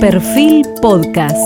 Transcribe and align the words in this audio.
Perfil 0.00 0.64
Podcast. 0.80 1.36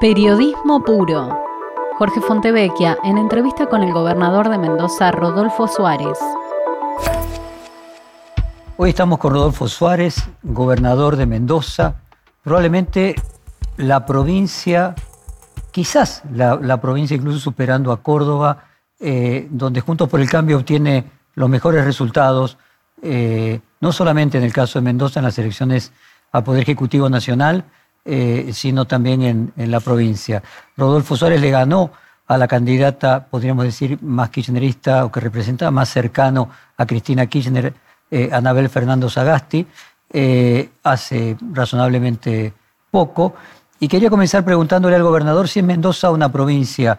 Periodismo 0.00 0.82
puro. 0.84 1.38
Jorge 1.96 2.20
Fontevecchia 2.20 2.98
en 3.04 3.16
entrevista 3.16 3.66
con 3.66 3.84
el 3.84 3.92
gobernador 3.92 4.48
de 4.48 4.58
Mendoza, 4.58 5.12
Rodolfo 5.12 5.68
Suárez. 5.68 6.18
Hoy 8.76 8.90
estamos 8.90 9.20
con 9.20 9.34
Rodolfo 9.34 9.68
Suárez, 9.68 10.28
gobernador 10.42 11.14
de 11.14 11.26
Mendoza, 11.26 12.02
probablemente 12.42 13.14
la 13.76 14.04
provincia, 14.04 14.96
quizás 15.70 16.24
la, 16.32 16.80
provincia 16.80 17.16
incluso 17.16 17.38
superando 17.38 17.92
a 17.92 18.02
Córdoba, 18.02 18.64
eh, 18.98 19.46
donde 19.48 19.80
Juntos 19.80 20.08
por 20.08 20.18
el 20.18 20.28
Cambio 20.28 20.56
obtiene 20.56 21.08
los 21.34 21.48
mejores 21.48 21.84
resultados 21.84 22.58
eh, 23.02 23.60
no 23.80 23.92
solamente 23.92 24.38
en 24.38 24.44
el 24.44 24.52
caso 24.52 24.78
de 24.78 24.84
Mendoza 24.84 25.20
en 25.20 25.24
las 25.24 25.38
elecciones 25.38 25.92
a 26.32 26.44
Poder 26.44 26.62
Ejecutivo 26.62 27.08
Nacional, 27.08 27.64
eh, 28.04 28.50
sino 28.52 28.86
también 28.86 29.52
en, 29.56 29.70
la 29.70 29.80
provincia. 29.80 30.42
Rodolfo 30.76 31.16
Suárez 31.16 31.40
le 31.40 31.50
ganó 31.50 31.92
a 32.26 32.38
la 32.38 32.46
candidata, 32.46 33.26
podríamos 33.26 33.64
decir, 33.64 33.98
más 34.02 34.30
kirchnerista 34.30 35.04
o 35.04 35.12
que 35.12 35.20
representaba 35.20 35.70
más 35.70 35.88
cercano 35.88 36.50
a 36.76 36.86
Cristina 36.86 37.26
Kirchner, 37.26 37.74
eh, 38.10 38.30
Anabel 38.32 38.68
Fernando 38.68 39.08
Sagasti, 39.08 39.66
hace 40.82 41.36
razonablemente 41.52 42.52
poco. 42.90 43.34
Y 43.78 43.88
quería 43.88 44.10
comenzar 44.10 44.44
preguntándole 44.44 44.96
al 44.96 45.02
gobernador 45.02 45.48
si 45.48 45.60
es 45.60 45.64
Mendoza 45.64 46.10
una 46.10 46.30
provincia 46.30 46.98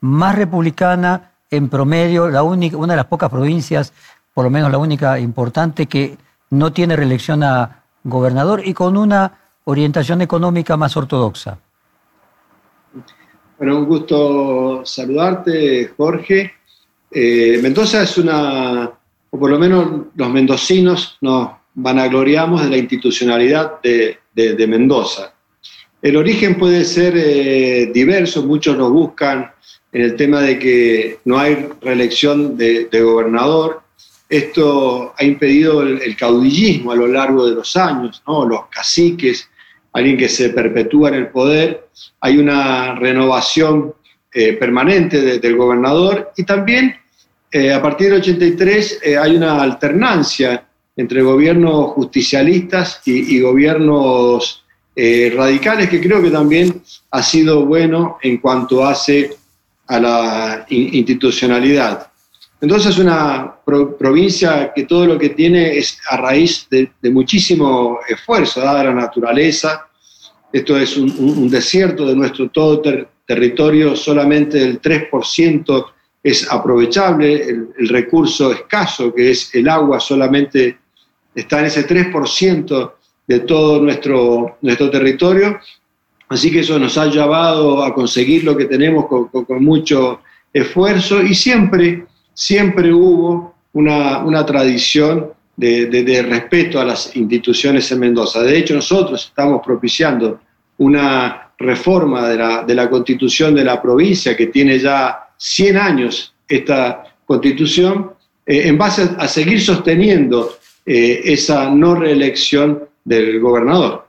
más 0.00 0.34
republicana 0.34 1.32
en 1.50 1.68
promedio, 1.68 2.28
la 2.28 2.42
única, 2.42 2.76
una 2.76 2.94
de 2.94 2.96
las 2.96 3.06
pocas 3.06 3.28
provincias 3.28 3.92
por 4.34 4.44
lo 4.44 4.50
menos 4.50 4.70
la 4.70 4.78
única 4.78 5.18
importante, 5.18 5.86
que 5.86 6.16
no 6.50 6.72
tiene 6.72 6.96
reelección 6.96 7.42
a 7.42 7.82
gobernador 8.04 8.62
y 8.64 8.74
con 8.74 8.96
una 8.96 9.38
orientación 9.64 10.22
económica 10.22 10.76
más 10.76 10.96
ortodoxa. 10.96 11.58
Bueno, 13.58 13.78
un 13.78 13.86
gusto 13.86 14.82
saludarte, 14.84 15.92
Jorge. 15.96 16.52
Eh, 17.10 17.60
Mendoza 17.62 18.02
es 18.02 18.18
una, 18.18 18.90
o 19.30 19.38
por 19.38 19.50
lo 19.50 19.58
menos 19.58 20.06
los 20.14 20.30
mendocinos 20.30 21.16
nos 21.20 21.50
vanagloriamos 21.74 22.62
de 22.62 22.70
la 22.70 22.76
institucionalidad 22.76 23.80
de, 23.82 24.18
Mendoza. 24.66 25.32
El 26.00 26.16
origen 26.16 26.58
puede 26.58 26.84
ser 26.84 27.14
eh, 27.16 27.90
diverso, 27.94 28.42
muchos 28.42 28.76
lo 28.76 28.90
buscan 28.90 29.52
en 29.92 30.02
el 30.02 30.16
tema 30.16 30.40
de 30.40 30.58
que 30.58 31.20
no 31.24 31.38
hay 31.38 31.68
reelección 31.80 32.56
de 32.56 32.88
gobernador, 33.00 33.81
esto 34.32 35.12
ha 35.14 35.24
impedido 35.24 35.82
el, 35.82 36.16
caudillismo 36.16 36.92
a 36.92 36.96
lo 36.96 37.06
largo 37.06 37.46
de 37.46 37.54
los 37.54 37.76
años, 37.76 38.22
los 38.26 38.66
caciques, 38.70 39.46
alguien 39.92 40.16
que 40.16 40.30
se 40.30 40.48
perpetúa 40.48 41.10
en 41.10 41.16
el 41.16 41.28
poder. 41.28 41.88
Hay 42.18 42.38
una 42.38 42.94
renovación 42.94 43.92
eh, 44.32 44.54
permanente 44.54 45.38
del 45.38 45.54
gobernador 45.54 46.32
y 46.34 46.44
también 46.44 46.96
eh, 47.50 47.74
a 47.74 47.82
partir 47.82 48.08
del 48.08 48.20
83 48.20 49.00
eh, 49.02 49.18
hay 49.18 49.36
una 49.36 49.60
alternancia 49.60 50.66
entre 50.96 51.20
gobiernos 51.20 51.92
justicialistas 51.92 53.02
y, 53.04 53.36
y 53.36 53.40
gobiernos 53.40 54.64
radicales 54.94 55.88
que 55.90 56.00
creo 56.00 56.22
que 56.22 56.30
también 56.30 56.82
ha 57.10 57.22
sido 57.22 57.66
bueno 57.66 58.18
en 58.22 58.38
cuanto 58.38 58.84
hace 58.84 59.30
a 59.86 60.00
la 60.00 60.66
institucionalidad. 60.68 62.11
Entonces 62.62 62.92
es 62.92 62.98
una 62.98 63.56
provincia 63.98 64.72
que 64.72 64.84
todo 64.84 65.04
lo 65.04 65.18
que 65.18 65.30
tiene 65.30 65.76
es 65.76 65.98
a 66.08 66.16
raíz 66.16 66.68
de, 66.70 66.88
muchísimo 67.10 67.98
esfuerzo, 68.08 68.60
dada 68.60 68.84
la 68.84 68.94
naturaleza. 68.94 69.88
Esto 70.52 70.78
es 70.78 70.96
un, 70.96 71.50
desierto 71.50 72.06
de 72.06 72.14
nuestro 72.14 72.50
todo 72.50 72.80
territorio, 73.26 73.96
solamente 73.96 74.62
el 74.62 74.80
3% 74.80 75.86
es 76.22 76.52
aprovechable, 76.52 77.42
el, 77.42 77.88
recurso 77.88 78.52
escaso 78.52 79.12
que 79.12 79.32
es 79.32 79.52
el 79.56 79.68
agua 79.68 79.98
solamente 79.98 80.78
está 81.34 81.58
en 81.58 81.64
ese 81.64 81.84
3% 81.84 82.92
de 83.26 83.40
todo 83.40 83.82
nuestro, 83.82 84.58
nuestro 84.60 84.88
territorio. 84.88 85.58
Así 86.28 86.52
que 86.52 86.60
eso 86.60 86.78
nos 86.78 86.96
ha 86.96 87.06
llevado 87.06 87.82
a 87.82 87.92
conseguir 87.92 88.44
lo 88.44 88.56
que 88.56 88.66
tenemos 88.66 89.06
con, 89.08 89.26
con 89.30 89.64
mucho 89.64 90.20
esfuerzo 90.52 91.20
y 91.20 91.34
siempre 91.34 92.06
siempre 92.34 92.92
hubo 92.92 93.54
una, 93.72 94.46
tradición 94.46 95.32
de, 95.56 96.26
respeto 96.28 96.80
a 96.80 96.84
las 96.84 97.14
instituciones 97.16 97.90
en 97.92 98.00
Mendoza. 98.00 98.42
De 98.42 98.56
hecho, 98.56 98.74
nosotros 98.74 99.26
estamos 99.26 99.62
propiciando 99.64 100.40
una 100.78 101.52
reforma 101.58 102.28
de 102.28 102.74
la, 102.74 102.90
constitución 102.90 103.54
de 103.54 103.64
la 103.64 103.80
provincia 103.80 104.36
que 104.36 104.46
tiene 104.46 104.78
ya 104.78 105.28
100 105.36 105.76
años 105.76 106.34
esta 106.48 107.04
constitución, 107.24 108.12
eh, 108.44 108.68
en 108.68 108.76
base 108.76 109.08
a, 109.16 109.28
seguir 109.28 109.60
sosteniendo 109.60 110.58
eh, 110.84 111.20
esa 111.24 111.70
no 111.70 111.94
reelección 111.94 112.82
del 113.04 113.40
gobernador. 113.40 114.06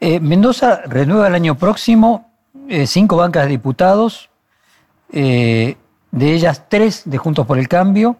Eh, 0.00 0.20
Mendoza 0.20 0.82
renueva 0.86 1.28
el 1.28 1.34
año 1.34 1.56
próximo 1.56 2.30
cinco 2.86 3.16
bancas 3.16 3.44
de 3.44 3.50
diputados 3.50 4.30
de 6.14 6.32
ellas 6.32 6.64
tres 6.68 7.02
de 7.04 7.18
Juntos 7.18 7.46
por 7.46 7.58
el 7.58 7.68
Cambio, 7.68 8.16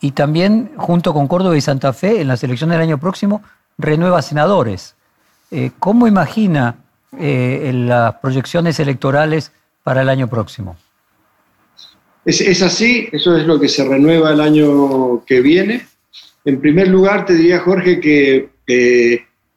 y 0.00 0.10
también 0.12 0.72
junto 0.76 1.12
con 1.12 1.28
Córdoba 1.28 1.56
y 1.56 1.60
Santa 1.60 1.92
Fe, 1.92 2.20
en 2.20 2.28
las 2.28 2.42
elecciones 2.42 2.74
del 2.74 2.82
año 2.82 2.98
próximo, 2.98 3.42
renueva 3.78 4.22
senadores. 4.22 4.94
Eh, 5.50 5.70
¿Cómo 5.78 6.06
imagina 6.06 6.76
eh, 7.18 7.70
las 7.74 8.16
proyecciones 8.16 8.78
electorales 8.80 9.52
para 9.82 10.02
el 10.02 10.08
año 10.08 10.28
próximo? 10.28 10.76
Es, 12.24 12.62
así, 12.62 13.08
eso 13.12 13.36
es 13.36 13.46
lo 13.46 13.58
que 13.58 13.68
se 13.68 13.84
renueva 13.84 14.32
el 14.32 14.40
año 14.40 15.24
que 15.24 15.40
viene. 15.40 15.86
En 16.44 16.60
primer 16.60 16.88
lugar, 16.88 17.24
te 17.24 17.34
diría, 17.34 17.60
Jorge, 17.60 18.00
que 18.00 18.50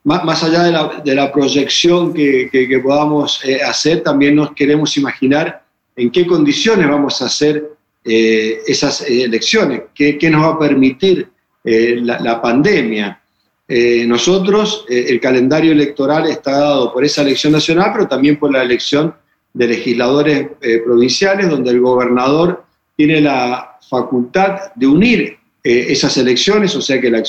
más, 0.04 0.42
allá 0.42 0.64
de 1.04 1.14
la, 1.14 1.32
proyección 1.32 2.12
que, 2.12 2.80
podamos 2.82 3.44
eh, 3.44 3.62
hacer, 3.62 4.02
también 4.02 4.34
nos 4.34 4.52
queremos 4.52 4.96
imaginar 4.96 5.61
en 5.96 6.10
qué 6.10 6.26
condiciones 6.26 6.88
vamos 6.88 7.20
a 7.22 7.26
hacer 7.26 7.70
eh, 8.04 8.62
esas 8.66 9.02
eh, 9.02 9.24
elecciones, 9.24 9.82
qué, 9.94 10.18
nos 10.30 10.44
va 10.44 10.48
a 10.54 10.58
permitir 10.58 11.28
eh, 11.64 12.00
la, 12.02 12.40
pandemia. 12.40 13.20
nosotros, 14.06 14.84
el 14.88 15.18
calendario 15.20 15.72
electoral 15.72 16.28
está 16.28 16.52
dado 16.58 16.92
por 16.92 17.04
esa 17.04 17.22
elección 17.22 17.52
nacional, 17.52 17.90
pero 17.92 18.08
también 18.08 18.38
por 18.38 18.52
la 18.52 18.62
elección 18.62 19.14
de 19.54 19.68
legisladores 19.68 20.48
provinciales, 20.84 21.48
donde 21.48 21.70
el 21.70 21.80
gobernador 21.80 22.64
tiene 22.96 23.20
la 23.20 23.78
facultad 23.88 24.72
de 24.74 24.86
unir 24.86 25.38
esas 25.62 26.16
elecciones, 26.18 26.74
o 26.74 26.82
sea 26.82 27.00
que 27.00 27.10
la, 27.10 27.22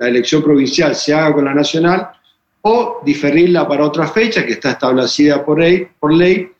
elección 0.00 0.42
provincial 0.42 0.94
se 0.94 1.14
haga 1.14 1.34
con 1.34 1.46
la 1.46 1.54
nacional, 1.54 2.10
o 2.62 3.00
diferirla 3.04 3.66
para 3.66 3.86
otra 3.86 4.06
fecha 4.06 4.44
que 4.44 4.52
está 4.52 4.72
establecida 4.72 5.44
por 5.44 5.58
ley 5.58 6.50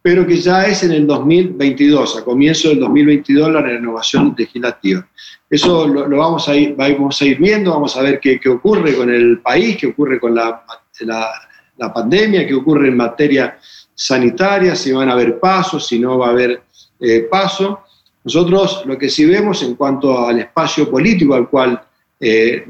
pero 0.00 0.26
que 0.26 0.36
ya 0.36 0.66
es 0.66 0.82
en 0.82 0.92
el 0.92 1.06
2022, 1.06 2.18
a 2.18 2.24
comienzo 2.24 2.68
del 2.68 2.80
2022, 2.80 3.50
la 3.50 3.62
renovación 3.62 4.34
legislativa. 4.36 5.06
Eso 5.50 5.88
lo, 5.88 6.08
vamos, 6.16 6.48
a 6.48 6.56
ir, 6.56 6.74
vamos 6.76 7.20
a 7.20 7.24
ir 7.24 7.38
viendo, 7.38 7.72
vamos 7.72 7.96
a 7.96 8.02
ver 8.02 8.20
qué, 8.20 8.38
qué 8.38 8.48
ocurre 8.48 8.94
con 8.94 9.10
el 9.10 9.40
país, 9.40 9.76
qué 9.76 9.88
ocurre 9.88 10.20
con 10.20 10.34
la, 10.34 10.62
la, 11.00 11.92
pandemia, 11.92 12.46
qué 12.46 12.54
ocurre 12.54 12.88
en 12.88 12.96
materia 12.96 13.58
sanitaria, 13.94 14.76
si 14.76 14.92
van 14.92 15.08
a 15.08 15.12
haber 15.12 15.38
pasos, 15.40 15.86
si 15.86 15.98
no 15.98 16.18
va 16.18 16.28
a 16.28 16.30
haber 16.30 16.62
eh, 17.00 17.20
paso. 17.30 17.80
Nosotros 18.24 18.82
lo 18.84 18.98
que 18.98 19.08
sí 19.08 19.24
vemos 19.24 19.62
en 19.62 19.74
cuanto 19.74 20.26
al 20.26 20.38
espacio 20.38 20.90
político 20.90 21.34
al 21.34 21.48
cual 21.48 21.80
eh, 22.20 22.66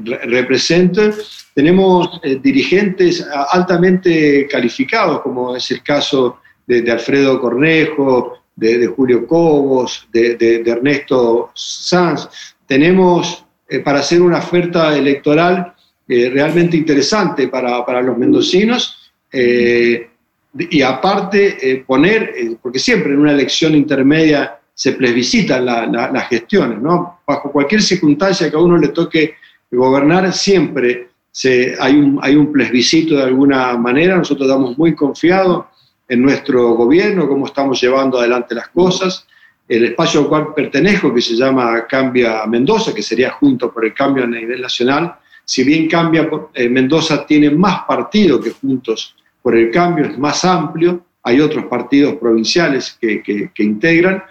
tenemos 1.53 2.19
eh, 2.23 2.39
dirigentes 2.41 3.25
altamente 3.51 4.47
calificados, 4.47 5.21
como 5.21 5.55
es 5.55 5.69
el 5.71 5.83
caso 5.83 6.38
de, 6.69 6.91
Alfredo 6.91 7.41
Cornejo, 7.41 8.37
de, 8.55 8.85
Julio 8.87 9.25
Cobos, 9.25 10.07
de, 10.11 10.63
Ernesto 10.65 11.51
Sanz. 11.55 12.29
Tenemos 12.67 13.43
eh, 13.67 13.79
para 13.79 13.99
hacer 13.99 14.21
una 14.21 14.37
oferta 14.37 14.95
electoral 14.95 15.73
eh, 16.07 16.29
realmente 16.29 16.77
interesante 16.77 17.47
para, 17.47 18.01
los 18.01 18.17
mendocinos 18.17 19.11
eh, 19.31 20.09
y 20.57 20.81
aparte 20.81 21.83
poner, 21.85 22.33
porque 22.61 22.79
siempre 22.79 23.13
en 23.13 23.19
una 23.19 23.31
elección 23.31 23.75
intermedia 23.75 24.59
se 24.73 24.93
plebiscitan 24.93 25.65
las 25.65 26.27
gestiones, 26.29 26.81
¿no? 26.81 27.19
Bajo 27.27 27.51
cualquier 27.51 27.81
circunstancia 27.81 28.49
que 28.49 28.55
a 28.55 28.59
uno 28.59 28.77
le 28.77 28.87
toque 28.87 29.35
gobernar, 29.69 30.33
siempre 30.33 31.09
se, 31.31 31.75
hay, 31.79 31.95
un, 31.95 32.17
hay 32.21 32.35
un 32.35 32.51
plebiscito 32.51 33.15
de 33.15 33.23
alguna 33.23 33.77
manera, 33.77 34.15
nosotros 34.15 34.47
estamos 34.47 34.75
muy 34.77 34.95
confiados 34.95 35.65
en 36.09 36.21
nuestro 36.23 36.73
gobierno, 36.73 37.27
cómo 37.27 37.45
estamos 37.45 37.79
llevando 37.79 38.19
adelante 38.19 38.55
las 38.55 38.69
cosas. 38.69 39.25
el 39.67 39.85
espacio 39.85 40.21
al 40.21 40.27
cual 40.27 40.53
pertenezco, 40.55 41.13
que 41.13 41.21
se 41.21 41.35
llama 41.35 41.85
Cambia 41.87 42.43
Mendoza, 42.47 42.91
que 42.91 43.03
sería 43.03 43.29
junto 43.29 43.71
por 43.71 43.85
el 43.85 43.93
cambio 43.93 44.23
a 44.23 44.27
nivel 44.27 44.59
nacional, 44.61 45.13
si 45.49 45.63
bien 45.63 45.87
Cambia 45.87 46.29
eh, 46.53 46.69
Mendoza 46.69 47.25
tiene 47.25 47.49
más 47.49 47.81
partidos 47.87 48.43
que 48.43 48.51
Juntos 48.51 49.15
por 49.41 49.55
el 49.55 49.71
Cambio, 49.71 50.05
es 50.05 50.15
más 50.15 50.45
amplio, 50.45 51.03
hay 51.23 51.41
otros 51.41 51.65
partidos 51.65 52.15
provinciales 52.15 52.95
que, 53.01 53.23
que, 53.23 53.63
integran. 53.63 54.23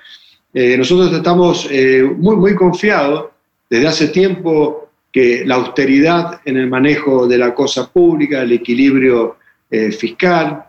Eh, 0.54 0.76
nosotros 0.76 1.12
estamos 1.12 1.66
eh, 1.72 2.02
muy, 2.02 2.36
muy 2.36 2.54
confiados 2.54 3.30
desde 3.68 3.88
hace 3.88 4.08
tiempo 4.08 4.90
que 5.12 5.44
la 5.44 5.56
austeridad 5.56 6.40
en 6.44 6.56
el 6.56 6.68
manejo 6.68 7.26
de 7.26 7.38
la 7.38 7.52
cosa 7.52 7.92
pública, 7.92 8.42
el 8.42 8.52
equilibrio 8.52 9.38
fiscal, 9.98 10.67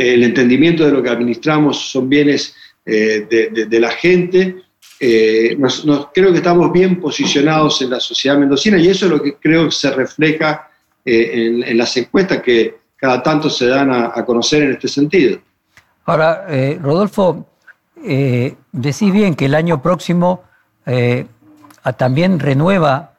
el 0.00 0.24
entendimiento 0.24 0.84
de 0.84 0.92
lo 0.92 1.02
que 1.02 1.10
administramos 1.10 1.90
son 1.90 2.08
bienes 2.08 2.54
de, 2.84 3.66
de, 3.68 3.80
la 3.80 3.90
gente, 3.90 4.56
nos, 5.58 6.08
creo 6.12 6.32
que 6.32 6.38
estamos 6.38 6.72
bien 6.72 7.00
posicionados 7.00 7.82
en 7.82 7.90
la 7.90 8.00
sociedad 8.00 8.38
mendocina 8.38 8.78
y 8.78 8.88
eso 8.88 9.06
es 9.06 9.12
lo 9.12 9.22
que 9.22 9.34
creo 9.34 9.66
que 9.66 9.70
se 9.72 9.90
refleja 9.90 10.70
en, 11.04 11.78
las 11.78 11.96
encuestas 11.96 12.42
que 12.42 12.78
cada 12.96 13.22
tanto 13.22 13.48
se 13.48 13.66
dan 13.66 13.90
a, 13.90 14.24
conocer 14.24 14.62
en 14.62 14.72
este 14.72 14.88
sentido. 14.88 15.38
Ahora, 16.04 16.46
eh, 16.48 16.78
Rodolfo, 16.80 17.46
eh, 18.04 18.54
decís 18.72 19.12
bien 19.12 19.34
que 19.34 19.46
el 19.46 19.54
año 19.54 19.82
próximo 19.82 20.42
eh, 20.86 21.26
también 21.96 22.38
renueva 22.38 23.14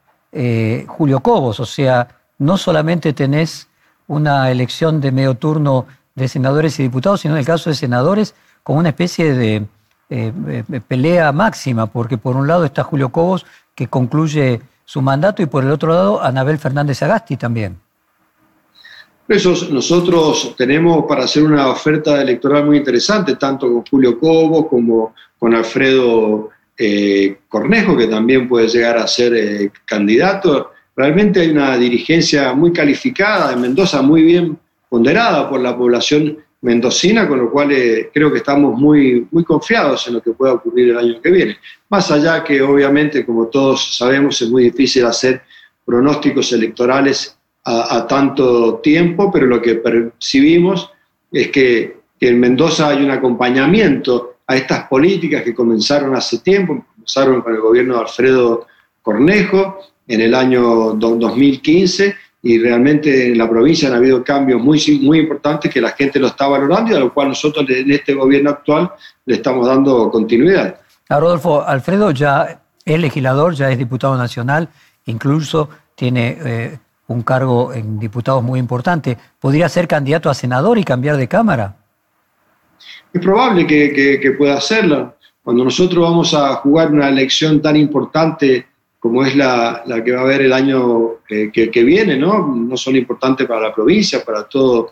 Julio 0.88 1.20
Cobos, 1.20 1.60
o 1.60 1.66
sea, 1.66 2.08
no 2.38 2.58
solamente 2.58 3.12
tenés 3.12 3.68
una 4.08 4.50
elección 4.50 5.02
de 5.02 5.12
medio 5.12 5.36
turno 5.36 5.88
de 6.16 6.28
senadores 6.28 6.80
y 6.80 6.84
diputados, 6.84 7.22
sino 7.22 7.36
en 7.36 7.40
el 7.40 7.46
caso 7.46 7.70
de 7.70 7.76
senadores 7.76 8.36
con 8.64 8.78
una 8.78 8.90
especie 8.90 9.34
de 9.34 9.66
pelea 10.88 11.32
máxima, 11.32 11.88
porque 11.88 12.18
por 12.18 12.36
un 12.36 12.48
lado 12.48 12.66
está 12.66 12.84
Julio 12.84 13.10
Cobos, 13.10 13.46
que 13.76 13.88
concluye 13.88 14.62
su 14.84 15.02
mandato, 15.02 15.42
y 15.42 15.46
por 15.46 15.64
el 15.64 15.72
otro 15.72 15.94
lado 15.94 16.22
Anabel 16.22 16.58
Fernández 16.58 17.02
Agasti 17.02 17.38
también 17.38 17.78
nosotros 19.72 20.56
tenemos 20.58 21.06
para 21.08 21.24
hacer 21.24 21.44
una 21.44 21.70
oferta 21.70 22.22
electoral 22.22 22.66
muy 22.66 22.78
interesante, 22.78 23.36
tanto 23.36 23.72
con 23.72 23.86
Julio 23.86 24.20
Cobo 24.20 24.68
como 24.68 25.14
con 25.40 25.56
Alfredo 25.56 26.50
eh, 26.78 27.38
Cornejo, 27.48 27.96
que 27.96 28.08
también 28.08 28.48
puede 28.48 28.68
llegar 28.68 28.98
a 28.98 29.08
ser 29.08 29.34
eh, 29.34 29.72
candidato. 29.86 30.72
Realmente 30.96 31.40
hay 31.40 31.50
una 31.50 31.78
dirigencia 31.78 32.54
muy 32.54 32.74
calificada 32.74 33.54
en 33.54 33.62
Mendoza, 33.62 34.02
muy 34.02 34.24
bien 34.24 34.58
ponderada 34.92 35.50
por 35.50 35.62
la 35.62 35.78
población 35.78 36.38
mendocina, 36.60 37.26
con 37.26 37.40
lo 37.40 37.50
cual 37.50 37.72
eh, 37.72 38.10
creo 38.14 38.30
que 38.30 38.40
estamos 38.40 38.78
muy, 38.78 39.26
muy 39.32 39.46
confiados 39.46 40.06
en 40.10 40.16
lo 40.16 40.22
que 40.22 40.32
pueda 40.32 40.52
ocurrir 40.52 40.90
el 40.90 40.98
año 40.98 41.22
que 41.22 41.32
viene. 41.32 41.58
Más 41.88 42.12
allá 42.12 42.44
que 42.44 42.62
obviamente, 42.62 43.26
como 43.26 43.48
todos 43.48 43.96
sabemos, 43.96 44.42
es 44.42 44.50
muy 44.50 44.64
difícil 44.64 45.06
hacer 45.06 45.44
pronósticos 45.86 46.52
electorales 46.52 47.38
a, 47.64 48.06
tanto 48.06 48.82
tiempo, 48.84 49.32
pero 49.32 49.46
lo 49.46 49.62
que 49.62 49.76
percibimos 49.76 50.92
es 51.32 51.50
que, 51.50 52.02
en 52.20 52.40
Mendoza 52.40 52.90
hay 52.90 53.02
un 53.02 53.10
acompañamiento 53.12 54.36
a 54.46 54.56
estas 54.56 54.88
políticas 54.88 55.42
que 55.42 55.56
comenzaron 55.56 56.16
hace 56.16 56.40
tiempo, 56.40 56.86
comenzaron 56.94 57.42
con 57.42 57.56
el 57.56 57.62
gobierno 57.62 57.96
de 57.96 58.02
Alfredo 58.02 58.68
Cornejo 59.02 59.80
en 60.08 60.22
el 60.22 60.36
año 60.36 60.94
2015 60.94 62.14
y 62.44 62.58
realmente 62.58 63.28
en 63.28 63.38
la 63.38 63.50
provincia 63.50 63.88
han 63.88 63.96
habido 63.96 64.24
cambios 64.24 64.62
muy, 64.62 65.00
muy 65.02 65.20
importantes 65.20 65.72
que 65.72 65.80
la 65.80 65.92
gente 65.92 66.20
lo 66.20 66.28
está 66.28 66.48
valorando 66.48 66.92
y 66.92 66.96
a 66.96 67.00
lo 67.00 67.14
cual 67.14 67.30
nosotros 67.30 67.66
en 67.70 67.92
este 67.92 68.14
gobierno 68.14 68.50
actual 68.50 68.92
le 69.26 69.36
estamos 69.36 69.68
dando 69.68 70.10
continuidad. 70.10 70.80
A 71.10 71.20
Rodolfo, 71.20 71.64
Alfredo 71.64 72.12
ya 72.12 72.62
es 72.84 73.00
legislador, 73.00 73.54
ya 73.54 73.70
es 73.70 73.78
diputado 73.78 74.18
nacional, 74.18 74.70
incluso 75.06 75.70
tiene 75.96 76.38
eh, 76.44 76.80
un 77.08 77.22
cargo 77.22 77.74
en 77.74 78.00
diputados 78.00 78.42
muy 78.44 78.60
importante, 78.60 79.18
¿podría 79.40 79.70
ser 79.70 79.88
candidato 79.88 80.30
a 80.30 80.34
senador 80.34 80.78
y 80.78 80.84
cambiar 80.84 81.18
de 81.18 81.28
Cámara? 81.28 81.76
Es 83.14 83.22
probable 83.22 83.68
que, 83.68 84.36
pueda 84.38 84.56
hacerlo. 84.56 85.16
Cuando 85.44 85.64
nosotros 85.64 86.04
vamos 86.04 86.34
a 86.34 86.56
jugar 86.56 86.92
una 86.92 87.10
elección 87.10 87.62
tan 87.62 87.76
importante 87.76 88.68
como 89.02 89.26
es 89.26 89.36
la, 89.36 89.84
que 90.06 90.12
va 90.12 90.20
a 90.20 90.24
haber 90.24 90.44
el 90.44 90.54
año 90.54 91.22
que, 91.28 91.84
viene, 91.84 92.16
¿no? 92.18 92.56
No 92.56 92.78
solo 92.78 93.00
importante 93.00 93.46
para 93.46 93.62
la 93.62 93.74
provincia, 93.74 94.24
para 94.24 94.44
todo 94.44 94.92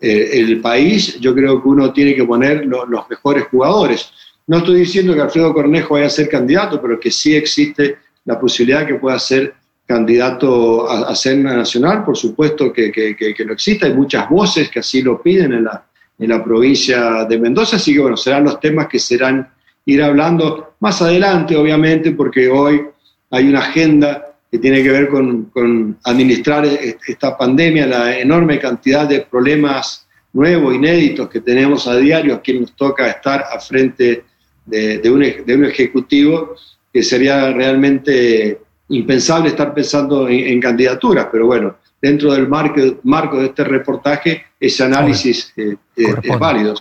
eh, 0.00 0.30
el 0.32 0.62
país, 0.62 1.20
yo 1.20 1.34
creo 1.34 1.60
que 1.60 1.68
uno 1.68 1.92
tiene 1.92 2.14
que 2.14 2.24
poner 2.24 2.64
los 2.64 3.10
mejores 3.10 3.44
jugadores. 3.50 4.10
No 4.46 4.58
estoy 4.58 4.80
diciendo 4.80 5.14
que 5.14 5.20
Alfredo 5.20 5.52
Cornejo 5.52 5.92
vaya 5.92 6.06
a 6.06 6.10
ser 6.10 6.30
candidato, 6.30 6.80
pero 6.80 6.98
que 6.98 7.10
sí 7.10 7.36
existe 7.36 7.98
la 8.24 8.40
posibilidad 8.40 8.86
que 8.86 8.94
pueda 8.94 9.18
ser 9.18 9.52
candidato 9.86 10.88
a, 10.88 11.10
a 11.10 11.14
Cena 11.14 11.54
Nacional, 11.54 12.02
por 12.02 12.16
supuesto 12.16 12.72
que, 12.72 12.90
que, 12.90 13.44
lo 13.44 13.52
existe, 13.52 13.84
hay 13.84 13.92
muchas 13.92 14.26
voces 14.30 14.70
que 14.70 14.78
así 14.78 15.02
lo 15.02 15.20
piden 15.20 15.52
en 15.52 15.64
la, 15.64 15.84
en 16.18 16.30
la 16.30 16.42
provincia 16.42 17.26
de 17.26 17.38
Mendoza, 17.38 17.76
así 17.76 17.92
que 17.92 18.00
bueno, 18.00 18.16
serán 18.16 18.44
los 18.44 18.58
temas 18.58 18.88
que 18.88 18.98
serán 18.98 19.50
ir 19.84 20.02
hablando 20.02 20.76
más 20.80 21.02
adelante, 21.02 21.56
obviamente, 21.56 22.12
porque 22.12 22.48
hoy 22.48 22.86
hay 23.30 23.48
una 23.48 23.60
agenda 23.60 24.26
que 24.50 24.58
tiene 24.58 24.82
que 24.82 24.90
ver 24.90 25.08
con, 25.08 25.44
con 25.46 25.96
administrar 26.04 26.66
esta 26.66 27.36
pandemia, 27.38 27.86
la 27.86 28.18
enorme 28.18 28.58
cantidad 28.58 29.08
de 29.08 29.20
problemas 29.20 30.08
nuevos, 30.32 30.74
inéditos 30.74 31.28
que 31.28 31.40
tenemos 31.40 31.86
a 31.86 31.96
diario, 31.96 32.34
a 32.34 32.40
quien 32.40 32.62
nos 32.62 32.74
toca 32.74 33.08
estar 33.08 33.44
a 33.52 33.60
frente 33.60 34.24
de, 34.66 34.98
de, 34.98 35.10
un, 35.10 35.20
de 35.20 35.54
un 35.54 35.64
ejecutivo 35.64 36.56
que 36.92 37.02
sería 37.02 37.52
realmente 37.52 38.60
impensable 38.88 39.50
estar 39.50 39.72
pensando 39.72 40.28
en, 40.28 40.60
candidaturas, 40.60 41.28
pero 41.30 41.46
bueno, 41.46 41.76
dentro 42.02 42.32
del 42.32 42.48
marco, 42.48 42.80
marco 43.04 43.38
de 43.38 43.46
este 43.46 43.64
reportaje, 43.64 44.46
ese 44.58 44.84
análisis 44.84 45.52
eh, 45.56 45.76
eh, 45.96 46.14
es 46.22 46.38
válido. 46.38 46.74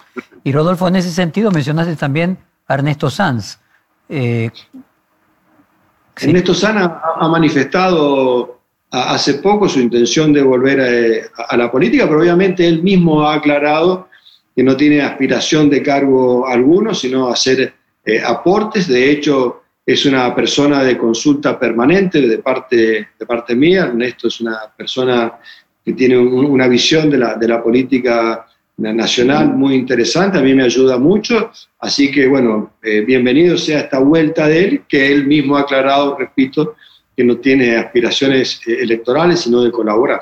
Y 0.43 0.51
Rodolfo, 0.51 0.87
en 0.87 0.95
ese 0.95 1.11
sentido 1.11 1.51
mencionaste 1.51 1.95
también 1.95 2.37
a 2.67 2.73
Ernesto 2.73 3.09
Sanz. 3.09 3.59
Eh, 4.07 4.49
Ernesto 6.21 6.53
Sanz 6.53 6.91
ha, 7.03 7.27
manifestado 7.27 8.59
hace 8.91 9.35
poco 9.35 9.69
su 9.69 9.79
intención 9.79 10.33
de 10.33 10.41
volver 10.41 11.29
a, 11.35 11.57
la 11.57 11.71
política, 11.71 12.07
pero 12.07 12.21
obviamente 12.21 12.67
él 12.67 12.81
mismo 12.81 13.23
ha 13.23 13.35
aclarado 13.35 14.09
que 14.55 14.63
no 14.63 14.75
tiene 14.75 15.01
aspiración 15.01 15.69
de 15.69 15.81
cargo 15.81 16.47
alguno, 16.47 16.93
sino 16.93 17.29
hacer 17.29 17.73
aportes. 18.25 18.87
De 18.87 19.11
hecho, 19.11 19.63
es 19.85 20.05
una 20.05 20.35
persona 20.35 20.83
de 20.83 20.97
consulta 20.97 21.57
permanente 21.57 22.21
de 22.21 22.37
parte, 22.39 23.09
de 23.17 23.25
parte 23.25 23.55
mía. 23.55 23.85
Ernesto 23.85 24.27
es 24.27 24.41
una 24.41 24.59
persona 24.75 25.33
que 25.83 25.93
tiene 25.93 26.17
una 26.17 26.67
visión 26.67 27.09
de 27.09 27.17
la, 27.17 27.35
de 27.35 27.47
la 27.47 27.63
política 27.63 28.45
nacional 28.79 29.53
muy 29.53 29.75
interesante, 29.75 30.37
a 30.37 30.41
mí 30.41 30.53
me 30.53 30.63
ayuda 30.63 30.97
mucho, 30.97 31.51
así 31.79 32.11
que 32.11 32.27
bueno, 32.27 32.71
eh, 32.81 33.01
bienvenido 33.01 33.57
sea 33.57 33.81
esta 33.81 33.99
vuelta 33.99 34.47
de 34.47 34.63
él, 34.63 34.83
que 34.87 35.11
él 35.11 35.27
mismo 35.27 35.57
ha 35.57 35.61
aclarado, 35.61 36.17
repito, 36.17 36.75
que 37.15 37.23
no 37.23 37.37
tiene 37.37 37.75
aspiraciones 37.75 38.61
eh, 38.65 38.77
electorales, 38.81 39.41
sino 39.41 39.61
de 39.61 39.71
colaborar. 39.71 40.21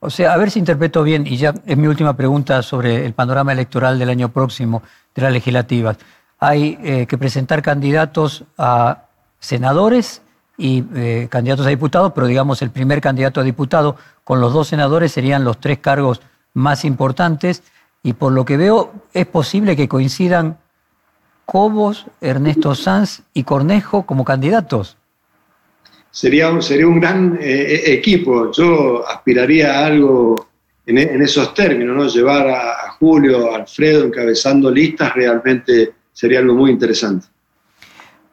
O 0.00 0.10
sea, 0.10 0.34
a 0.34 0.36
ver 0.36 0.50
si 0.50 0.58
interpreto 0.58 1.04
bien, 1.04 1.26
y 1.26 1.36
ya 1.36 1.54
es 1.64 1.76
mi 1.76 1.86
última 1.86 2.16
pregunta 2.16 2.60
sobre 2.62 3.06
el 3.06 3.12
panorama 3.12 3.52
electoral 3.52 3.98
del 3.98 4.10
año 4.10 4.30
próximo 4.30 4.82
de 5.14 5.22
las 5.22 5.32
legislativas 5.32 5.96
hay 6.40 6.76
eh, 6.82 7.06
que 7.06 7.16
presentar 7.18 7.62
candidatos 7.62 8.42
a 8.58 9.04
senadores 9.38 10.22
y 10.58 10.82
candidatos 11.28 11.66
a 11.66 11.70
diputados, 11.70 12.12
pero 12.14 12.26
digamos 12.26 12.62
el 12.62 12.70
primer 12.70 13.00
candidato 13.00 13.40
a 13.40 13.44
diputado 13.44 13.96
con 14.22 14.40
los 14.40 14.52
dos 14.52 14.68
senadores 14.68 15.10
serían 15.10 15.44
los 15.44 15.58
tres 15.58 15.78
cargos 15.78 16.20
más 16.52 16.84
importantes 16.84 17.62
y 18.02 18.14
por 18.14 18.32
lo 18.32 18.44
que 18.44 18.56
veo 18.56 18.92
es 19.12 19.26
posible 19.26 19.76
que 19.76 19.88
coincidan 19.88 20.58
Cobos, 21.44 22.06
Ernesto 22.20 22.74
Sanz 22.74 23.22
y 23.34 23.44
Cornejo 23.44 24.06
como 24.06 24.24
candidatos. 24.24 24.96
Sería 26.10 26.50
un, 26.50 26.62
sería 26.62 26.86
un 26.86 27.00
gran 27.00 27.38
eh, 27.40 27.82
equipo. 27.86 28.50
Yo 28.52 29.06
aspiraría 29.06 29.78
a 29.78 29.86
algo 29.86 30.48
en, 30.86 31.22
esos 31.22 31.54
términos, 31.54 31.96
¿no? 31.96 32.06
Llevar 32.06 32.48
a, 32.48 32.70
a 32.86 32.90
Julio, 32.98 33.52
a 33.52 33.56
Alfredo 33.56 34.04
encabezando 34.04 34.70
listas 34.70 35.14
realmente 35.14 35.92
sería 36.12 36.40
algo 36.40 36.54
muy 36.54 36.70
interesante. 36.70 37.26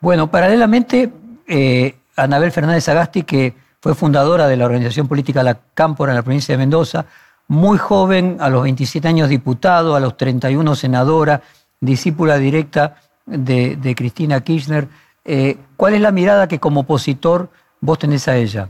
Bueno, 0.02 0.30
paralelamente, 0.30 1.10
eh, 1.48 1.96
Anabel 2.16 2.52
Fernández 2.52 2.88
Agasti, 2.90 3.24
que 3.24 3.54
fue 3.82 3.96
fundadora 3.96 4.48
de 4.48 4.58
la 4.58 4.66
organización 4.66 5.08
política 5.08 5.44
La 5.44 5.60
Cámpora 5.74 6.12
en 6.12 6.18
la 6.18 6.24
provincia 6.24 6.54
de 6.54 6.58
Mendoza, 6.58 7.06
muy 7.50 7.80
joven, 7.80 8.38
a 8.40 8.50
los 8.50 8.64
27 8.64 9.08
años 9.08 9.28
diputado, 9.28 9.96
a 9.96 10.00
los 10.00 10.16
31 10.16 10.76
senadora, 10.76 11.42
discípula 11.82 12.38
directa 12.38 12.96
de, 13.26 13.94
Cristina 13.98 14.42
Kirchner. 14.42 14.88
Eh, 15.26 15.58
¿Cuál 15.76 15.96
es 15.96 16.02
la 16.02 16.12
mirada 16.12 16.48
que 16.48 16.60
como 16.60 16.82
opositor 16.82 17.50
vos 17.82 17.98
tenés 17.98 18.28
a 18.28 18.38
ella? 18.38 18.70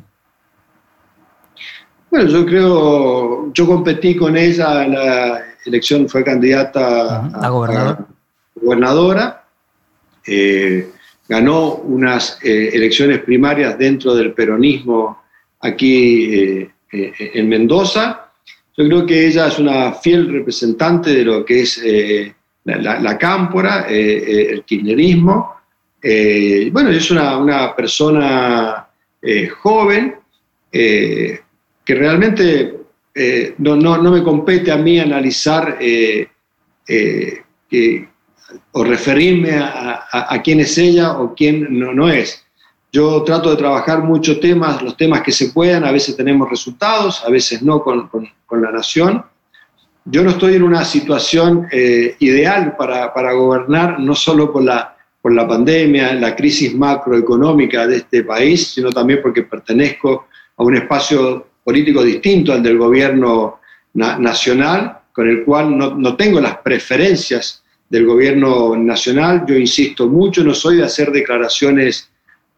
Bueno, 2.09 2.29
yo 2.29 2.45
creo, 2.45 3.53
yo 3.53 3.67
competí 3.67 4.15
con 4.15 4.37
ella 4.37 4.85
en 4.85 4.93
la 4.93 5.41
elección, 5.65 6.07
fue 6.07 6.23
candidata 6.23 7.25
a, 7.25 7.49
gobernadora. 7.49 8.07
gobernadora. 8.55 9.43
ganó 11.27 11.75
unas 11.75 12.39
elecciones 12.41 13.19
primarias 13.19 13.77
dentro 13.77 14.15
del 14.15 14.33
peronismo 14.33 15.21
aquí 15.59 16.65
en 16.91 17.49
Mendoza. 17.49 18.28
Yo 18.79 18.85
creo 18.85 19.05
que 19.05 19.27
ella 19.27 19.47
es 19.47 19.59
una 19.59 19.91
fiel 19.91 20.31
representante 20.31 21.13
de 21.13 21.25
lo 21.25 21.43
que 21.43 21.63
es 21.63 21.83
la, 22.63 23.17
cámpora, 23.17 23.85
el 23.89 24.63
kirchnerismo. 24.63 25.55
bueno, 26.71 26.89
es 26.89 27.11
una, 27.11 27.75
persona 27.75 28.87
joven 29.61 30.15
que 30.71 31.95
realmente 31.95 32.79
eh, 33.13 33.55
no, 33.57 33.75
no, 33.75 34.11
me 34.11 34.23
compete 34.23 34.71
a 34.71 34.77
mí 34.77 34.97
analizar 34.97 35.77
eh, 35.81 36.27
eh, 36.87 38.07
o 38.71 38.83
referirme 38.85 39.57
a, 39.57 40.41
quién 40.41 40.61
es 40.61 40.77
ella 40.77 41.19
o 41.19 41.35
quién 41.35 41.67
no, 41.77 41.93
no 41.93 42.09
es. 42.09 42.45
Yo 42.91 43.23
trato 43.23 43.51
de 43.51 43.55
trabajar 43.55 44.03
muchos 44.03 44.39
temas, 44.39 44.81
los 44.81 44.97
temas 44.97 45.21
que 45.21 45.31
se 45.31 45.49
puedan, 45.49 45.83
a 45.83 45.91
veces 45.91 46.17
tenemos 46.17 46.49
resultados, 46.49 47.23
a 47.23 47.29
veces 47.29 47.61
no 47.61 47.81
con, 47.81 48.07
con, 48.07 48.61
la 48.61 48.71
nación. 48.71 49.23
Yo 50.05 50.23
no 50.23 50.31
estoy 50.31 50.55
en 50.55 50.63
una 50.63 50.83
situación 50.83 51.67
ideal 51.71 52.75
para, 52.75 53.13
para, 53.13 53.33
gobernar, 53.33 53.99
no 53.99 54.15
solo 54.15 54.51
por 54.51 54.63
la, 54.63 54.97
por 55.21 55.33
la 55.33 55.47
pandemia, 55.47 56.13
la 56.15 56.35
crisis 56.35 56.73
macroeconómica 56.73 57.85
de 57.85 57.97
este 57.97 58.23
país, 58.23 58.69
sino 58.69 58.89
también 58.91 59.19
porque 59.21 59.43
pertenezco 59.43 60.27
a 60.57 60.63
un 60.63 60.75
espacio 60.75 61.47
político 61.63 62.03
distinto 62.03 62.53
al 62.53 62.63
del 62.63 62.77
gobierno 62.77 63.59
nacional, 63.93 64.99
con 65.11 65.27
el 65.29 65.43
cual 65.43 65.77
no, 65.77 66.15
tengo 66.15 66.39
las 66.39 66.57
preferencias 66.57 67.63
del 67.89 68.05
gobierno 68.05 68.75
nacional. 68.75 69.43
Yo 69.47 69.55
insisto 69.55 70.07
mucho, 70.07 70.43
no 70.43 70.53
soy 70.53 70.77
de 70.77 70.83
hacer 70.83 71.11
declaraciones 71.11 72.08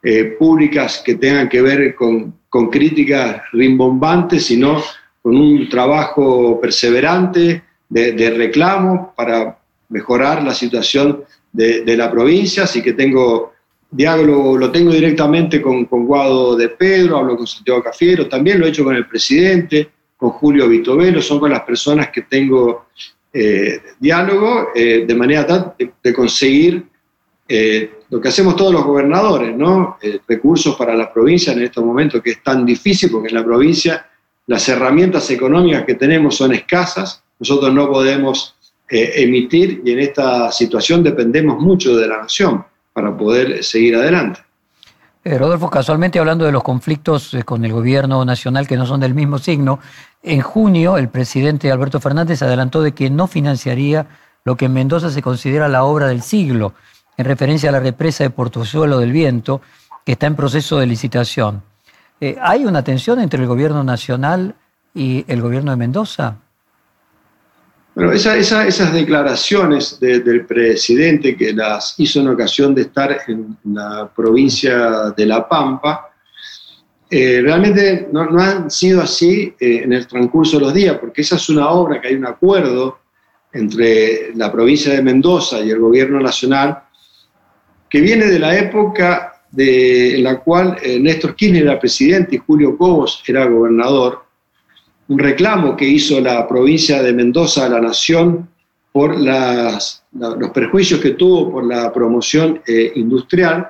eh, 0.03 0.36
públicas 0.38 1.01
que 1.05 1.15
tengan 1.15 1.48
que 1.50 1.62
ver 1.62 1.96
con, 1.96 2.39
críticas 2.70 3.43
rimbombantes, 3.53 4.46
sino 4.46 4.84
con 5.22 5.38
un 5.38 5.70
trabajo 5.70 6.60
perseverante 6.60 7.63
de, 7.88 8.29
reclamo 8.31 9.13
para 9.15 9.58
mejorar 9.89 10.43
la 10.43 10.53
situación 10.53 11.24
de, 11.51 11.81
de, 11.81 11.98
la 11.98 12.12
provincia, 12.12 12.63
así 12.63 12.81
que 12.81 12.93
tengo 12.93 13.51
diálogo 13.91 14.58
lo 14.58 14.72
tengo 14.72 14.91
directamente 14.91 15.62
con, 15.62 15.86
con 15.86 16.05
Guado 16.05 16.55
de 16.55 16.70
Pedro, 16.70 17.17
hablo 17.17 17.36
con 17.36 17.46
Santiago 17.46 17.84
Cafiero, 17.84 18.27
también 18.27 18.60
lo 18.60 18.65
he 18.65 18.70
hecho 18.70 18.86
con 18.86 18.96
el 18.96 19.05
presidente, 19.05 19.89
con 20.15 20.29
Julio 20.31 20.70
Vitovelo, 20.70 21.22
son 21.22 21.39
con 21.39 21.51
las 21.51 21.62
personas 21.62 22.10
que 22.10 22.22
tengo 22.22 22.86
eh, 23.34 23.81
diálogo 24.00 24.70
eh, 24.74 25.03
de 25.05 25.15
manera 25.15 25.46
tal 25.46 25.74
de, 25.77 26.13
conseguir 26.13 26.84
eh, 27.48 27.91
lo 28.12 28.22
que 28.22 28.27
hacemos 28.27 28.56
todos 28.56 28.74
los 28.74 28.84
gobernadores, 28.84 29.58
¿no? 29.58 29.98
recursos 30.27 30.75
para 30.75 30.96
la 30.96 31.12
provincia 31.12 31.53
en 31.53 31.63
estos 31.63 31.84
momentos 31.84 32.22
que 32.22 32.32
es 32.32 32.44
tan 32.44 32.65
difícil 32.65 33.10
porque 33.10 33.30
en 33.30 33.36
la 33.36 33.44
provincia 33.44 34.06
las 34.48 34.68
herramientas 34.70 35.32
económicas 35.32 35.86
que 35.86 35.96
tenemos 35.96 36.36
son 36.36 36.53
escasas, 36.53 37.24
nosotros 37.39 37.74
no 37.74 37.89
podemos 37.89 38.56
emitir 38.89 39.82
y 39.86 39.91
en 39.91 40.00
esta 40.00 40.51
situación 40.51 41.01
dependemos 41.03 41.60
mucho 41.60 41.96
de 41.96 42.08
la 42.08 42.18
nación 42.18 42.65
para 42.94 43.15
poder 43.15 43.63
seguir 43.63 43.96
adelante. 43.96 44.41
Eh, 45.24 45.38
Rodolfo, 45.38 45.70
casualmente 45.70 46.18
hablando 46.20 46.46
de 46.46 46.51
los 46.51 46.63
conflictos 46.63 47.34
eh, 47.36 47.44
con 47.44 47.63
el 47.63 47.72
gobierno 47.72 48.25
nacional 48.25 48.68
que 48.68 48.75
no 48.75 48.88
son 48.88 49.01
del 49.01 49.13
mismo 49.13 49.38
signo, 49.38 49.80
en 50.24 50.41
junio 50.41 50.98
el 50.98 51.10
presidente 51.10 51.72
Alberto 51.72 52.00
Fernández 52.00 52.41
adelantó 52.41 52.82
de 52.82 52.94
que 52.94 53.10
no 53.10 53.27
financiaría 53.27 54.08
lo 54.44 54.58
que 54.58 54.65
en 54.65 54.74
Mendoza 54.74 55.12
se 55.12 55.22
considera 55.22 55.68
la 55.68 55.84
obra 55.84 56.08
del 56.08 56.24
siglo, 56.24 56.74
en 57.18 57.25
referencia 57.25 57.70
a 57.70 57.74
la 57.74 57.80
represa 57.80 58.24
de 58.24 58.30
Portozuelo 58.30 59.00
del 59.00 59.12
Viento, 59.12 59.62
que 60.06 60.13
está 60.13 60.27
en 60.27 60.36
proceso 60.36 60.80
de 60.80 60.88
licitación. 60.88 61.62
Eh, 62.20 62.38
¿Hay 62.41 62.65
una 62.65 62.84
tensión 62.84 63.20
entre 63.20 63.41
el 63.41 63.48
gobierno 63.48 63.84
nacional 63.84 64.56
y 64.94 65.25
el 65.27 65.41
gobierno 65.41 65.72
de 65.72 65.77
Mendoza? 65.77 66.38
Bueno, 67.94 68.13
esas 68.13 68.94
declaraciones 68.94 70.00
del 70.00 70.46
presidente 70.46 71.36
que 71.36 71.51
las 71.51 71.96
hizo 71.98 72.22
en 72.22 72.30
ocasión 72.30 72.74
de 72.74 72.84
estar 72.84 73.18
en 73.27 73.58
la 73.65 74.10
provincia 74.15 75.12
de 75.15 75.25
La 75.25 75.48
Pampa, 75.48 76.12
eh, 77.10 77.41
realmente 77.44 78.08
no, 78.13 78.22
han 78.39 78.72
sido 78.72 79.01
así 79.01 79.53
eh, 79.60 79.82
en 79.84 79.91
el 79.91 80.08
transcurso 80.08 80.58
de 80.58 80.63
los 80.63 80.74
días, 80.74 80.98
porque 80.98 81.22
esa 81.22 81.36
es 81.36 81.50
una 81.50 81.70
obra 81.70 82.00
que 82.00 82.08
hay 82.08 82.15
un 82.15 82.25
acuerdo 82.25 83.00
entre 83.51 84.34
la 84.36 84.50
provincia 84.50 84.94
de 84.94 85.03
Mendoza 85.03 85.60
y 85.60 85.72
el 85.72 85.80
gobierno 85.80 86.22
nacional, 86.22 86.84
que 87.91 88.00
viene 88.00 88.25
de 88.25 88.39
la 88.39 88.57
época 88.57 89.33
de, 89.51 90.15
en 90.15 90.24
la 90.24 90.39
cual 90.39 90.77
eh, 90.81 90.98
Néstor 90.98 91.36
Kirchner 91.36 91.63
era 91.63 91.79
presidente 91.79 92.36
y 92.36 92.39
Julio 92.39 92.77
Cobos 92.77 93.21
era 93.27 93.45
gobernador, 93.45 94.24
un 95.10 95.19
reclamo 95.19 95.75
que 95.75 95.86
hizo 95.86 96.21
la 96.21 96.48
provincia 96.48 97.03
de 97.03 97.12
Mendoza 97.12 97.65
a 97.65 97.69
la 97.69 97.81
nación 97.81 98.50
por 98.93 99.17
los 99.19 100.50
perjuicios 100.53 101.01
que 101.01 101.12
tuvo 101.12 101.51
por 101.51 101.65
la 101.65 101.91
promoción 101.91 102.62
eh, 102.65 102.93
industrial, 102.95 103.67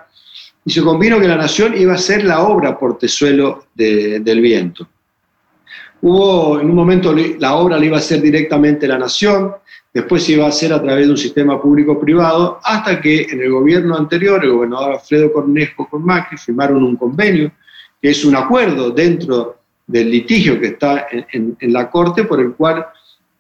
y 0.63 0.71
se 0.71 0.81
convino 0.81 1.19
que 1.19 1.27
la 1.27 1.37
nación 1.37 1.75
iba 1.75 1.93
a 1.93 1.97
ser 1.97 2.23
la 2.23 2.43
obra 2.43 2.77
portezuelo 2.77 3.65
del 3.73 4.41
viento. 4.41 4.87
Hubo 6.03 6.59
en 6.59 6.69
un 6.69 6.75
momento 6.75 7.13
la 7.13 7.55
obra 7.55 7.79
la 7.79 7.85
iba 7.85 7.97
a 7.97 7.99
hacer 7.99 8.21
directamente 8.21 8.87
la 8.87 8.99
nación, 8.99 9.53
después 9.93 10.24
se 10.24 10.33
iba 10.33 10.45
a 10.45 10.50
hacer 10.50 10.71
a 10.74 10.81
través 10.81 11.05
de 11.05 11.12
un 11.12 11.17
sistema 11.17 11.62
público-privado, 11.62 12.60
hasta 12.63 13.01
que 13.01 13.24
en 13.24 13.41
el 13.41 13.51
gobierno 13.51 13.98
anterior, 13.98 14.43
el 14.43 14.51
gobernador 14.51 14.93
Alfredo 14.93 15.31
Cornejo 15.31 15.88
con 15.89 16.05
Macri, 16.05 16.38
firmaron 16.38 16.83
un 16.83 16.95
convenio, 16.95 17.51
que 18.01 18.10
es 18.10 18.24
un 18.25 18.36
acuerdo 18.36 18.91
dentro 18.91 19.57
del 19.86 20.10
litigio 20.10 20.60
que 20.60 20.67
está 20.67 21.07
en, 21.12 21.57
la 21.62 21.89
Corte, 21.89 22.24
por 22.24 22.39
el 22.39 22.53
cual 22.53 22.86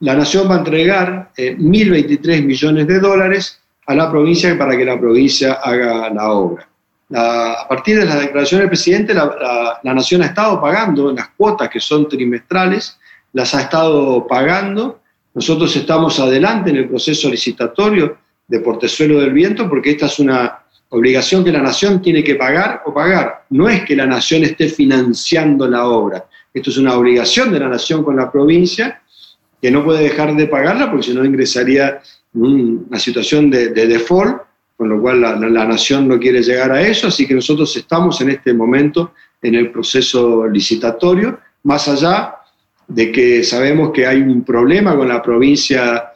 la 0.01 0.15
Nación 0.15 0.49
va 0.49 0.55
a 0.55 0.59
entregar 0.59 1.31
1.023 1.37 2.29
eh, 2.29 2.41
millones 2.41 2.87
de 2.87 2.99
dólares 2.99 3.61
a 3.87 3.95
la 3.95 4.09
provincia 4.09 4.57
para 4.57 4.75
que 4.75 4.85
la 4.85 4.99
provincia 4.99 5.53
haga 5.53 6.09
la 6.09 6.31
obra. 6.31 6.67
a 7.13 7.65
partir 7.67 7.99
de 7.99 8.05
la 8.05 8.15
declaración 8.15 8.61
del 8.61 8.69
presidente, 8.69 9.13
la, 9.13 9.79
Nación 9.83 10.21
ha 10.21 10.27
estado 10.27 10.61
pagando 10.61 11.11
las 11.11 11.29
cuotas 11.29 11.69
que 11.69 11.79
son 11.79 12.07
trimestrales, 12.07 12.97
las 13.33 13.53
ha 13.55 13.61
estado 13.61 14.27
pagando. 14.27 15.00
Nosotros 15.33 15.75
estamos 15.75 16.19
adelante 16.19 16.69
en 16.69 16.77
el 16.77 16.89
proceso 16.89 17.29
licitatorio 17.29 18.17
de 18.47 18.59
Portezuelo 18.59 19.19
del 19.19 19.33
Viento 19.33 19.69
porque 19.69 19.91
esta 19.91 20.07
es 20.07 20.19
una 20.19 20.59
obligación 20.89 21.43
que 21.43 21.51
la 21.51 21.61
Nación 21.61 22.01
tiene 22.01 22.23
que 22.23 22.35
pagar 22.35 22.81
o 22.85 22.93
pagar. 22.93 23.45
No 23.49 23.69
es 23.69 23.83
que 23.83 23.95
la 23.95 24.05
Nación 24.05 24.43
esté 24.43 24.67
financiando 24.67 25.67
la 25.67 25.87
obra. 25.87 26.25
Esto 26.53 26.69
es 26.69 26.77
una 26.77 26.95
obligación 26.95 27.51
de 27.51 27.59
la 27.59 27.69
nación 27.69 28.03
con 28.03 28.17
la 28.17 28.31
provincia, 28.31 29.01
que 29.61 29.71
no 29.71 29.83
puede 29.83 30.03
dejar 30.03 30.35
de 30.35 30.47
pagarla 30.47 30.89
porque 30.89 31.07
si 31.07 31.13
no 31.13 31.23
ingresaría 31.23 32.01
en 32.33 32.85
una 32.89 32.99
situación 32.99 33.49
de, 33.49 33.69
default, 33.69 34.41
con 34.75 34.89
lo 34.89 34.99
cual 34.99 35.21
la, 35.21 35.65
nación 35.65 36.07
no 36.07 36.19
quiere 36.19 36.41
llegar 36.41 36.71
a 36.71 36.81
eso, 36.81 37.07
así 37.07 37.27
que 37.27 37.35
nosotros 37.35 37.75
estamos 37.77 38.19
en 38.21 38.31
este 38.31 38.53
momento 38.53 39.13
en 39.41 39.55
el 39.55 39.71
proceso 39.71 40.47
licitatorio, 40.47 41.39
más 41.63 41.87
allá 41.87 42.35
de 42.93 43.09
que 43.09 43.41
sabemos 43.43 43.91
que 43.91 44.05
hay 44.05 44.21
un 44.21 44.43
problema 44.43 44.97
con 44.97 45.07
la 45.07 45.21
provincia 45.21 46.11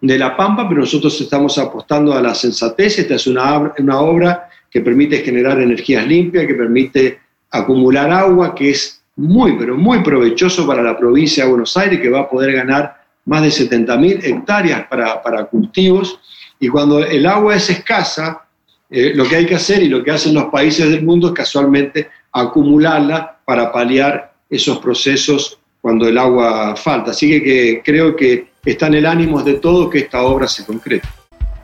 de 0.00 0.18
La 0.18 0.36
Pampa, 0.36 0.68
pero 0.68 0.80
nosotros 0.80 1.20
estamos 1.20 1.56
apostando 1.58 2.12
a 2.12 2.20
la 2.20 2.34
sensatez, 2.34 2.98
esta 2.98 3.14
es 3.14 3.28
una, 3.28 3.72
una 3.78 4.00
obra 4.00 4.48
que 4.68 4.80
permite 4.80 5.18
generar 5.18 5.60
energías 5.60 6.04
limpias, 6.04 6.46
que 6.46 6.54
permite 6.54 7.20
acumular 7.52 8.10
agua, 8.10 8.52
que 8.52 8.70
es 8.70 9.00
muy, 9.14 9.56
pero 9.56 9.76
muy 9.76 10.02
provechoso 10.02 10.66
para 10.66 10.82
la 10.82 10.98
provincia 10.98 11.44
de 11.44 11.50
Buenos 11.50 11.76
Aires, 11.76 12.00
que 12.00 12.10
va 12.10 12.20
a 12.20 12.28
poder 12.28 12.52
ganar 12.52 12.96
más 13.26 13.42
de 13.42 13.48
70.000 13.50 14.24
hectáreas 14.24 14.86
para, 14.88 15.44
cultivos. 15.44 16.18
Y 16.58 16.66
cuando 16.66 16.98
el 16.98 17.24
agua 17.26 17.54
es 17.54 17.70
escasa, 17.70 18.42
eh, 18.90 19.12
lo 19.14 19.24
que 19.28 19.36
hay 19.36 19.46
que 19.46 19.54
hacer 19.54 19.84
y 19.84 19.88
lo 19.88 20.02
que 20.02 20.10
hacen 20.10 20.34
los 20.34 20.46
países 20.46 20.90
del 20.90 21.04
mundo 21.04 21.28
es 21.28 21.34
casualmente 21.34 22.08
acumularla 22.32 23.38
para 23.44 23.70
paliar 23.70 24.32
esos 24.50 24.78
procesos 24.78 25.61
cuando 25.82 26.08
el 26.08 26.16
agua 26.16 26.74
falta. 26.76 27.10
Así 27.10 27.28
que, 27.42 27.82
creo 27.84 28.16
que 28.16 28.52
está 28.64 28.86
en 28.86 28.94
el 28.94 29.04
ánimo 29.04 29.42
de 29.42 29.54
todo 29.54 29.90
que 29.90 29.98
esta 29.98 30.22
obra 30.22 30.48
se 30.48 30.64
concrete. 30.64 31.06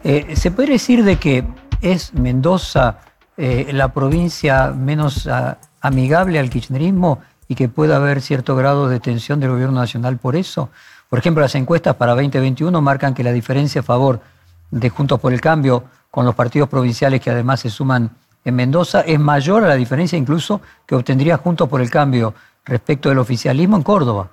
Eh, 0.04 0.36
¿Se 0.36 0.50
puede 0.50 0.72
decir 0.72 1.04
de 1.04 1.16
que 1.16 1.44
es 1.80 2.12
Mendoza 2.12 2.98
eh, 3.36 3.68
la 3.72 3.92
provincia 3.94 4.72
menos 4.72 5.28
ah, 5.28 5.58
amigable 5.80 6.40
al 6.40 6.50
kirchnerismo 6.50 7.20
y 7.46 7.54
que 7.54 7.68
pueda 7.68 7.96
haber 7.96 8.20
cierto 8.20 8.56
grado 8.56 8.88
de 8.88 8.98
tensión 8.98 9.38
del 9.38 9.50
gobierno 9.50 9.78
nacional 9.80 10.18
por 10.18 10.34
eso. 10.34 10.70
Por 11.08 11.20
ejemplo, 11.20 11.40
las 11.40 11.54
encuestas 11.54 11.94
para 11.94 12.12
2021 12.14 12.82
marcan 12.82 13.14
que 13.14 13.22
la 13.22 13.32
diferencia 13.32 13.80
a 13.80 13.84
favor 13.84 14.20
de 14.70 14.90
Juntos 14.90 15.20
por 15.20 15.32
el 15.32 15.40
Cambio 15.40 15.84
con 16.10 16.24
los 16.24 16.34
partidos 16.34 16.68
provinciales 16.68 17.20
que 17.20 17.30
además 17.30 17.60
se 17.60 17.70
suman 17.70 18.10
en 18.44 18.54
Mendoza 18.54 19.02
es 19.02 19.18
mayor 19.18 19.64
a 19.64 19.68
la 19.68 19.76
diferencia 19.76 20.18
incluso 20.18 20.60
que 20.84 20.94
obtendría 20.94 21.38
Juntos 21.38 21.68
por 21.68 21.80
el 21.80 21.90
Cambio 21.90 22.34
respecto 22.68 23.08
del 23.08 23.18
oficialismo 23.18 23.76
en 23.76 23.82
Córdoba. 23.82 24.30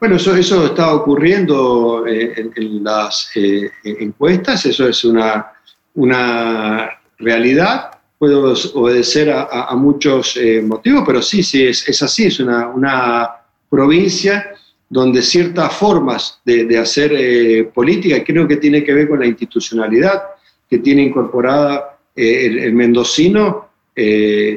Bueno, 0.00 0.16
eso, 0.16 0.34
eso 0.34 0.66
está 0.66 0.94
ocurriendo 0.94 2.06
eh, 2.06 2.50
en, 2.56 2.82
las 2.82 3.30
eh, 3.34 3.70
encuestas, 3.84 4.64
eso 4.64 4.88
es 4.88 5.04
una, 5.04 5.52
una 5.94 6.90
realidad, 7.18 7.90
puede 8.20 8.34
obedecer 8.34 9.32
a, 9.32 9.74
muchos 9.76 10.36
eh, 10.36 10.60
motivos, 10.60 11.04
pero 11.06 11.22
sí, 11.22 11.42
sí, 11.42 11.66
es, 11.66 12.02
así, 12.02 12.26
es 12.26 12.38
una, 12.38 13.30
provincia 13.70 14.52
donde 14.90 15.22
ciertas 15.22 15.72
formas 15.72 16.38
de, 16.44 16.76
hacer 16.76 17.14
eh, 17.14 17.70
política, 17.72 18.22
creo 18.22 18.46
que 18.46 18.56
tiene 18.56 18.84
que 18.84 18.92
ver 18.92 19.08
con 19.08 19.20
la 19.20 19.26
institucionalidad 19.26 20.22
que 20.68 20.80
tiene 20.80 21.04
incorporada 21.04 21.98
eh, 22.14 22.46
el, 22.46 22.74
mendocino, 22.74 23.69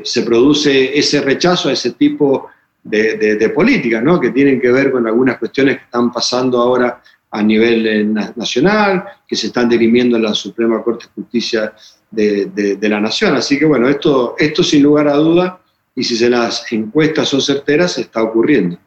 se 0.03 0.21
produce 0.23 0.97
ese 0.97 1.21
rechazo 1.21 1.69
a 1.69 1.73
ese 1.73 1.91
tipo 1.91 2.49
de, 2.83 3.51
políticas, 3.53 4.03
¿no? 4.03 4.19
que 4.19 4.31
tienen 4.31 4.59
que 4.59 4.71
ver 4.71 4.91
con 4.91 5.07
algunas 5.07 5.37
cuestiones 5.37 5.77
que 5.77 5.83
están 5.83 6.11
pasando 6.11 6.61
ahora 6.61 7.01
a 7.31 7.41
nivel 7.41 8.13
nacional, 8.35 9.05
que 9.27 9.35
se 9.35 9.47
están 9.47 9.67
dirimiendo 9.67 10.17
en 10.17 10.23
la 10.23 10.33
Suprema 10.33 10.83
Corte 10.83 11.05
de 11.05 11.21
Justicia 11.23 11.73
de, 12.11 12.77
la 12.81 12.99
nación. 12.99 13.35
Así 13.35 13.57
que 13.57 13.65
bueno, 13.65 13.89
esto, 13.89 14.35
esto 14.37 14.63
sin 14.63 14.83
lugar 14.83 15.07
a 15.07 15.15
duda, 15.15 15.59
y 15.95 16.03
si 16.03 16.15
se 16.15 16.29
las 16.29 16.71
encuestas 16.71 17.29
son 17.29 17.41
certeras, 17.41 17.97
está 17.97 18.21
ocurriendo. 18.21 18.77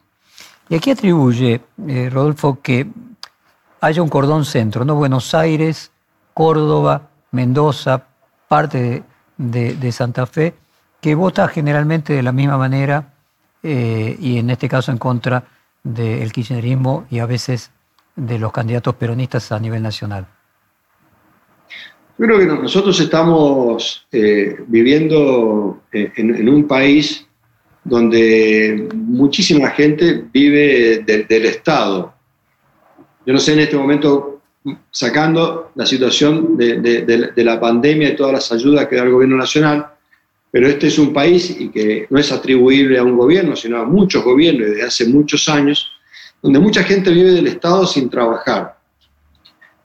¿Y 0.68 0.74
a 0.74 0.78
qué 0.78 0.92
atribuye, 0.92 1.60
eh, 1.88 2.10
Rodolfo, 2.10 2.58
que 2.60 2.86
haya 3.80 4.02
un 4.02 4.08
cordón 4.08 4.44
centro, 4.44 4.84
¿no? 4.84 4.96
Buenos 4.96 5.32
Aires, 5.34 5.92
Córdoba, 6.34 7.08
Mendoza, 7.30 8.04
parte 8.48 8.78
de, 8.78 9.02
Santa 9.92 10.26
Fe, 10.26 10.54
que 11.00 11.14
vota 11.14 11.48
generalmente 11.48 12.12
de 12.12 12.22
la 12.22 12.32
misma 12.32 12.58
manera 12.58 13.14
eh, 13.62 14.16
y 14.20 14.38
en 14.38 14.50
este 14.50 14.68
caso 14.68 14.92
en 14.92 14.98
contra 14.98 15.44
del 15.82 16.32
kirchnerismo 16.32 17.06
y 17.10 17.20
a 17.20 17.26
veces 17.26 17.70
de 18.16 18.38
los 18.38 18.52
candidatos 18.52 18.94
peronistas 18.94 19.52
a 19.52 19.58
nivel 19.60 19.82
nacional? 19.82 20.26
Creo 22.16 22.38
que 22.38 22.46
nosotros 22.46 22.98
estamos 22.98 24.06
eh, 24.10 24.56
viviendo 24.66 25.82
eh, 25.92 26.10
en, 26.16 26.48
un 26.48 26.66
país 26.66 27.26
donde 27.84 28.88
muchísima 28.94 29.68
gente 29.70 30.24
vive 30.32 31.04
del 31.04 31.44
Estado. 31.44 32.14
Yo 33.26 33.32
no 33.34 33.38
sé 33.38 33.52
en 33.52 33.60
este 33.60 33.76
momento, 33.76 34.35
sacando 34.90 35.72
la 35.74 35.86
situación 35.86 36.56
de, 36.56 37.32
la 37.36 37.60
pandemia 37.60 38.10
y 38.10 38.16
todas 38.16 38.32
las 38.32 38.52
ayudas 38.52 38.86
que 38.86 38.96
da 38.96 39.02
el 39.02 39.12
gobierno 39.12 39.36
nacional, 39.36 39.86
pero 40.50 40.68
este 40.68 40.88
es 40.88 40.98
un 40.98 41.12
país 41.12 41.54
y 41.58 41.68
que 41.68 42.06
no 42.10 42.18
es 42.18 42.32
atribuible 42.32 42.98
a 42.98 43.04
un 43.04 43.16
gobierno, 43.16 43.56
sino 43.56 43.78
a 43.78 43.84
muchos 43.84 44.24
gobiernos 44.24 44.68
desde 44.70 44.82
hace 44.82 45.06
muchos 45.06 45.48
años, 45.48 45.90
donde 46.42 46.58
mucha 46.58 46.82
gente 46.82 47.10
vive 47.10 47.32
del 47.32 47.46
Estado 47.46 47.86
sin 47.86 48.08
trabajar. 48.08 48.76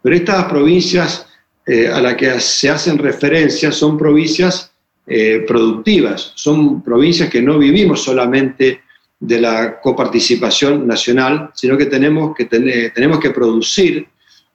Pero 0.02 0.16
estas 0.16 0.46
provincias 0.46 1.28
eh, 1.66 1.88
a 1.88 2.02
las 2.02 2.16
que 2.16 2.40
se 2.40 2.70
hacen 2.70 2.98
referencia 2.98 3.72
son 3.72 3.98
provincias 3.98 4.72
eh, 5.06 5.44
productivas, 5.48 6.32
son 6.36 6.82
provincias 6.82 7.30
que 7.30 7.42
no 7.42 7.58
vivimos 7.58 8.04
solamente 8.04 8.82
de 9.20 9.40
la 9.40 9.80
coparticipación 9.80 10.88
nacional, 10.88 11.52
sino 11.54 11.78
que 11.78 11.86
tenemos 11.86 12.36
que, 12.36 12.46
tenemos 12.46 13.20
que 13.20 13.30
producir, 13.30 14.08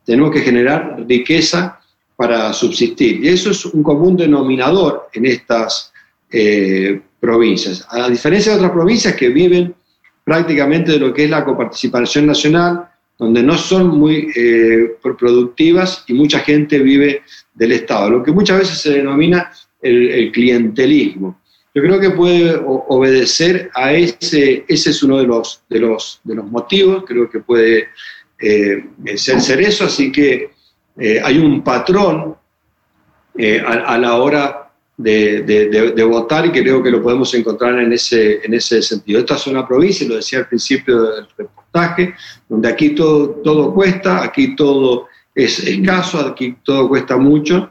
tenemos 0.07 0.31
que 0.31 0.41
generar 0.41 1.05
riqueza 1.07 1.81
para 2.17 2.53
subsistir. 2.53 3.23
Y 3.23 3.29
eso 3.29 3.51
es 3.51 3.67
un 3.67 3.83
común 3.83 4.17
denominador 4.17 5.09
en 5.13 5.27
estas 5.27 5.93
eh, 6.31 7.01
provincias. 7.21 7.87
A 7.91 8.09
diferencia 8.09 8.53
de 8.53 8.59
otras 8.59 8.73
provincias 8.73 9.15
que 9.15 9.29
viven 9.29 9.75
prácticamente 10.25 10.93
de 10.93 10.99
lo 10.99 11.13
que 11.13 11.25
es 11.25 11.31
la 11.31 11.45
coparticipación 11.45 12.27
nacional, 12.27 12.89
donde 13.19 13.43
no 13.43 13.57
son 13.57 13.99
muy 13.99 14.31
eh, 14.35 14.97
productivas 15.01 16.05
y 16.07 16.15
mucha 16.15 16.41
gente 16.41 16.79
vive 16.79 17.23
del 17.55 17.73
Estado, 17.73 18.11
lo 18.11 18.23
que 18.23 18.33
muchas 18.33 18.59
veces 18.59 18.79
se 18.79 18.91
denomina 18.93 19.51
el, 19.81 20.31
clientelismo. 20.33 21.41
Yo 21.75 21.83
creo 21.83 22.01
que 22.01 22.11
puede 22.11 22.59
obedecer 22.65 23.71
a 23.75 23.93
ese, 23.93 24.65
ese 24.67 24.91
es 24.91 25.03
uno 25.03 25.19
de 25.19 25.27
los, 25.27 25.63
de 25.69 25.81
los, 25.81 26.21
de 26.25 26.35
los 26.35 26.47
motivos, 26.47 27.05
creo 27.07 27.31
que 27.31 27.41
puede 27.41 27.89
eh, 28.39 28.85
ser, 29.17 29.61
eso, 29.61 29.85
así 29.87 30.13
que 30.13 30.51
eh, 30.99 31.21
hay 31.23 31.39
un 31.39 31.63
patrón 31.63 32.37
a, 33.67 33.99
la 33.99 34.15
hora 34.15 34.71
de, 34.97 35.43
de, 35.43 36.05
votar 36.05 36.47
y 36.47 36.51
creo 36.51 36.83
que 36.83 36.91
lo 36.91 37.03
podemos 37.03 37.33
encontrar 37.35 37.79
en 37.79 37.93
ese, 37.93 38.41
en 38.45 38.55
ese 38.55 38.81
sentido. 38.81 39.21
Esta 39.21 39.37
es 39.37 39.47
una 39.47 39.67
provincia, 39.67 40.09
lo 40.09 40.17
decía 40.17 40.39
al 40.41 40.49
principio 40.49 41.03
del 41.03 41.27
reportaje, 41.37 42.15
donde 42.49 42.69
aquí 42.69 42.91
todo, 42.91 43.29
todo 43.45 43.75
cuesta, 43.75 44.23
aquí 44.23 44.57
todo 44.57 45.09
es 45.35 45.59
escaso, 45.61 46.21
aquí 46.21 46.57
todo 46.65 46.89
cuesta 46.89 47.17
mucho. 47.19 47.71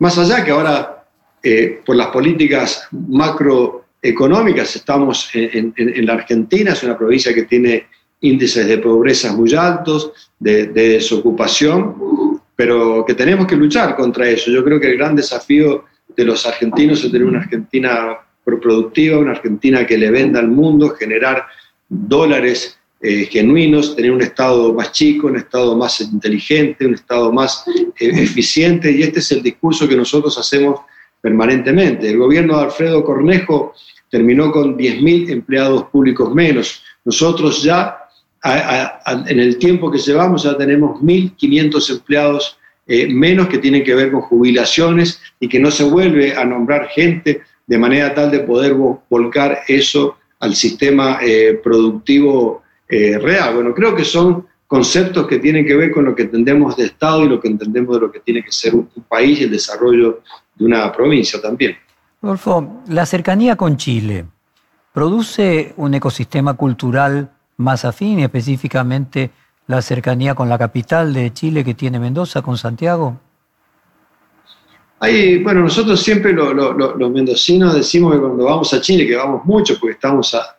Más 0.00 0.18
allá 0.18 0.44
que 0.44 0.50
ahora, 0.50 1.06
eh, 1.42 1.80
por 1.86 1.94
las 1.94 2.08
políticas 2.08 2.88
macroeconómicas, 2.90 4.74
estamos 4.74 5.30
en, 5.32 5.72
en, 5.76 6.06
la 6.06 6.14
Argentina, 6.14 6.72
es 6.72 6.82
una 6.82 6.98
provincia 6.98 7.32
que 7.32 7.44
tiene 7.44 7.86
índices 8.24 8.66
de 8.66 8.78
pobreza 8.78 9.32
muy 9.32 9.54
altos, 9.54 10.12
de, 10.38 10.66
de 10.68 10.88
desocupación, 10.90 12.40
pero 12.56 13.04
que 13.06 13.14
tenemos 13.14 13.46
que 13.46 13.56
luchar 13.56 13.96
contra 13.96 14.28
eso. 14.28 14.50
Yo 14.50 14.64
creo 14.64 14.80
que 14.80 14.90
el 14.90 14.98
gran 14.98 15.16
desafío 15.16 15.84
de 16.16 16.24
los 16.24 16.46
argentinos 16.46 17.02
es 17.02 17.10
tener 17.10 17.26
una 17.26 17.40
Argentina 17.40 18.18
productiva, 18.44 19.18
una 19.18 19.32
Argentina 19.32 19.86
que 19.86 19.98
le 19.98 20.10
venda 20.10 20.40
al 20.40 20.48
mundo, 20.48 20.90
generar 20.90 21.46
dólares 21.88 22.78
eh, 23.00 23.26
genuinos, 23.30 23.94
tener 23.94 24.12
un 24.12 24.22
Estado 24.22 24.72
más 24.72 24.92
chico, 24.92 25.26
un 25.26 25.36
Estado 25.36 25.76
más 25.76 26.00
inteligente, 26.00 26.86
un 26.86 26.94
Estado 26.94 27.30
más 27.32 27.64
eh, 27.68 27.92
eficiente, 27.98 28.90
y 28.90 29.02
este 29.02 29.18
es 29.18 29.30
el 29.32 29.42
discurso 29.42 29.86
que 29.86 29.96
nosotros 29.96 30.38
hacemos 30.38 30.80
permanentemente. 31.20 32.08
El 32.08 32.18
gobierno 32.18 32.56
de 32.56 32.64
Alfredo 32.64 33.04
Cornejo 33.04 33.74
terminó 34.10 34.50
con 34.50 34.78
10.000 34.78 35.30
empleados 35.30 35.84
públicos 35.84 36.34
menos. 36.34 36.82
Nosotros 37.04 37.62
ya, 37.62 38.03
en 38.44 39.40
el 39.40 39.58
tiempo 39.58 39.90
que 39.90 39.98
llevamos, 39.98 40.42
ya 40.42 40.56
tenemos 40.56 41.00
1.500 41.00 41.90
empleados 41.90 42.58
eh, 42.86 43.06
menos 43.08 43.48
que 43.48 43.58
tienen 43.58 43.82
que 43.82 43.94
ver 43.94 44.12
con 44.12 44.20
jubilaciones 44.20 45.20
y 45.40 45.48
que 45.48 45.58
no 45.58 45.70
se 45.70 45.84
vuelve 45.84 46.36
a 46.36 46.44
nombrar 46.44 46.88
gente 46.88 47.40
de 47.66 47.78
manera 47.78 48.14
tal 48.14 48.30
de 48.30 48.40
poder 48.40 48.74
volcar 49.08 49.60
eso 49.68 50.18
al 50.40 50.54
sistema 50.54 51.18
eh, 51.22 51.58
productivo 51.64 52.62
eh, 52.86 53.18
real. 53.18 53.54
Bueno, 53.54 53.72
creo 53.72 53.94
que 53.94 54.04
son 54.04 54.46
conceptos 54.66 55.26
que 55.26 55.38
tienen 55.38 55.64
que 55.64 55.74
ver 55.74 55.90
con 55.90 56.04
lo 56.04 56.14
que 56.14 56.24
entendemos 56.24 56.76
de 56.76 56.84
Estado 56.84 57.24
y 57.24 57.28
lo 57.28 57.40
que 57.40 57.48
entendemos 57.48 57.94
de 57.94 58.00
lo 58.02 58.12
que 58.12 58.20
tiene 58.20 58.44
que 58.44 58.52
ser 58.52 58.74
un, 58.74 58.88
país 59.08 59.40
y 59.40 59.44
el 59.44 59.50
desarrollo 59.50 60.20
de 60.54 60.64
una 60.64 60.92
provincia 60.92 61.40
también. 61.40 61.76
Rodolfo, 62.20 62.82
la 62.88 63.06
cercanía 63.06 63.56
con 63.56 63.78
Chile 63.78 64.26
produce 64.92 65.72
un 65.76 65.94
ecosistema 65.94 66.54
cultural 66.54 67.30
más 67.56 67.84
afín, 67.84 68.20
específicamente 68.20 69.30
la 69.66 69.80
cercanía 69.80 70.34
con 70.34 70.48
la 70.48 70.58
capital 70.58 71.12
de 71.14 71.32
Chile 71.32 71.64
que 71.64 71.74
tiene 71.74 71.98
Mendoza, 71.98 72.42
con 72.42 72.58
Santiago? 72.58 73.18
Ahí, 75.00 75.42
bueno, 75.42 75.60
nosotros 75.60 76.00
siempre 76.00 76.32
los 76.32 77.10
mendocinos 77.10 77.74
decimos 77.74 78.14
que 78.14 78.20
cuando 78.20 78.44
vamos 78.44 78.72
a 78.72 78.80
Chile, 78.80 79.06
que 79.06 79.16
vamos 79.16 79.44
mucho, 79.44 79.78
porque 79.78 79.94
estamos 79.94 80.34
a, 80.34 80.56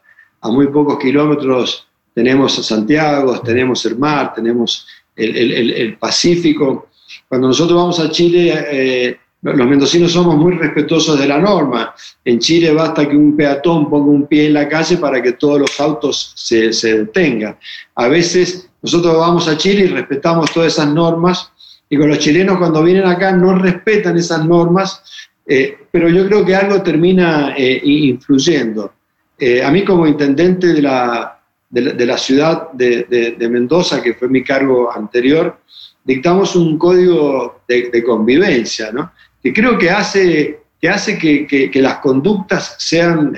muy 0.52 0.68
pocos 0.68 1.00
kilómetros, 1.00 1.88
tenemos 2.14 2.60
a 2.60 2.64
Santiago, 2.64 3.40
tenemos 3.42 3.84
el 3.86 3.98
mar, 3.98 4.34
tenemos 4.36 4.88
el, 5.16 5.98
Pacífico. 5.98 6.90
Cuando 7.28 7.48
nosotros 7.48 7.78
vamos 7.78 8.00
a 8.00 8.10
Chile, 8.12 8.54
eh, 8.72 9.20
los 9.54 9.68
mendocinos 9.68 10.12
somos 10.12 10.36
muy 10.36 10.54
respetuosos 10.54 11.20
de 11.20 11.28
la 11.28 11.38
norma. 11.38 11.94
En 12.24 12.40
Chile 12.40 12.72
basta 12.72 13.08
que 13.08 13.16
un 13.16 13.36
peatón 13.38 13.90
ponga 13.90 14.10
un 14.10 14.28
pie 14.28 14.48
en 14.48 14.54
la 14.54 14.68
calle 14.68 14.98
para 14.98 15.22
que 15.22 15.34
todos 15.34 15.60
los 15.60 15.80
autos 15.80 16.34
se, 16.36 16.74
se 16.74 17.00
detengan. 17.00 17.58
A 17.96 18.08
veces 18.08 18.70
nosotros 18.82 19.18
vamos 19.18 19.48
a 19.48 19.58
Chile 19.58 19.86
y 19.86 19.88
respetamos 19.88 20.52
todas 20.52 20.74
esas 20.74 20.90
normas, 20.94 21.52
y 21.90 21.98
con 21.98 22.10
los 22.10 22.20
chilenos 22.20 22.58
cuando 22.58 22.84
vienen 22.84 23.06
acá 23.06 23.32
no 23.32 23.58
respetan 23.58 24.18
esas 24.18 24.46
normas, 24.46 25.04
eh, 25.46 25.78
pero 25.92 26.10
yo 26.10 26.28
creo 26.28 26.44
que 26.44 26.56
algo 26.56 26.82
termina 26.82 27.54
eh, 27.56 27.82
influyendo. 27.84 28.94
Eh, 29.38 29.64
a 29.64 29.70
mí 29.70 29.84
como 29.84 30.08
intendente 30.08 30.68
de 30.68 30.82
la, 30.82 31.40
de 31.70 32.06
la, 32.06 32.18
ciudad 32.18 32.72
de, 32.72 33.36
Mendoza, 33.50 34.02
que 34.02 34.14
fue 34.14 34.30
mi 34.30 34.44
cargo 34.44 34.92
anterior, 34.92 35.58
dictamos 36.04 36.56
un 36.56 36.78
código 36.78 37.62
de, 37.68 38.04
convivencia, 38.04 38.92
¿no? 38.92 39.12
Que 39.46 39.54
creo 39.54 39.78
que 39.78 39.92
hace 39.92 40.60
que, 40.82 40.90
hace 40.90 41.20
que, 41.20 41.70
las 41.76 42.00
conductas 42.00 42.78
sean 42.80 43.32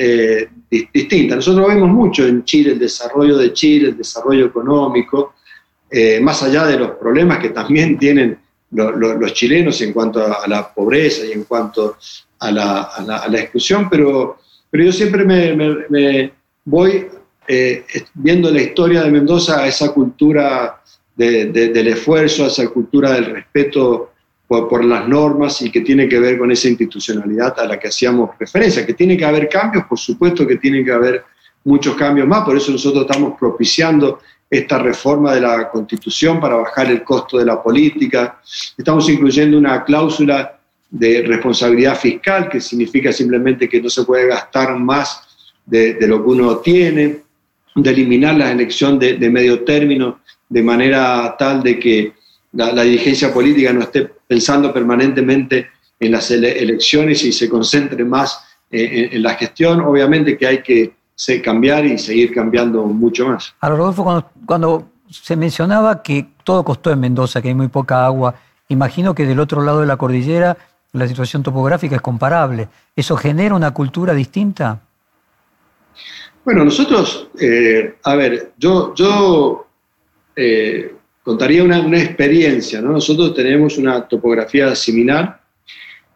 distintas. 0.69 1.35
Nosotros 1.35 1.67
vemos 1.67 1.89
mucho 1.89 2.25
en 2.25 2.45
Chile 2.45 2.71
el 2.71 2.79
desarrollo 2.79 3.37
de 3.37 3.51
Chile, 3.51 3.89
el 3.89 3.97
desarrollo 3.97 4.45
económico, 4.45 5.33
eh, 5.91 6.21
más 6.21 6.41
allá 6.43 6.65
de 6.65 6.79
los 6.79 6.91
problemas 6.91 7.39
que 7.39 7.49
también 7.49 7.97
tienen 7.99 8.39
los 8.71 9.33
chilenos 9.33 9.81
en 9.81 9.91
cuanto 9.91 10.25
a, 10.25 10.47
la 10.47 10.73
pobreza 10.73 11.25
y 11.25 11.33
en 11.33 11.43
cuanto 11.43 11.97
a 12.39 12.51
la, 12.51 13.29
exclusión, 13.33 13.89
pero, 13.89 14.37
pero 14.69 14.85
yo 14.85 14.93
siempre 14.93 15.25
me, 15.25 16.31
voy 16.63 17.05
eh, 17.49 17.83
viendo 18.13 18.49
la 18.49 18.61
historia 18.61 19.03
de 19.03 19.11
Mendoza 19.11 19.59
a 19.61 19.67
esa 19.67 19.91
cultura 19.93 20.81
del 21.17 21.87
esfuerzo, 21.89 22.45
a 22.45 22.47
esa 22.47 22.65
cultura 22.69 23.11
del 23.11 23.25
respeto 23.25 24.11
por, 24.47 24.83
las 24.85 25.07
normas 25.07 25.61
y 25.61 25.69
que 25.69 25.81
tiene 25.81 26.07
que 26.07 26.19
ver 26.19 26.37
con 26.37 26.51
esa 26.51 26.69
institucionalidad 26.69 27.59
a 27.59 27.65
la 27.65 27.77
que 27.77 27.89
hacíamos 27.89 28.31
referencia, 28.39 28.85
que 28.85 28.93
tiene 28.93 29.17
que 29.17 29.25
haber 29.25 29.49
cambios, 29.49 29.85
por 29.85 29.99
supuesto 29.99 30.47
que 30.47 30.55
tiene 30.55 30.83
que 30.85 30.91
haber 30.91 31.25
muchos 31.65 31.95
cambios 31.95 32.27
más, 32.27 32.45
por 32.45 32.55
eso 32.55 32.71
nosotros 32.71 33.05
estamos 33.05 33.37
propiciando 33.37 34.19
esta 34.49 34.79
reforma 34.79 35.33
de 35.33 35.41
la 35.41 35.69
Constitución 35.69 36.39
para 36.39 36.55
bajar 36.55 36.89
el 36.89 37.03
costo 37.03 37.37
de 37.37 37.45
la 37.45 37.61
política, 37.61 38.39
estamos 38.77 39.09
incluyendo 39.09 39.57
una 39.57 39.83
cláusula 39.83 40.57
de 40.89 41.23
responsabilidad 41.23 41.97
fiscal, 41.97 42.47
que 42.47 42.61
significa 42.61 43.11
simplemente 43.11 43.67
que 43.67 43.81
no 43.81 43.89
se 43.89 44.05
puede 44.05 44.27
gastar 44.27 44.77
más 44.79 45.21
de, 45.65 45.97
lo 46.07 46.23
que 46.23 46.29
uno 46.29 46.57
tiene, 46.57 47.19
de 47.75 47.89
eliminar 47.89 48.35
la 48.35 48.51
elección 48.51 48.97
de, 48.97 49.17
medio 49.29 49.65
término 49.65 50.21
de 50.47 50.63
manera 50.63 51.35
tal 51.37 51.61
de 51.61 51.77
que 51.77 52.13
la, 52.53 52.81
dirigencia 52.83 53.33
política 53.33 53.73
no 53.73 53.81
esté 53.81 54.09
pensando 54.27 54.73
permanentemente 54.73 55.69
en 55.99 56.11
las 56.11 56.29
elecciones 56.31 57.23
y 57.23 57.31
se 57.31 57.49
concentre 57.49 58.03
más 58.03 58.43
en, 58.69 59.23
la 59.23 59.35
gestión. 59.35 59.81
Obviamente 59.81 60.37
que 60.37 60.47
hay 60.47 60.61
que 60.61 60.93
cambiar 61.43 61.85
y 61.85 61.97
seguir 61.97 62.33
cambiando 62.33 62.83
mucho 62.83 63.27
más. 63.27 63.55
Ahora, 63.59 63.77
Rodolfo, 63.77 64.03
cuando, 64.03 64.29
cuando 64.45 64.89
se 65.09 65.35
mencionaba 65.35 66.03
que 66.03 66.27
todo 66.43 66.63
costó 66.63 66.91
en 66.91 66.99
Mendoza, 66.99 67.41
que 67.41 67.47
hay 67.47 67.55
muy 67.55 67.69
poca 67.69 68.05
agua, 68.05 68.35
imagino 68.69 69.15
que 69.15 69.25
del 69.25 69.39
otro 69.39 69.63
lado 69.63 69.81
de 69.81 69.87
la 69.87 69.97
cordillera 69.97 70.57
la 70.93 71.07
situación 71.07 71.43
topográfica 71.43 71.95
es 71.95 72.01
comparable. 72.01 72.67
¿Eso 72.95 73.15
genera 73.17 73.55
una 73.55 73.71
cultura 73.71 74.13
distinta? 74.13 74.81
Bueno, 76.43 76.63
nosotros, 76.63 77.29
eh, 77.39 77.97
a 78.03 78.15
ver, 78.15 78.53
yo, 78.57 78.93
yo 78.95 79.67
eh, 80.35 80.95
contaría 81.27 81.61
una, 81.61 81.99
experiencia, 81.99 82.79
¿no? 82.81 82.93
Nosotros 82.93 83.33
tenemos 83.33 83.77
una 83.77 84.07
topografía 84.07 84.73
similar. 84.73 85.41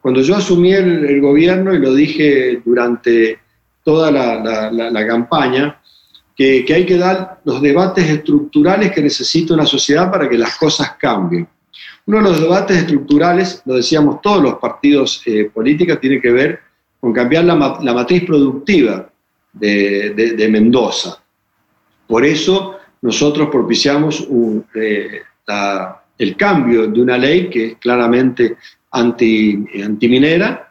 Cuando 0.00 0.22
yo 0.22 0.34
asumí 0.34 0.72
el, 0.72 1.20
gobierno, 1.20 1.74
y 1.74 1.78
lo 1.80 1.92
dije 1.92 2.62
durante 2.64 3.38
toda 3.84 4.10
la, 4.10 5.06
campaña, 5.06 5.78
que, 6.34 6.64
hay 6.66 6.86
que 6.86 6.96
dar 6.96 7.40
los 7.44 7.60
debates 7.60 8.08
estructurales 8.08 8.90
que 8.90 9.02
necesita 9.02 9.52
una 9.52 9.66
sociedad 9.66 10.10
para 10.10 10.26
que 10.30 10.38
las 10.38 10.56
cosas 10.56 10.92
cambien. 10.98 11.46
Uno 12.06 12.16
de 12.16 12.22
los 12.30 12.40
debates 12.40 12.78
estructurales, 12.78 13.60
lo 13.66 13.74
decíamos 13.74 14.22
todos 14.22 14.42
los 14.42 14.54
partidos 14.54 15.22
eh, 15.26 15.50
políticos, 15.52 16.00
tiene 16.00 16.22
que 16.22 16.30
ver 16.30 16.60
con 16.98 17.12
cambiar 17.12 17.44
la, 17.44 17.54
matriz 17.54 18.24
productiva 18.24 19.10
de, 19.52 20.48
Mendoza. 20.50 21.22
Por 22.06 22.24
eso 22.24 22.78
nosotros 23.02 23.48
propiciamos 23.50 24.26
eh, 24.76 25.22
el 26.18 26.36
cambio 26.36 26.86
de 26.86 27.02
una 27.02 27.18
ley 27.18 27.50
que 27.50 27.66
es 27.66 27.76
claramente 27.78 28.56
anti, 28.92 29.64
antiminera. 29.84 30.70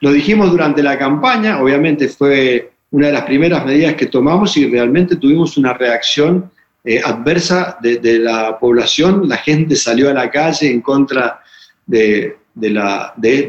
Lo 0.00 0.12
dijimos 0.12 0.50
durante 0.50 0.82
la 0.82 0.98
campaña, 0.98 1.60
obviamente 1.60 2.08
fue 2.08 2.72
una 2.90 3.06
de 3.06 3.12
las 3.14 3.22
primeras 3.22 3.64
medidas 3.64 3.94
que 3.94 4.06
tomamos 4.06 4.56
y 4.56 4.68
realmente 4.68 5.16
tuvimos 5.16 5.56
una 5.56 5.72
reacción 5.72 6.50
eh, 6.84 7.00
adversa 7.02 7.78
de, 7.80 8.18
la 8.18 8.58
población. 8.58 9.26
La 9.26 9.38
gente 9.38 9.74
salió 9.74 10.10
a 10.10 10.14
la 10.14 10.30
calle 10.30 10.70
en 10.70 10.82
contra 10.82 11.40
de, 11.86 12.36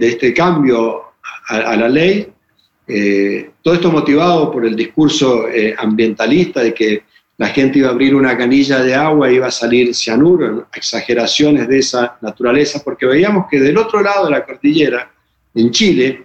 este 0.02 0.34
cambio 0.34 1.02
a 1.50 1.76
la 1.76 1.90
ley. 1.90 2.28
Eh, 2.88 3.52
todo 3.62 3.74
esto 3.74 3.92
motivado 3.92 4.52
por 4.52 4.66
el 4.66 4.76
discurso 4.76 5.46
ambientalista 5.78 6.62
de 6.62 6.74
que 6.74 7.11
la 7.42 7.48
gente 7.48 7.80
iba 7.80 7.88
a 7.88 7.92
abrir 7.92 8.14
una 8.14 8.38
canilla 8.38 8.84
de 8.84 8.94
agua 8.94 9.32
y 9.32 9.38
iba 9.38 9.48
a 9.48 9.52
salir 9.52 9.96
cianuro, 9.96 10.68
exageraciones 10.76 11.68
de 11.68 11.80
esa 11.80 12.16
naturaleza, 12.22 12.84
porque 12.86 13.08
veíamos 13.08 13.48
que 13.50 13.60
del 13.60 13.80
otro 13.80 14.00
lado 14.00 14.26
de 14.26 14.32
la 14.32 14.46
cordillera, 14.46 15.12
en 15.56 15.72
Chile, 15.72 16.24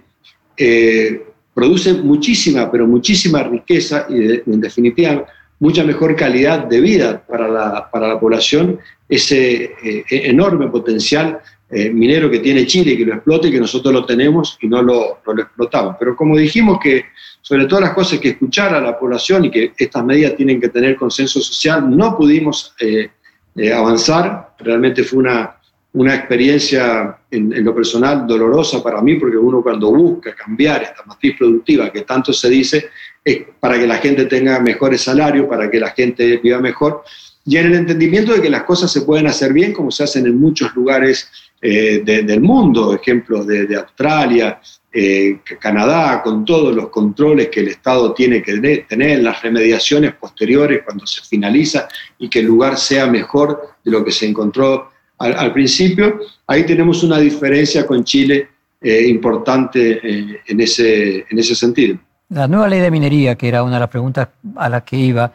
eh, 0.54 1.22
produce 1.54 1.94
muchísima, 1.94 2.70
pero 2.70 2.86
muchísima 2.86 3.42
riqueza 3.42 4.06
y 4.10 4.42
en 4.46 4.60
definitiva 4.60 5.24
mucha 5.58 5.84
mejor 5.84 6.14
calidad 6.16 6.66
de 6.66 6.82
vida 6.82 7.22
para 7.26 7.48
la, 7.48 7.90
para 7.90 8.08
la 8.08 8.20
población, 8.20 8.78
ese 9.08 9.72
enorme 10.10 10.68
potencial 10.68 11.40
eh, 11.70 11.88
minero 11.88 12.30
que 12.30 12.40
tiene 12.40 12.66
Chile 12.66 12.94
que 12.94 13.06
lo 13.06 13.14
explote 13.14 13.50
que 13.50 13.58
nosotros 13.58 13.92
lo 13.94 14.04
tenemos 14.04 14.58
y 14.60 14.68
no 14.68 14.82
lo, 14.82 15.20
lo 15.24 15.42
explotamos. 15.42 15.96
Pero 15.98 16.14
como 16.14 16.36
dijimos 16.36 16.78
que 16.78 17.06
sobre 17.46 17.66
todas 17.66 17.84
las 17.84 17.94
cosas 17.94 18.18
que 18.18 18.30
escuchar 18.30 18.74
a 18.74 18.80
la 18.80 18.98
población 18.98 19.44
y 19.44 19.52
que 19.52 19.72
estas 19.78 20.04
medidas 20.04 20.34
tienen 20.34 20.60
que 20.60 20.68
tener 20.68 20.96
consenso 20.96 21.40
social, 21.40 21.96
no 21.96 22.16
pudimos 22.16 22.74
eh, 22.80 23.08
eh, 23.54 23.72
avanzar. 23.72 24.56
Realmente 24.58 25.04
fue 25.04 25.20
una, 25.20 25.54
una 25.92 26.16
experiencia 26.16 27.16
en, 27.30 27.52
en, 27.52 27.64
lo 27.64 27.72
personal 27.72 28.26
dolorosa 28.26 28.82
para 28.82 29.00
mí, 29.00 29.14
porque 29.14 29.36
uno 29.36 29.62
cuando 29.62 29.92
busca 29.92 30.34
cambiar 30.34 30.82
esta 30.82 31.04
matriz 31.04 31.36
productiva 31.38 31.92
que 31.92 32.00
tanto 32.00 32.32
se 32.32 32.50
dice, 32.50 32.88
es 33.24 33.42
para 33.60 33.78
que 33.78 33.86
la 33.86 33.98
gente 33.98 34.24
tenga 34.24 34.58
mejores 34.58 35.02
salarios, 35.02 35.46
para 35.46 35.70
que 35.70 35.78
la 35.78 35.90
gente 35.90 36.38
viva 36.38 36.58
mejor, 36.58 37.04
y 37.44 37.58
en 37.58 37.66
el 37.66 37.74
entendimiento 37.76 38.32
de 38.32 38.42
que 38.42 38.50
las 38.50 38.64
cosas 38.64 38.90
se 38.90 39.02
pueden 39.02 39.28
hacer 39.28 39.52
bien, 39.52 39.72
como 39.72 39.92
se 39.92 40.02
hacen 40.02 40.26
en 40.26 40.36
muchos 40.36 40.74
lugares 40.74 41.30
eh, 41.58 42.02
del 42.04 42.42
mundo, 42.42 42.94
ejemplos 42.94 43.46
de, 43.46 43.74
Australia, 43.76 44.60
eh, 44.92 45.38
Canadá, 45.58 46.22
con 46.22 46.44
todos 46.44 46.74
los 46.74 46.90
controles 46.90 47.48
que 47.48 47.60
el 47.60 47.68
Estado 47.68 48.12
tiene 48.12 48.42
que 48.42 48.84
tener, 48.86 49.22
las 49.22 49.42
remediaciones 49.42 50.14
posteriores 50.14 50.82
cuando 50.84 51.06
se 51.06 51.22
finaliza 51.22 51.88
y 52.18 52.28
que 52.28 52.40
el 52.40 52.46
lugar 52.46 52.76
sea 52.76 53.06
mejor 53.06 53.70
de 53.82 53.90
lo 53.90 54.04
que 54.04 54.12
se 54.12 54.26
encontró 54.26 54.90
al, 55.18 55.52
principio. 55.54 56.20
Ahí 56.46 56.66
tenemos 56.66 57.02
una 57.02 57.18
diferencia 57.18 57.86
con 57.86 58.04
Chile 58.04 58.48
eh, 58.82 59.08
importante 59.08 60.00
en, 60.46 60.60
ese, 60.60 61.24
en 61.28 61.38
ese 61.38 61.54
sentido. 61.54 61.98
La 62.28 62.46
nueva 62.46 62.68
ley 62.68 62.80
de 62.80 62.90
minería, 62.90 63.34
que 63.34 63.48
era 63.48 63.62
una 63.62 63.76
de 63.76 63.80
las 63.80 63.88
preguntas 63.88 64.28
a 64.56 64.68
las 64.68 64.82
que 64.82 64.96
iba, 64.98 65.32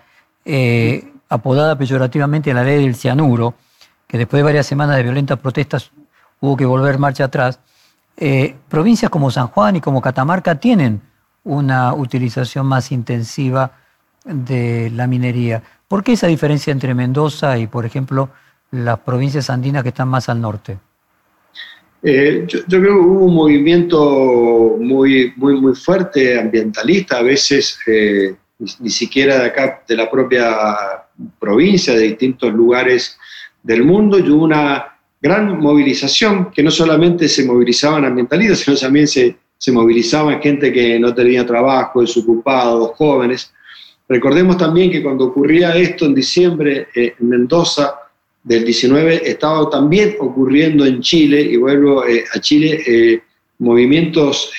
apodada 1.30 1.76
peyorativamente 1.76 2.54
la 2.54 2.64
ley 2.64 2.84
del 2.84 2.94
cianuro, 2.94 3.56
que 4.08 4.20
después 4.20 4.40
de 4.40 4.44
varias 4.44 4.68
semanas 4.68 4.98
de 4.98 5.04
violentas 5.04 5.40
protestas 5.40 5.92
hubo 6.42 6.58
que 6.58 6.66
volver 6.66 7.00
marcha 7.00 7.26
atrás, 7.26 7.60
eh, 8.18 8.56
provincias 8.68 9.10
como 9.10 9.32
San 9.32 9.48
Juan 9.48 9.78
y 9.78 9.82
como 9.82 10.02
Catamarca 10.02 10.56
tienen 10.56 11.02
una 11.44 11.94
utilización 11.94 12.66
más 12.66 12.92
intensiva 12.92 13.72
de 14.26 14.92
la 14.94 15.08
minería. 15.08 15.64
¿Por 15.88 16.04
qué 16.04 16.14
esa 16.14 16.28
diferencia 16.28 16.72
entre 16.72 16.94
Mendoza 16.94 17.58
y, 17.58 17.68
por 17.68 17.86
ejemplo, 17.86 18.30
las 18.72 19.00
provincias 19.00 19.50
andinas 19.50 19.84
que 19.84 19.90
están 19.90 20.08
más 20.08 20.30
al 20.30 20.42
norte? 20.42 20.78
Eh, 22.04 22.46
yo, 22.48 22.64
creo 22.66 22.82
que 22.82 22.90
hubo 22.92 23.26
un 23.26 23.36
movimiento 23.36 24.76
muy, 24.80 25.34
muy, 25.36 25.60
muy 25.60 25.76
fuerte 25.76 26.40
ambientalista, 26.40 27.18
a 27.18 27.22
veces 27.22 27.78
eh, 27.88 28.36
ni, 28.80 28.90
siquiera 28.90 29.40
de 29.40 29.46
acá, 29.48 29.84
de 29.88 29.96
la 29.96 30.10
propia 30.10 30.56
provincia, 31.40 31.94
de 31.94 32.02
distintos 32.02 32.52
lugares 32.54 33.18
del 33.62 33.84
mundo, 33.84 34.18
y 34.18 34.30
hubo 34.30 34.44
una 34.46 34.91
gran 35.22 35.60
movilización, 35.60 36.52
que 36.52 36.64
no 36.64 36.72
solamente 36.72 37.30
se 37.30 37.46
movilizaban 37.46 38.06
ambientalistas, 38.06 38.60
sino 38.60 38.76
también 38.76 39.08
se, 39.08 39.36
se 39.58 39.72
movilizaban 39.72 40.42
gente 40.42 40.74
que 40.74 41.00
no 41.00 41.14
tenía 41.14 41.46
trabajo, 41.46 42.02
desocupados, 42.02 42.92
jóvenes. 42.96 43.54
Recordemos 44.10 44.58
también 44.58 44.92
que 44.92 45.04
cuando 45.04 45.26
ocurría 45.26 45.76
esto 45.78 46.06
en 46.06 46.16
diciembre 46.16 46.88
eh, 46.96 47.14
en 47.20 47.30
Mendoza 47.30 47.94
del 48.44 48.66
19, 48.66 49.22
estaba 49.24 49.70
también 49.70 50.16
ocurriendo 50.20 50.84
en 50.84 51.00
Chile, 51.02 51.40
y 51.42 51.58
vuelvo 51.58 52.06
eh, 52.08 52.26
a 52.34 52.40
Chile, 52.40 52.82
eh, 52.88 53.22
movimientos 53.60 54.54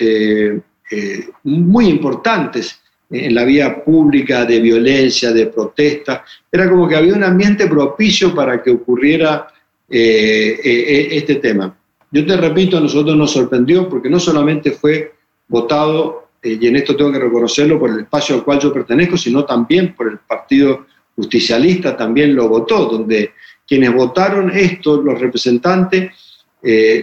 muy 1.43 1.87
importantes 1.87 2.79
en 3.11 3.35
la 3.35 3.45
vía 3.45 3.83
pública 3.83 4.45
de 4.45 4.61
violencia, 4.61 5.33
de 5.33 5.47
protesta. 5.47 6.25
Era 6.51 6.71
como 6.71 6.87
que 6.87 6.97
había 6.97 7.15
un 7.15 7.25
ambiente 7.25 7.67
propicio 7.67 8.35
para 8.35 8.63
que 8.63 8.71
ocurriera 8.71 9.49
eh, 9.95 10.59
eh, 10.65 11.09
este 11.11 11.35
tema. 11.35 11.77
Yo 12.11 12.25
te 12.25 12.35
repito, 12.35 12.79
a 12.79 12.81
nosotros 12.81 13.15
nos 13.15 13.31
sorprendió 13.31 13.91
porque 13.91 14.09
no 14.09 14.19
solamente 14.19 14.71
fue 14.71 15.13
votado, 15.49 16.29
eh, 16.43 16.57
y 16.59 16.67
en 16.67 16.77
esto 16.77 16.97
tengo 16.97 17.13
que 17.13 17.19
reconocerlo, 17.19 17.79
por 17.79 17.91
el 17.91 18.01
espacio 18.01 18.37
al 18.37 18.43
cual 18.43 18.59
yo 18.59 18.73
pertenezco, 18.73 19.19
sino 19.19 19.45
también 19.45 19.95
por 19.95 20.09
el 20.09 20.17
Partido 20.21 20.87
Justicialista, 21.15 21.95
también 21.95 22.35
lo 22.35 22.49
votó, 22.49 22.87
donde 22.87 23.33
quienes 23.69 23.93
votaron 23.93 24.51
esto, 24.51 25.03
los 25.03 25.21
representantes, 25.21 26.11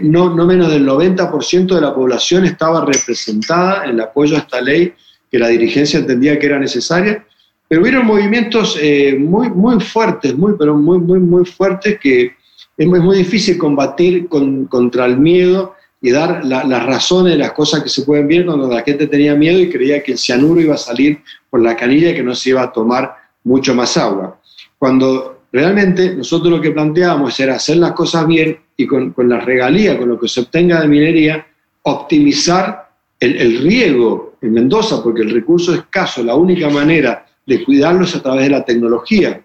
no, 0.01 0.33
no 0.33 0.47
menos 0.47 0.71
del 0.71 0.87
90% 0.87 1.75
de 1.75 1.81
la 1.81 1.93
población 1.93 2.45
estaba 2.45 2.83
representada 2.85 3.83
en 3.83 3.91
el 3.91 4.01
apoyo 4.01 4.35
a 4.35 4.39
esta 4.39 4.61
ley 4.61 4.93
que 5.29 5.37
la 5.37 5.49
dirigencia 5.49 5.99
entendía 5.99 6.39
que 6.39 6.47
era 6.47 6.57
necesaria, 6.57 7.23
pero 7.67 7.81
hubieron 7.81 8.07
movimientos 8.07 8.79
muy, 9.19 9.49
muy 9.49 9.79
fuertes, 9.79 10.35
muy, 10.35 10.53
pero 10.57 10.75
muy, 10.75 10.97
muy, 10.97 11.19
muy 11.19 11.45
fuertes 11.45 11.99
que 11.99 12.38
es 12.79 12.87
muy, 12.87 13.17
difícil 13.17 13.57
combatir 13.57 14.29
contra 14.29 15.05
el 15.05 15.17
miedo 15.17 15.75
y 16.01 16.11
dar 16.11 16.45
las 16.45 16.85
razones 16.85 17.33
de 17.33 17.39
las 17.39 17.51
cosas 17.51 17.83
que 17.83 17.89
se 17.89 18.03
pueden 18.03 18.25
ver 18.25 18.45
cuando 18.45 18.69
la 18.69 18.81
gente 18.83 19.07
tenía 19.07 19.35
miedo 19.35 19.59
y 19.59 19.69
creía 19.69 20.01
que 20.01 20.13
el 20.13 20.17
cianuro 20.17 20.61
iba 20.61 20.75
a 20.75 20.77
salir 20.77 21.21
por 21.49 21.61
la 21.61 21.75
canilla 21.75 22.11
y 22.11 22.15
que 22.15 22.23
no 22.23 22.33
se 22.33 22.51
iba 22.51 22.63
a 22.63 22.71
tomar 22.71 23.13
mucho 23.43 23.75
más 23.75 23.97
agua. 23.97 24.39
Cuando 24.77 25.41
realmente 25.51 26.15
nosotros 26.15 26.53
lo 26.53 26.61
que 26.61 26.71
planteábamos 26.71 27.37
era 27.41 27.55
hacer 27.55 27.77
las 27.77 27.91
cosas 27.91 28.25
bien 28.25 28.57
y 28.77 28.87
con, 28.87 29.11
con 29.11 29.27
la 29.27 29.41
regalía, 29.41 29.97
con 29.97 30.07
lo 30.07 30.17
que 30.17 30.29
se 30.29 30.39
obtenga 30.39 30.79
de 30.79 30.87
minería, 30.87 31.45
optimizar 31.83 32.91
el, 33.19 33.35
el, 33.35 33.57
riego 33.57 34.35
en 34.41 34.53
Mendoza, 34.53 35.03
porque 35.03 35.23
el 35.23 35.31
recurso 35.31 35.73
es 35.73 35.79
escaso, 35.79 36.23
la 36.23 36.35
única 36.35 36.69
manera 36.69 37.25
de 37.45 37.61
cuidarlo 37.61 38.05
es 38.05 38.15
a 38.15 38.23
través 38.23 38.43
de 38.43 38.51
la 38.51 38.63
tecnología. 38.63 39.41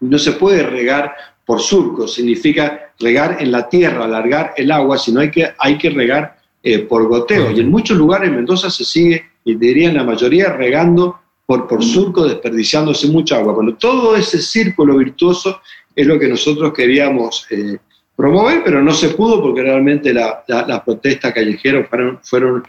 No 0.00 0.18
se 0.18 0.32
puede 0.32 0.62
regar 0.62 1.14
por 1.50 1.60
surco, 1.60 2.06
significa 2.06 2.92
regar 3.00 3.38
en 3.40 3.50
la 3.50 3.68
tierra, 3.68 4.04
alargar 4.04 4.54
el 4.56 4.70
agua, 4.70 4.96
sino 4.96 5.18
hay 5.18 5.32
que, 5.32 5.48
hay 5.58 5.76
que 5.76 5.90
regar 5.90 6.38
eh, 6.62 6.78
por 6.78 7.08
goteo. 7.08 7.50
Y 7.50 7.58
en 7.58 7.68
muchos 7.68 7.98
lugares 7.98 8.28
en 8.28 8.36
Mendoza 8.36 8.70
se 8.70 8.84
sigue, 8.84 9.24
y 9.44 9.56
diría 9.56 9.88
en 9.88 9.96
la 9.96 10.04
mayoría, 10.04 10.52
regando 10.52 11.18
por, 11.44 11.66
por 11.66 11.82
surco, 11.82 12.22
desperdiciándose 12.28 13.08
mucha 13.08 13.38
agua. 13.38 13.54
Bueno, 13.54 13.74
todo 13.74 14.14
ese 14.14 14.40
círculo 14.40 14.96
virtuoso 14.96 15.60
es 15.96 16.06
lo 16.06 16.20
que 16.20 16.28
nosotros 16.28 16.72
queríamos 16.72 17.48
eh, 17.50 17.78
promover, 18.14 18.62
pero 18.64 18.80
no 18.80 18.92
se 18.92 19.08
pudo 19.08 19.42
porque 19.42 19.64
realmente 19.64 20.14
las 20.14 20.44
la, 20.46 20.84
protestas 20.84 21.34
callejeras 21.34 21.88
fueron, 21.88 22.20
fueron 22.22 22.62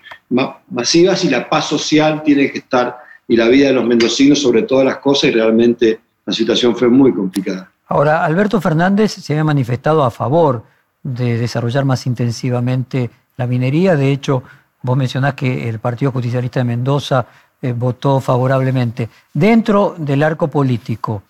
masivas 0.71 1.23
y 1.23 1.29
la 1.29 1.47
paz 1.47 1.69
social 1.69 2.23
tiene 2.23 2.51
que 2.51 2.57
estar, 2.57 2.97
y 3.27 3.35
la 3.35 3.47
vida 3.47 3.67
de 3.67 3.73
los 3.73 3.85
mendocinos 3.85 4.41
sobre 4.41 4.63
todas 4.63 4.85
las 4.85 4.97
cosas, 4.97 5.25
y 5.25 5.33
realmente 5.33 5.99
la 6.25 6.33
situación 6.33 6.75
fue 6.75 6.87
muy 6.87 7.13
complicada. 7.13 7.71
Ahora, 7.91 8.23
Alberto 8.23 8.61
Fernández 8.61 9.11
se 9.11 9.33
había 9.33 9.43
manifestado 9.43 10.05
a 10.05 10.11
favor 10.11 10.63
de 11.03 11.37
desarrollar 11.37 11.83
más 11.83 12.07
intensivamente 12.07 13.09
la 13.35 13.45
minería. 13.47 13.97
De 13.97 14.13
hecho, 14.13 14.43
vos 14.81 14.95
mencionás 14.95 15.33
que 15.33 15.67
el 15.67 15.79
Partido 15.79 16.13
Justicialista 16.13 16.61
de 16.61 16.63
Mendoza 16.63 17.25
eh, 17.61 17.73
votó 17.73 18.21
favorablemente. 18.21 19.09
Dentro 19.33 19.93
del 19.97 20.23
arco 20.23 20.47
político, 20.47 21.23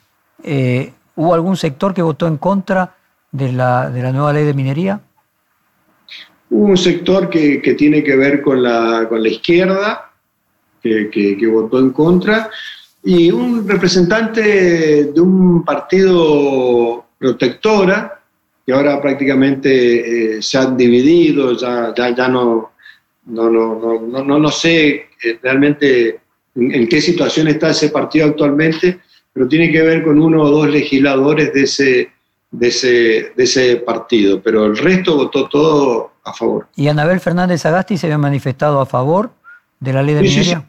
eh, 0.43 0.93
¿hubo 1.15 1.34
algún 1.34 1.58
sector 1.58 1.95
que 1.95 2.04
votó 2.04 2.28
en 2.28 2.38
contra 2.38 2.93
de 3.32 3.54
la, 3.54 3.89
de 3.89 4.04
la 4.04 4.12
nueva 4.12 4.32
ley 4.32 4.45
de 4.45 4.54
minería? 4.54 5.02
Hubo 6.52 6.65
un 6.65 6.78
sector 6.78 7.28
que, 7.32 7.58
tiene 7.76 8.04
que 8.04 8.15
ver 8.15 8.43
con 8.43 8.62
la, 8.62 9.08
con 9.10 9.24
la 9.24 9.30
izquierda, 9.30 10.12
que, 10.80 11.10
que 11.10 11.47
votó 11.47 11.80
en 11.80 11.89
contra, 11.89 12.52
y 13.04 13.32
un 13.32 13.68
representante 13.68 15.06
de 15.06 15.22
un 15.22 15.64
partido 15.64 17.06
protectora, 17.18 18.20
que 18.66 18.74
ahora 18.74 19.02
prácticamente 19.02 20.38
eh, 20.38 20.42
se 20.42 20.58
han 20.58 20.78
dividido, 20.78 21.58
ya, 21.58 21.94
ya, 21.96 22.16
ya 22.16 22.28
no, 22.28 22.72
no, 23.26 23.50
no, 23.50 24.00
no, 24.00 24.24
no, 24.24 24.40
no 24.40 24.52
sé 24.52 25.10
eh, 25.24 25.40
realmente 25.42 26.20
en, 26.56 26.88
qué 26.88 27.02
situación 27.02 27.48
está 27.48 27.72
ese 27.72 27.90
partido 27.90 28.28
actualmente, 28.28 29.00
pero 29.34 29.48
tiene 29.48 29.72
que 29.72 29.82
ver 29.82 30.04
con 30.04 30.22
uno 30.22 30.44
o 30.44 30.50
dos 30.50 30.70
legisladores 30.70 31.54
de 31.54 31.64
ese, 31.64 32.12
de 32.52 32.68
ese, 32.68 33.34
de 33.36 33.44
ese 33.44 33.78
partido, 33.78 34.42
pero 34.42 34.66
el 34.66 34.78
resto 34.78 35.16
votó 35.16 35.48
todo 35.48 36.12
a 36.24 36.34
favor. 36.34 36.68
¿Y 36.76 36.88
Anabel 36.88 37.20
Fernández 37.20 37.66
Agasti 37.66 37.98
se 37.98 38.08
había 38.08 38.18
manifestado 38.18 38.80
a 38.80 38.86
favor 38.86 39.32
de 39.80 39.94
la 39.94 40.04
ley 40.04 40.16
de 40.16 40.22
minería? 40.22 40.66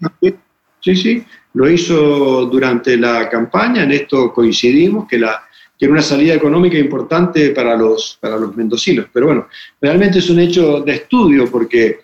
sí, 0.81 0.97
sí, 0.97 1.27
lo 1.55 1.71
hizo 1.71 2.47
durante 2.47 2.97
la 2.97 3.29
campaña, 3.29 3.85
en 3.85 3.93
esto 3.93 4.33
coincidimos, 4.33 5.07
que, 5.07 5.19
la, 5.19 5.43
era 5.79 5.93
una 5.93 6.03
salida 6.03 6.35
económica 6.35 6.79
importante 6.79 7.51
para 7.51 7.77
los, 7.77 8.17
para 8.21 8.37
los 8.37 8.57
mendocinos. 8.57 9.07
Pero 9.13 9.27
bueno, 9.27 9.49
realmente 9.81 10.21
es 10.21 10.31
un 10.31 10.39
hecho 10.39 10.81
de 10.81 10.93
estudio 10.93 11.51
porque 11.51 12.01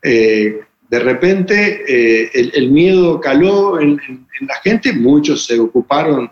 eh, 0.00 0.60
de 0.88 0.98
repente 1.00 1.82
eh, 1.88 2.50
el, 2.54 2.70
miedo 2.70 3.20
caló 3.20 3.80
en, 3.80 4.00
la 4.42 4.54
gente, 4.62 4.92
muchos 4.92 5.44
se 5.44 5.58
ocuparon 5.58 6.30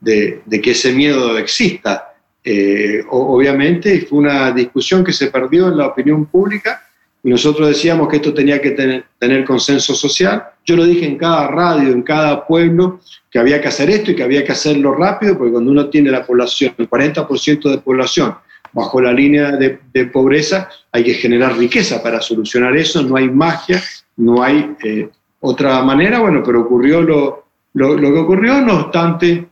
de, 0.00 0.40
que 0.62 0.70
ese 0.70 0.92
miedo 0.92 1.36
exista. 1.36 2.14
Eh, 2.44 3.02
obviamente 3.10 4.02
fue 4.02 4.20
una 4.20 4.52
discusión 4.52 5.02
que 5.02 5.12
se 5.12 5.26
perdió 5.32 5.66
en 5.66 5.78
la 5.78 5.88
opinión 5.88 6.26
pública 6.26 6.85
y 7.26 7.30
nosotros 7.30 7.66
decíamos 7.66 8.08
que 8.08 8.18
esto 8.18 8.32
tenía 8.32 8.62
que 8.62 8.70
tener, 8.70 9.44
consenso 9.44 9.96
social. 9.96 10.44
Yo 10.64 10.76
lo 10.76 10.84
dije 10.84 11.06
en 11.06 11.18
cada 11.18 11.48
radio, 11.48 11.90
en 11.90 12.02
cada 12.02 12.46
pueblo, 12.46 13.00
que 13.28 13.40
había 13.40 13.60
que 13.60 13.66
hacer 13.66 13.90
esto 13.90 14.12
y 14.12 14.14
que 14.14 14.22
había 14.22 14.44
que 14.44 14.52
hacerlo 14.52 14.94
rápido, 14.94 15.36
porque 15.36 15.50
cuando 15.50 15.72
uno 15.72 15.88
tiene 15.88 16.12
la 16.12 16.24
población, 16.24 16.74
el 16.78 16.88
40% 16.88 17.68
de 17.68 17.78
población 17.78 18.36
bajo 18.72 19.00
la 19.00 19.12
línea 19.12 19.50
de, 19.56 20.06
pobreza, 20.06 20.68
hay 20.92 21.02
que 21.02 21.14
generar 21.14 21.58
riqueza 21.58 22.00
para 22.00 22.20
solucionar 22.20 22.76
eso, 22.76 23.02
no 23.02 23.16
hay 23.16 23.28
magia, 23.28 23.82
no 24.18 24.44
hay 24.44 24.76
eh, 24.84 25.08
otra 25.40 25.82
manera, 25.82 26.20
bueno, 26.20 26.44
pero 26.46 26.60
ocurrió 26.60 27.02
lo, 27.02 27.46
lo, 27.74 27.96
que 27.96 28.18
ocurrió, 28.20 28.60
no 28.60 28.82
obstante, 28.82 29.48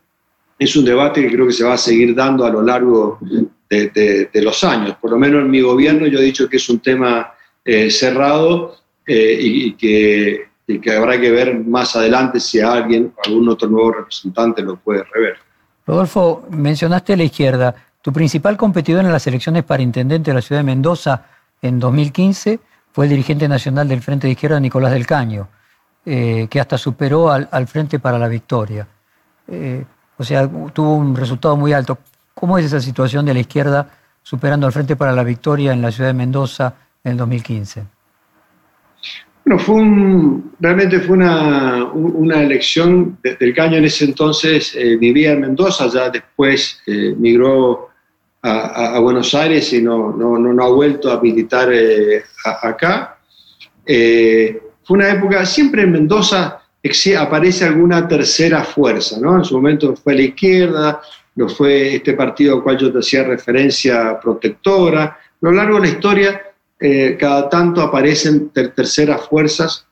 es 0.56 0.76
un 0.76 0.84
debate 0.84 1.22
que 1.22 1.32
creo 1.32 1.48
que 1.48 1.52
se 1.52 1.64
va 1.64 1.74
a 1.74 1.78
seguir 1.78 2.14
dando 2.14 2.46
a 2.46 2.50
lo 2.50 2.62
largo 2.62 3.18
de, 3.68 4.28
de 4.32 4.42
los 4.42 4.62
años. 4.62 4.96
Por 5.00 5.10
lo 5.10 5.18
menos 5.18 5.42
en 5.42 5.50
mi 5.50 5.60
gobierno 5.60 6.06
yo 6.06 6.20
he 6.20 6.24
dicho 6.24 6.48
que 6.48 6.58
es 6.58 6.68
un 6.68 6.78
tema 6.78 7.32
eh, 7.66 7.90
cerrado 7.90 8.77
eh, 9.07 9.38
y, 9.40 9.72
que, 9.72 10.48
que, 10.66 10.92
habrá 10.94 11.18
que 11.18 11.31
ver 11.31 11.59
más 11.61 11.96
adelante 11.96 12.38
si 12.38 12.61
alguien, 12.61 13.14
algún 13.24 13.48
otro 13.48 13.68
nuevo 13.68 13.92
representante 13.92 14.61
lo 14.61 14.77
puede 14.77 15.03
rever. 15.05 15.37
Rodolfo, 15.87 16.46
mencionaste 16.50 17.16
la 17.16 17.24
izquierda. 17.24 17.74
Tu 18.03 18.12
principal 18.12 18.59
competidor 18.59 19.03
en 19.03 19.12
las 19.12 19.27
elecciones 19.27 19.64
para 19.64 19.83
intendente 19.83 20.31
de 20.31 20.35
la 20.35 20.42
ciudad 20.42 20.61
de 20.61 20.64
Mendoza 20.64 21.24
en 21.62 21.81
2015 21.81 22.61
fue 22.92 23.07
el 23.07 23.12
dirigente 23.12 23.48
nacional 23.48 23.88
del 23.88 24.03
Frente 24.03 24.27
de 24.27 24.35
Izquierda, 24.35 24.61
Nicolás 24.61 24.92
del 24.92 25.07
Caño, 25.07 25.48
eh, 26.05 26.46
que 26.50 26.61
hasta 26.61 26.77
superó 26.77 27.31
al, 27.31 27.66
Frente 27.66 27.98
para 27.98 28.18
la 28.18 28.29
Victoria. 28.29 28.87
o 30.18 30.22
sea, 30.22 30.46
tuvo 30.46 30.96
un 30.96 31.16
resultado 31.16 31.57
muy 31.57 31.72
alto. 31.72 31.96
¿Cómo 32.35 32.59
es 32.59 32.66
esa 32.66 32.81
situación 32.81 33.24
de 33.24 33.33
la 33.33 33.40
izquierda 33.40 33.88
superando 34.22 34.66
al 34.66 34.72
Frente 34.72 34.96
para 34.96 35.12
la 35.12 35.22
Victoria 35.22 35.72
en 35.72 35.81
la 35.81 35.90
ciudad 35.90 36.11
de 36.11 36.14
Mendoza 36.14 36.74
en 37.04 37.12
el 37.12 37.16
2015? 37.18 37.84
Bueno, 39.44 39.60
fue 39.60 39.82
realmente 40.58 41.00
fue 41.00 41.16
una, 41.16 41.84
una 41.92 42.42
elección 42.42 43.18
del 43.22 43.54
Caño 43.54 43.76
en 43.76 43.84
ese 43.84 44.06
entonces, 44.06 44.74
eh, 44.74 44.96
vivía 44.96 45.32
en 45.32 45.42
Mendoza, 45.42 45.86
ya 45.88 46.08
después 46.08 46.80
eh, 46.86 47.14
migró 47.16 47.90
a, 48.42 48.98
Buenos 48.98 49.34
Aires 49.34 49.72
y 49.72 49.80
no, 49.80 50.12
no, 50.12 50.38
no, 50.38 50.64
ha 50.64 50.68
vuelto 50.68 51.10
a 51.10 51.20
militar 51.20 51.70
eh, 51.72 52.22
acá. 52.62 53.18
fue 53.86 54.60
una 54.88 55.10
época, 55.10 55.46
siempre 55.46 55.82
en 55.82 55.92
Mendoza 55.92 56.60
aparece 57.18 57.64
alguna 57.64 58.06
tercera 58.06 58.62
fuerza, 58.62 59.18
¿no? 59.18 59.38
En 59.38 59.44
su 59.44 59.54
momento 59.54 59.96
fue 59.96 60.14
la 60.14 60.22
izquierda, 60.22 61.00
lo 61.36 61.48
fue 61.48 61.96
este 61.96 62.12
partido 62.12 62.56
al 62.56 62.62
cual 62.62 62.76
yo 62.78 62.92
te 62.92 62.98
hacía 62.98 63.24
referencia 63.24 64.20
protectora. 64.20 65.04
A 65.04 65.18
lo 65.40 65.52
largo 65.52 65.76
de 65.76 65.88
la 65.88 65.94
historia 65.94 66.42
eh, 66.80 67.16
cada 67.18 67.48
tanto 67.48 67.80
aparecen 67.80 68.50
terceras 68.50 69.28
fuerzas 69.28 69.87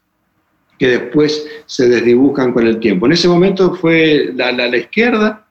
que 0.78 0.88
después 0.88 1.46
se 1.64 1.88
desdibujan 1.88 2.52
con 2.52 2.66
el 2.66 2.80
tiempo. 2.80 3.06
En 3.06 3.12
ese 3.12 3.28
momento 3.28 3.74
fue 3.74 4.32
la, 4.34 4.50
la, 4.50 4.76
izquierda, 4.76 5.46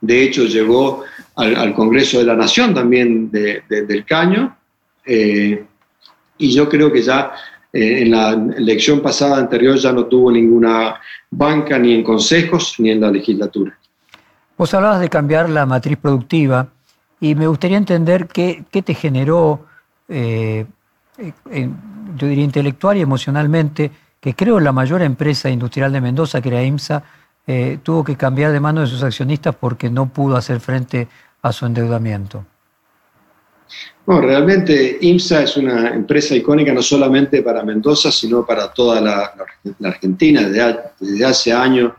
de 0.00 0.22
hecho 0.24 0.44
llegó 0.44 1.04
al, 1.36 1.72
Congreso 1.74 2.18
de 2.18 2.24
la 2.24 2.34
Nación 2.34 2.74
también 2.74 3.30
del 3.30 4.04
Caño, 4.04 4.56
eh, 5.06 5.64
y 6.38 6.52
yo 6.52 6.68
creo 6.68 6.92
que 6.92 7.02
ya 7.02 7.32
eh, 7.72 8.02
en 8.02 8.10
la 8.10 8.32
elección 8.32 9.00
pasada 9.00 9.38
anterior 9.38 9.76
ya 9.76 9.92
no 9.92 10.06
tuvo 10.06 10.32
ninguna 10.32 11.00
banca 11.30 11.78
ni 11.78 11.94
en 11.94 12.02
consejos 12.02 12.74
ni 12.78 12.90
en 12.90 13.00
la 13.00 13.10
legislatura. 13.10 13.78
Vos 14.56 14.74
hablabas 14.74 15.00
de 15.00 15.08
cambiar 15.08 15.48
la 15.48 15.66
matriz 15.66 15.98
productiva 15.98 16.68
y 17.20 17.36
me 17.36 17.46
gustaría 17.46 17.76
entender 17.76 18.26
qué, 18.26 18.64
qué 18.72 18.82
te 18.82 18.94
generó 18.94 19.66
eh, 20.08 20.64
eh, 21.18 21.68
yo 22.16 22.26
diría 22.26 22.44
intelectual 22.44 22.96
y 22.96 23.00
emocionalmente, 23.00 23.90
que 24.20 24.34
creo 24.34 24.58
la 24.58 24.72
mayor 24.72 25.02
empresa 25.02 25.50
industrial 25.50 25.92
de 25.92 26.00
Mendoza, 26.00 26.40
que 26.40 26.48
era 26.48 26.62
IMSA, 26.62 27.02
eh, 27.46 27.78
tuvo 27.82 28.04
que 28.04 28.16
cambiar 28.16 28.52
de 28.52 28.60
mano 28.60 28.80
de 28.80 28.86
sus 28.86 29.02
accionistas 29.02 29.54
porque 29.54 29.90
no 29.90 30.08
pudo 30.12 30.36
hacer 30.36 30.60
frente 30.60 31.08
a 31.42 31.52
su 31.52 31.66
endeudamiento. 31.66 32.44
No, 34.06 34.20
realmente 34.20 34.98
IMSA 35.00 35.42
es 35.42 35.56
una 35.56 35.90
empresa 35.90 36.34
icónica 36.34 36.72
no 36.72 36.82
solamente 36.82 37.42
para 37.42 37.62
Mendoza, 37.62 38.10
sino 38.10 38.44
para 38.46 38.72
toda 38.72 39.00
la, 39.00 39.34
Argentina. 39.84 40.48
Desde, 40.48 41.24
hace 41.24 41.52
años 41.52 41.92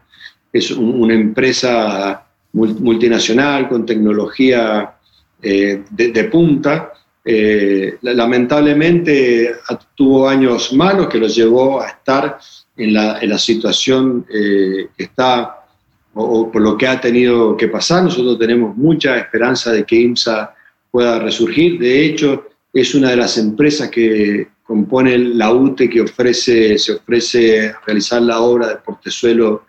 es 0.52 0.72
una 0.72 1.14
empresa 1.14 2.26
multinacional 2.54 3.70
con 3.70 3.86
tecnología 3.86 4.96
de 5.40 6.30
punta 6.32 6.94
eh, 7.26 7.98
lamentablemente 8.02 9.56
tuvo 9.94 10.30
años 10.30 10.72
malos 10.74 11.10
que 11.10 11.18
los 11.18 11.36
llevó 11.36 11.82
a 11.82 11.90
estar 11.90 12.40
en 12.78 12.94
la, 12.94 13.38
situación 13.38 14.26
eh, 14.34 14.88
que 14.96 15.04
está 15.04 15.66
o, 16.14 16.50
por 16.50 16.62
lo 16.62 16.78
que 16.78 16.88
ha 16.88 17.00
tenido 17.00 17.58
que 17.58 17.68
pasar. 17.68 18.04
Nosotros 18.04 18.40
tenemos 18.40 18.76
mucha 18.76 19.18
esperanza 19.18 19.72
de 19.72 19.84
que 19.84 19.98
IMSA 19.98 20.56
pueda 20.90 21.20
resurgir. 21.20 21.78
De 21.78 22.06
hecho, 22.06 22.48
es 22.74 22.96
una 22.96 23.10
de 23.10 23.18
las 23.18 23.38
empresas 23.38 23.90
que 23.90 24.48
compone 24.64 25.18
la 25.18 25.52
UTE 25.52 25.90
que 25.90 26.02
ofrece, 26.02 26.78
se 26.78 26.94
ofrece 26.94 27.74
realizar 27.86 28.22
la 28.22 28.40
obra 28.40 28.70
de 28.70 28.76
portezuelo 28.78 29.66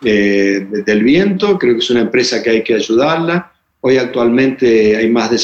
del 0.00 1.02
viento, 1.02 1.58
creo 1.58 1.74
que 1.74 1.78
es 1.78 1.90
una 1.90 2.02
empresa 2.02 2.42
que 2.42 2.50
hay 2.50 2.62
que 2.62 2.74
ayudarla. 2.74 3.52
Hoy 3.80 3.96
actualmente 3.96 4.96
hay 4.96 5.10
más 5.10 5.30
de 5.30 5.38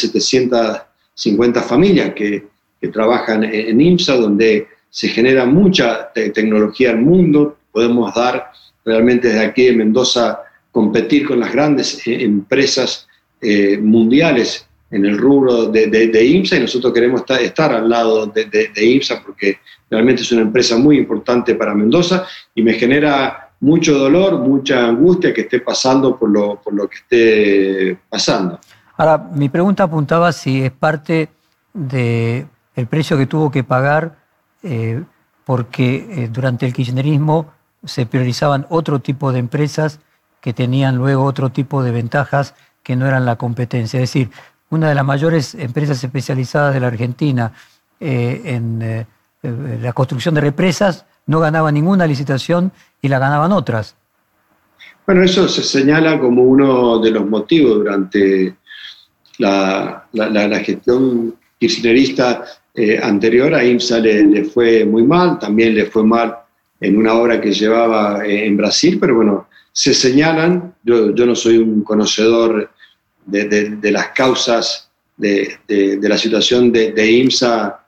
750 1.21 1.63
familias 1.63 2.15
que, 2.15 2.49
trabajan 2.95 3.45
en 3.45 3.79
IMSA, 3.79 4.17
donde 4.17 4.67
se 4.89 5.09
genera 5.09 5.45
mucha 5.45 6.11
tecnología 6.15 6.93
al 6.93 6.99
mundo, 7.03 7.59
podemos 7.71 8.15
dar 8.15 8.51
realmente 8.87 9.29
desde 9.29 9.45
aquí 9.45 9.67
en 9.67 9.77
Mendoza 9.77 10.41
competir 10.73 11.27
con 11.27 11.41
las 11.41 11.53
grandes 11.53 12.07
eh, 12.07 12.23
empresas 12.23 13.07
eh, 13.43 13.77
mundiales 13.77 14.67
en 14.91 15.05
el 15.05 15.19
rubro 15.19 15.67
de, 15.67 16.25
IMSA 16.25 16.57
y 16.57 16.61
nosotros 16.61 16.95
queremos 16.95 17.23
estar, 17.29 17.71
al 17.71 17.91
lado 17.91 18.27
de, 18.27 18.71
IMSA 18.75 19.23
porque 19.23 19.59
realmente 19.91 20.23
es 20.23 20.33
una 20.33 20.41
empresa 20.41 20.79
muy 20.79 20.97
importante 20.97 21.55
para 21.57 21.75
Mendoza 21.75 22.27
y 22.55 22.63
me 22.63 22.73
genera 22.73 23.51
mucho 23.61 23.99
dolor, 23.99 24.39
mucha 24.39 24.87
angustia 24.87 25.35
que 25.35 25.43
esté 25.43 25.61
pasando 25.61 26.19
por 26.19 26.31
lo 26.31 26.89
que 26.89 26.97
esté 26.97 27.99
pasando. 28.09 28.59
Ahora, 29.01 29.17
mi 29.33 29.49
pregunta 29.49 29.85
apuntaba 29.85 30.31
si 30.31 30.63
es 30.63 30.73
parte 30.73 31.31
del 31.73 32.47
precio 32.91 33.17
que 33.17 33.25
tuvo 33.25 33.51
que 33.51 33.65
pagar 33.65 34.19
eh, 34.63 35.03
porque 35.47 36.29
durante 36.31 36.67
el 36.67 36.75
kirchnerismo 36.75 37.51
se 37.83 38.05
priorizaban 38.05 38.67
otro 38.69 38.99
tipo 38.99 39.33
de 39.33 39.39
empresas 39.39 40.01
que 40.43 40.53
tenían 40.53 40.97
luego 40.97 41.25
otro 41.25 41.49
tipo 41.49 41.83
de 41.83 41.93
ventajas 41.93 42.55
que 42.83 42.95
no 42.95 43.07
eran 43.07 43.25
la 43.25 43.37
competencia. 43.37 43.97
Es 43.99 44.11
decir, 44.11 44.31
una 44.69 44.91
de 44.91 44.95
las 44.95 45.05
mayores 45.07 45.55
empresas 45.55 46.05
especializadas 46.05 46.75
de 46.75 46.81
la 46.81 46.89
Argentina 46.89 47.53
eh, 48.01 48.43
en 48.45 48.83
eh, 48.83 49.07
eh, 49.43 49.79
la 49.81 49.95
construcción 49.95 50.35
de 50.35 50.43
represas 50.43 51.07
no 51.27 51.41
ganaba 51.41 51.73
ninguna 51.73 52.07
licitación 52.07 52.71
y 53.01 53.09
la 53.09 53.19
ganaban 53.19 53.53
otras. 53.53 53.97
Bueno, 55.07 55.23
eso 55.23 55.49
se 55.49 55.63
señala 55.63 56.21
como 56.21 56.43
uno 56.43 56.99
de 56.99 57.11
los 57.11 57.27
motivos 57.27 57.77
durante 57.77 58.57
la, 59.41 60.63
gestión 60.65 61.35
kirchnerista 61.59 62.45
anterior. 63.03 63.55
A 63.55 63.65
IMSA 63.65 63.99
le, 63.99 64.45
fue 64.45 64.85
muy 64.85 65.03
mal, 65.03 65.39
también 65.39 65.75
le 65.75 65.87
fue 65.87 66.05
mal 66.05 66.37
en 66.81 66.97
una 66.97 67.15
obra 67.15 67.41
que 67.41 67.53
llevaba 67.53 68.25
en 68.25 68.57
Brasil, 68.57 68.99
pero 69.01 69.17
bueno, 69.17 69.49
se 69.73 69.95
señalan, 69.95 70.75
yo, 70.83 71.15
yo 71.15 71.27
no 71.27 71.35
soy 71.35 71.59
un 71.59 71.83
conocedor 71.83 72.71
de, 73.27 73.45
de, 73.71 73.91
las 73.93 74.09
causas 74.09 74.91
de, 75.17 75.59
de, 75.69 76.09
la 76.09 76.19
situación 76.19 76.73
de, 76.73 77.11
IMSA 77.11 77.81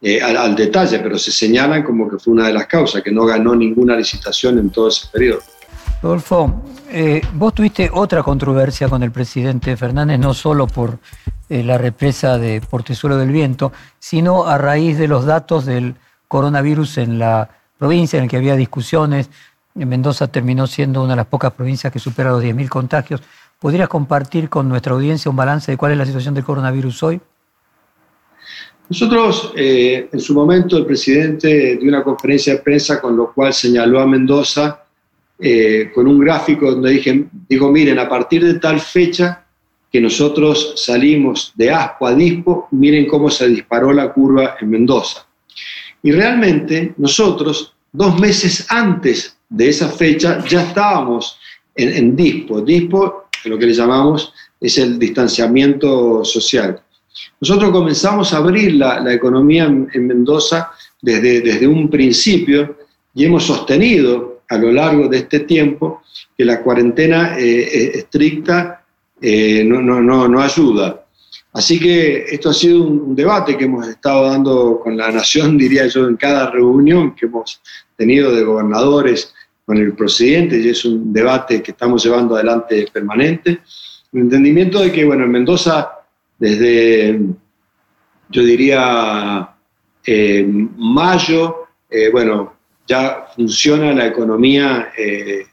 eh, 0.00 0.20
al, 0.20 0.54
detalle, 0.56 0.98
pero 1.00 1.18
se 1.18 1.30
señalan 1.30 1.82
como 1.82 2.08
que 2.08 2.18
fue 2.18 2.32
una 2.32 2.48
de 2.48 2.54
las 2.54 2.66
causas, 2.66 3.02
que 3.02 3.12
no 3.12 3.26
ganó 3.26 3.54
ninguna 3.54 3.96
licitación 3.96 4.58
en 4.58 4.70
todo 4.70 4.88
ese 4.88 5.06
periodo. 5.12 5.40
Rodolfo, 6.02 6.62
eh, 6.90 7.20
vos 7.34 7.54
tuviste 7.54 7.90
otra 7.92 8.22
controversia 8.22 8.88
con 8.88 9.02
el 9.02 9.10
presidente 9.10 9.76
Fernández, 9.76 10.18
no 10.18 10.32
solo 10.32 10.66
por 10.66 10.98
eh, 11.48 11.64
la 11.64 11.76
represa 11.76 12.38
de 12.38 12.60
Portezuelo 12.60 13.16
del 13.16 13.30
Viento, 13.30 13.72
sino 13.98 14.46
a 14.46 14.58
raíz 14.58 14.96
de 14.96 15.08
los 15.08 15.24
datos 15.24 15.66
del 15.66 15.96
coronavirus 16.28 16.98
en 16.98 17.18
la 17.18 17.50
provincia, 17.78 18.18
en 18.18 18.24
el 18.24 18.30
que 18.30 18.36
había 18.36 18.54
discusiones 18.54 19.28
Mendoza 19.74 20.26
terminó 20.28 20.66
siendo 20.66 21.02
una 21.02 21.12
de 21.12 21.16
las 21.18 21.26
pocas 21.26 21.52
provincias 21.52 21.92
que 21.92 21.98
supera 21.98 22.30
los 22.30 22.42
10.000 22.42 22.68
contagios. 22.68 23.22
¿Podrías 23.58 23.88
compartir 23.88 24.48
con 24.48 24.68
nuestra 24.68 24.92
audiencia 24.92 25.30
un 25.30 25.36
balance 25.36 25.70
de 25.70 25.76
cuál 25.76 25.92
es 25.92 25.98
la 25.98 26.06
situación 26.06 26.34
del 26.34 26.44
coronavirus 26.44 27.02
hoy? 27.02 27.20
Nosotros, 28.88 29.52
eh, 29.56 30.08
en 30.10 30.20
su 30.20 30.34
momento, 30.34 30.78
el 30.78 30.86
presidente 30.86 31.76
dio 31.76 31.88
una 31.88 32.02
conferencia 32.02 32.54
de 32.54 32.60
prensa 32.60 33.00
con 33.00 33.16
lo 33.16 33.32
cual 33.32 33.52
señaló 33.52 34.00
a 34.00 34.06
Mendoza 34.06 34.84
eh, 35.40 35.92
con 35.94 36.08
un 36.08 36.18
gráfico 36.18 36.70
donde 36.70 36.90
dije, 36.90 37.26
digo, 37.48 37.70
miren, 37.70 37.98
a 38.00 38.08
partir 38.08 38.44
de 38.44 38.54
tal 38.58 38.80
fecha 38.80 39.44
que 39.90 40.00
nosotros 40.00 40.74
salimos 40.76 41.52
de 41.54 41.70
ASPO 41.70 42.06
a 42.06 42.14
DISPO, 42.14 42.68
miren 42.72 43.06
cómo 43.06 43.30
se 43.30 43.48
disparó 43.48 43.92
la 43.92 44.12
curva 44.12 44.56
en 44.60 44.70
Mendoza. 44.70 45.26
Y 46.02 46.10
realmente 46.10 46.94
nosotros, 46.98 47.72
dos 47.92 48.18
meses 48.18 48.66
antes 48.68 49.38
de 49.48 49.68
esa 49.68 49.88
fecha 49.88 50.44
ya 50.44 50.62
estábamos 50.62 51.38
en, 51.74 52.16
DISPO. 52.16 52.60
DISPO, 52.60 53.28
lo 53.44 53.58
que 53.58 53.66
le 53.66 53.72
llamamos, 53.72 54.32
es 54.60 54.76
el 54.78 54.98
distanciamiento 54.98 56.24
social. 56.24 56.80
Nosotros 57.40 57.70
comenzamos 57.70 58.32
a 58.32 58.38
abrir 58.38 58.74
la, 58.74 59.12
economía 59.12 59.64
en, 59.64 60.06
Mendoza 60.06 60.72
desde, 61.00 61.40
desde 61.40 61.66
un 61.68 61.88
principio 61.88 62.76
y 63.14 63.24
hemos 63.24 63.44
sostenido 63.44 64.37
a 64.48 64.56
lo 64.56 64.72
largo 64.72 65.08
de 65.08 65.18
este 65.18 65.40
tiempo 65.40 66.02
que 66.36 66.44
la 66.44 66.62
cuarentena 66.62 67.38
eh, 67.38 67.92
estricta 67.94 68.84
eh, 69.20 69.64
no, 69.64 69.80
no, 69.82 70.00
no, 70.00 70.28
no, 70.28 70.40
ayuda. 70.40 71.04
Así 71.52 71.78
que 71.78 72.24
esto 72.30 72.50
ha 72.50 72.54
sido 72.54 72.82
un, 72.84 73.16
debate 73.16 73.56
que 73.56 73.64
hemos 73.64 73.86
estado 73.88 74.30
dando 74.30 74.80
con 74.82 74.96
la 74.96 75.10
nación, 75.10 75.58
diría 75.58 75.86
yo, 75.86 76.08
en 76.08 76.16
cada 76.16 76.50
reunión 76.50 77.14
que 77.14 77.26
hemos 77.26 77.60
tenido 77.96 78.34
de 78.34 78.44
gobernadores 78.44 79.34
con 79.66 79.76
el 79.76 79.92
presidente 79.92 80.58
y 80.58 80.68
es 80.68 80.84
un 80.84 81.12
debate 81.12 81.62
que 81.62 81.72
estamos 81.72 82.02
llevando 82.02 82.36
adelante 82.36 82.86
permanente. 82.90 83.60
El 84.12 84.20
entendimiento 84.20 84.80
de 84.80 84.90
que, 84.90 85.04
bueno, 85.04 85.24
en 85.24 85.30
Mendoza, 85.30 85.90
desde, 86.38 87.20
yo 88.30 88.42
diría, 88.42 89.50
eh, 90.06 90.46
mayo, 90.48 91.68
bueno, 92.12 92.57
ya 92.88 93.26
funciona 93.36 93.92
la 93.92 94.06
economía 94.06 94.92
eh, 94.96 95.44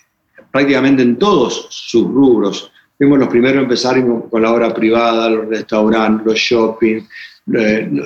prácticamente 0.51 1.03
en 1.03 1.17
todos 1.17 1.67
sus 1.69 2.07
rubros. 2.07 2.71
Fuimos 2.97 3.19
los 3.19 3.27
primeros 3.27 3.57
a 3.57 3.63
empezar 3.63 4.03
con 4.29 4.41
la 4.41 4.53
obra 4.53 4.73
privada, 4.73 5.29
los 5.29 5.47
restaurantes, 5.47 6.25
los 6.25 6.39
shopping. 6.39 7.01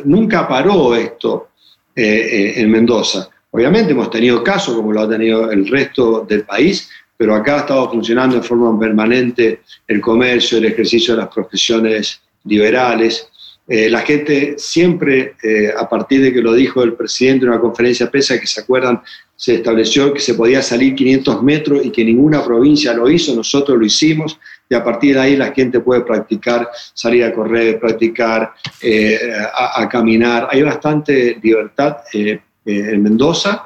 nunca 0.05 0.47
paró 0.47 0.95
esto 0.95 1.49
en 1.95 2.71
Mendoza. 2.71 3.29
Obviamente 3.51 3.91
hemos 3.91 4.09
tenido 4.09 4.43
casos 4.43 4.75
como 4.75 4.93
lo 4.93 5.01
ha 5.01 5.09
tenido 5.09 5.51
el 5.51 5.67
resto 5.67 6.25
del 6.27 6.43
país, 6.43 6.89
pero 7.17 7.35
acá 7.35 7.55
ha 7.55 7.59
estado 7.59 7.89
funcionando 7.89 8.37
en 8.37 8.43
forma 8.43 8.79
permanente 8.79 9.61
el 9.87 9.99
comercio, 9.99 10.57
el 10.57 10.65
ejercicio 10.65 11.15
de 11.15 11.21
las 11.21 11.33
profesiones 11.33 12.21
liberales. 12.45 13.27
Eh, 13.71 13.87
la 13.87 13.99
gente 13.99 14.55
siempre, 14.57 15.35
eh, 15.43 15.71
a 15.77 15.87
partir 15.87 16.23
de 16.23 16.33
que 16.33 16.41
lo 16.41 16.53
dijo 16.53 16.81
el 16.81 16.93
presidente 16.93 17.45
en 17.45 17.51
una 17.51 17.61
conferencia 17.61 18.07
de 18.07 18.11
prensa, 18.11 18.39
que 18.39 18.47
se 18.47 18.61
acuerdan, 18.61 18.99
se 19.35 19.55
estableció 19.55 20.11
que 20.11 20.19
se 20.19 20.33
podía 20.33 20.63
salir 20.63 20.95
500 20.95 21.43
metros 21.43 21.85
y 21.85 21.91
que 21.91 22.03
ninguna 22.03 22.43
provincia 22.43 22.95
lo 22.95 23.07
hizo, 23.07 23.35
nosotros 23.35 23.77
lo 23.77 23.85
hicimos, 23.85 24.39
y 24.67 24.73
a 24.73 24.83
partir 24.83 25.13
de 25.13 25.21
ahí 25.21 25.37
la 25.37 25.51
gente 25.51 25.81
puede 25.81 26.01
practicar, 26.01 26.67
salir 26.95 27.23
a 27.23 27.31
correr, 27.31 27.79
practicar, 27.79 28.53
eh, 28.81 29.19
a, 29.53 29.87
caminar. 29.87 30.47
Hay 30.49 30.63
bastante 30.63 31.37
libertad 31.41 31.97
en 32.11 33.03
Mendoza, 33.03 33.65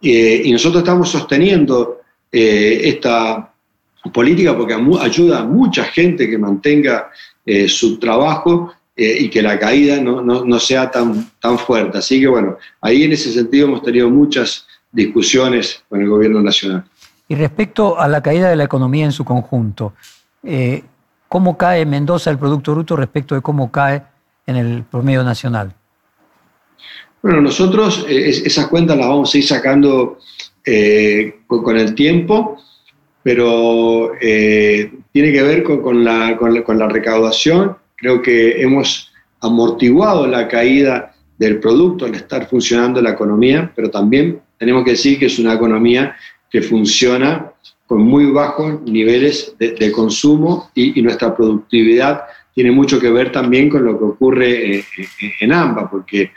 y 0.00 0.50
nosotros 0.50 0.82
estamos 0.82 1.08
sosteniendo 1.08 2.00
esta 2.32 3.52
política 4.12 4.56
porque 4.56 4.74
ayuda 5.00 5.40
a 5.40 5.44
mucha 5.44 5.84
gente 5.84 6.28
que 6.28 6.38
mantenga 6.38 7.10
su 7.66 7.98
trabajo 7.98 8.72
y 9.02 9.30
que 9.30 9.42
la 9.42 9.58
caída 9.58 10.00
no, 10.00 10.22
no, 10.22 10.58
sea 10.58 10.90
tan, 10.90 11.30
tan 11.40 11.58
fuerte. 11.58 11.98
Así 11.98 12.20
que 12.20 12.28
bueno, 12.28 12.56
ahí 12.80 13.04
en 13.04 13.12
ese 13.12 13.32
sentido 13.32 13.66
hemos 13.66 13.82
tenido 13.82 14.10
muchas 14.10 14.66
discusiones 14.92 15.82
con 15.88 16.00
el 16.00 16.08
gobierno 16.08 16.42
nacional. 16.42 16.84
Y 17.28 17.34
respecto 17.34 17.98
a 17.98 18.08
la 18.08 18.22
caída 18.22 18.50
de 18.50 18.56
la 18.56 18.64
economía 18.64 19.04
en 19.04 19.12
su 19.12 19.24
conjunto, 19.24 19.94
¿cómo 21.28 21.56
cae 21.56 21.86
Mendoza 21.86 22.30
el 22.30 22.38
Producto 22.38 22.72
Bruto 22.72 22.96
respecto 22.96 23.34
de 23.34 23.40
cómo 23.40 23.70
cae 23.70 24.02
en 24.46 24.56
el 24.56 24.82
promedio 24.82 25.22
nacional? 25.22 25.72
Bueno, 27.22 27.42
nosotros 27.42 28.06
eh, 28.08 28.28
esas 28.28 28.68
cuentas 28.68 28.96
las 28.96 29.08
vamos 29.08 29.34
a 29.34 29.38
ir 29.38 29.44
sacando 29.44 30.18
eh, 30.64 31.40
con, 31.46 31.76
el 31.76 31.94
tiempo, 31.94 32.56
pero 33.22 34.12
eh, 34.20 34.90
tiene 35.12 35.32
que 35.32 35.42
ver 35.42 35.62
con, 35.62 36.02
la, 36.02 36.36
con, 36.38 36.78
la, 36.78 36.88
recaudación. 36.88 37.76
Creo 38.00 38.22
que 38.22 38.62
hemos 38.62 39.12
amortiguado 39.40 40.26
la 40.26 40.48
caída 40.48 41.14
del 41.38 41.60
producto 41.60 42.06
al 42.06 42.14
estar 42.14 42.48
funcionando 42.48 43.00
la 43.00 43.10
economía, 43.10 43.70
pero 43.76 43.90
también 43.90 44.40
tenemos 44.58 44.84
que 44.84 44.92
decir 44.92 45.18
que 45.18 45.26
es 45.26 45.38
una 45.38 45.54
economía 45.54 46.16
que 46.50 46.62
funciona 46.62 47.52
con 47.86 48.02
muy 48.02 48.26
bajos 48.26 48.80
niveles 48.82 49.54
de, 49.58 49.92
consumo 49.92 50.70
y, 50.74 51.02
nuestra 51.02 51.34
productividad 51.34 52.22
tiene 52.54 52.70
mucho 52.70 53.00
que 53.00 53.10
ver 53.10 53.32
también 53.32 53.68
con 53.68 53.84
lo 53.84 53.98
que 53.98 54.04
ocurre 54.04 54.84
en 55.40 55.52
AMBA, 55.52 55.90
porque 55.90 56.30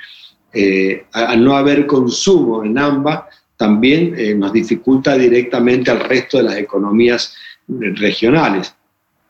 eh, 0.54 1.06
al 1.12 1.44
no 1.44 1.56
haber 1.56 1.86
consumo 1.86 2.64
en 2.64 2.78
AMBA, 2.78 3.28
también 3.56 4.14
eh, 4.18 4.36
nos 4.36 4.52
dificulta 4.52 5.18
directamente 5.18 5.92
al 5.92 6.02
resto 6.02 6.38
de 6.38 6.44
las 6.44 6.58
economías 6.58 7.36
regionales. 7.68 8.76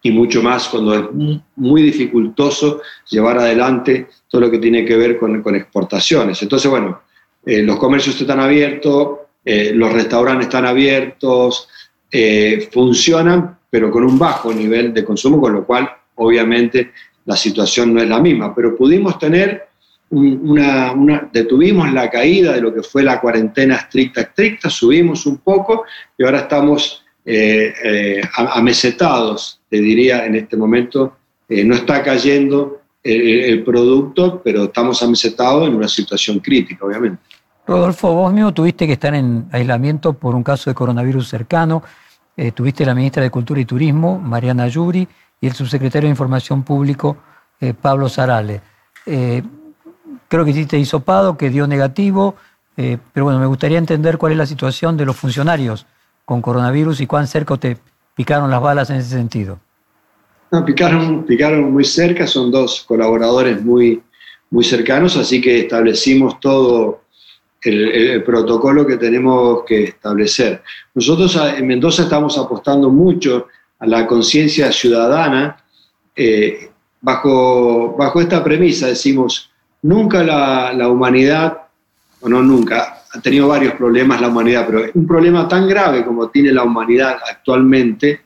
Y 0.03 0.11
mucho 0.11 0.43
más 0.43 0.67
cuando 0.67 0.93
es 0.93 1.39
muy 1.55 1.81
dificultoso 1.81 2.81
llevar 3.09 3.39
adelante 3.39 4.07
todo 4.29 4.41
lo 4.41 4.51
que 4.51 4.59
tiene 4.59 4.85
que 4.85 4.97
ver 4.97 5.17
con, 5.17 5.41
con 5.41 5.55
exportaciones. 5.55 6.41
Entonces, 6.41 6.69
bueno, 6.69 7.01
eh, 7.45 7.63
los 7.63 7.77
comercios 7.77 8.19
están 8.19 8.39
abiertos, 8.39 9.19
los 9.45 9.91
restaurantes 9.91 10.47
están 10.47 10.65
abiertos, 10.65 11.67
eh, 12.15 12.69
funcionan, 12.71 13.57
pero 13.71 13.89
con 13.89 14.03
un 14.03 14.19
bajo 14.19 14.53
nivel 14.53 14.93
de 14.93 15.03
consumo, 15.03 15.41
con 15.41 15.51
lo 15.51 15.65
cual 15.65 15.89
obviamente 16.13 16.91
la 17.25 17.35
situación 17.35 17.91
no 17.91 18.03
es 18.03 18.07
la 18.07 18.19
misma. 18.19 18.53
Pero 18.53 18.75
pudimos 18.75 19.17
tener 19.17 19.67
una, 20.11 21.27
detuvimos 21.33 21.91
la 21.91 22.11
caída 22.11 22.53
de 22.53 22.61
lo 22.61 22.71
que 22.71 22.83
fue 22.83 23.01
la 23.01 23.19
cuarentena 23.19 23.77
estricta, 23.77 24.21
estricta, 24.21 24.69
subimos 24.69 25.25
un 25.25 25.37
poco 25.37 25.85
y 26.15 26.23
ahora 26.23 26.41
estamos 26.41 27.03
eh, 27.25 27.73
eh, 27.83 28.21
amesetados, 28.35 29.59
te 29.73 29.81
diría 29.81 30.27
en 30.27 30.35
este 30.35 30.55
momento, 30.55 31.17
no 31.49 31.73
está 31.73 32.03
cayendo 32.03 32.81
el, 33.01 33.63
producto, 33.63 34.39
pero 34.43 34.65
estamos 34.65 35.01
amesetados 35.01 35.67
en 35.67 35.73
una 35.73 35.87
situación 35.87 36.37
crítica, 36.37 36.85
obviamente. 36.85 37.23
Rodolfo, 37.65 38.13
vos 38.13 38.31
mismo 38.31 38.53
tuviste 38.53 38.85
que 38.85 38.93
estar 38.93 39.15
en 39.15 39.47
aislamiento 39.51 40.13
por 40.13 40.35
un 40.35 40.43
caso 40.43 40.69
de 40.69 40.75
coronavirus 40.75 41.27
cercano. 41.27 41.81
Eh, 42.37 42.51
tuviste 42.51 42.85
la 42.85 42.93
ministra 42.93 43.23
de 43.23 43.31
Cultura 43.31 43.61
y 43.61 43.65
Turismo, 43.65 44.19
Mariana 44.19 44.67
Yuri, 44.67 45.07
y 45.41 45.47
el 45.47 45.53
subsecretario 45.53 46.05
de 46.05 46.11
Información 46.11 46.61
Público, 46.61 47.17
eh, 47.59 47.73
Pablo 47.73 48.09
Sarale. 48.09 48.61
Eh, 49.07 49.41
creo 50.27 50.45
que 50.45 50.51
hiciste 50.51 50.77
hisopado, 50.77 51.35
que 51.35 51.49
dio 51.49 51.65
negativo, 51.65 52.35
pero 52.75 53.25
bueno, 53.25 53.39
me 53.39 53.47
gustaría 53.47 53.79
entender 53.79 54.19
cuál 54.19 54.33
es 54.33 54.37
la 54.37 54.45
situación 54.45 54.97
de 54.97 55.05
los 55.05 55.15
funcionarios 55.15 55.87
con 56.25 56.43
coronavirus 56.43 57.01
y 57.01 57.07
cuán 57.07 57.25
cerca 57.25 57.57
te 57.57 57.77
picaron 58.15 58.49
las 58.49 58.61
balas 58.61 58.89
en 58.89 58.97
ese 58.97 59.09
sentido. 59.09 59.59
No, 60.51 60.63
picaron, 60.63 61.25
picaron 61.25 61.71
muy 61.71 61.83
cerca, 61.83 62.27
son 62.27 62.51
dos 62.51 62.83
colaboradores 62.87 63.61
muy, 63.61 64.01
muy 64.51 64.63
cercanos, 64.63 65.17
así 65.17 65.41
que 65.41 65.61
establecimos 65.61 66.39
todo 66.39 67.01
el, 67.63 68.23
protocolo 68.23 68.85
que 68.85 68.97
tenemos 68.97 69.63
que 69.65 69.85
establecer. 69.85 70.61
Nosotros 70.93 71.39
en 71.57 71.65
Mendoza 71.65 72.03
estamos 72.03 72.37
apostando 72.37 72.89
mucho 72.89 73.47
a 73.79 73.87
la 73.87 74.05
conciencia 74.05 74.71
ciudadana 74.71 75.57
eh, 76.15 76.69
bajo, 77.01 77.95
bajo 77.97 78.21
esta 78.21 78.43
premisa, 78.43 78.87
decimos, 78.87 79.49
nunca 79.81 80.23
la, 80.23 80.73
la 80.73 80.87
humanidad, 80.87 81.57
o 82.21 82.29
no 82.29 82.41
nunca, 82.41 83.02
ha 83.13 83.21
tenido 83.21 83.47
varios 83.47 83.73
problemas 83.75 84.19
la 84.19 84.27
humanidad, 84.27 84.65
pero 84.67 84.89
un 84.93 85.07
problema 85.07 85.47
tan 85.47 85.67
grave 85.67 86.03
como 86.03 86.29
tiene 86.29 86.51
la 86.51 86.63
humanidad 86.63 87.17
actualmente, 87.29 88.21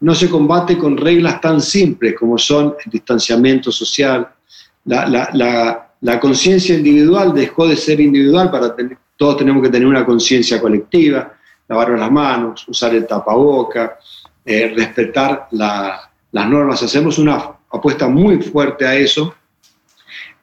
no 0.00 0.14
se 0.14 0.28
combate 0.28 0.76
con 0.76 0.96
reglas 0.96 1.40
tan 1.40 1.60
simples 1.60 2.14
como 2.18 2.36
son 2.36 2.74
el 2.84 2.90
distanciamiento 2.90 3.70
social. 3.70 4.28
La, 4.84 6.18
conciencia 6.20 6.74
individual 6.74 7.32
dejó 7.32 7.68
de 7.68 7.76
ser 7.76 8.00
individual 8.00 8.50
para 8.50 8.74
tener, 8.74 8.98
todos 9.16 9.38
tenemos 9.38 9.62
que 9.62 9.70
tener 9.70 9.86
una 9.86 10.04
conciencia 10.04 10.60
colectiva, 10.60 11.32
lavarnos 11.68 12.00
las 12.00 12.10
manos, 12.10 12.68
usar 12.68 12.94
el 12.94 13.06
tapaboca, 13.06 13.98
eh, 14.44 14.74
respetar 14.76 15.48
las 15.52 16.48
normas. 16.48 16.82
Hacemos 16.82 17.18
una 17.18 17.36
apuesta 17.70 18.08
muy 18.08 18.42
fuerte 18.42 18.84
a 18.84 18.94
eso 18.96 19.34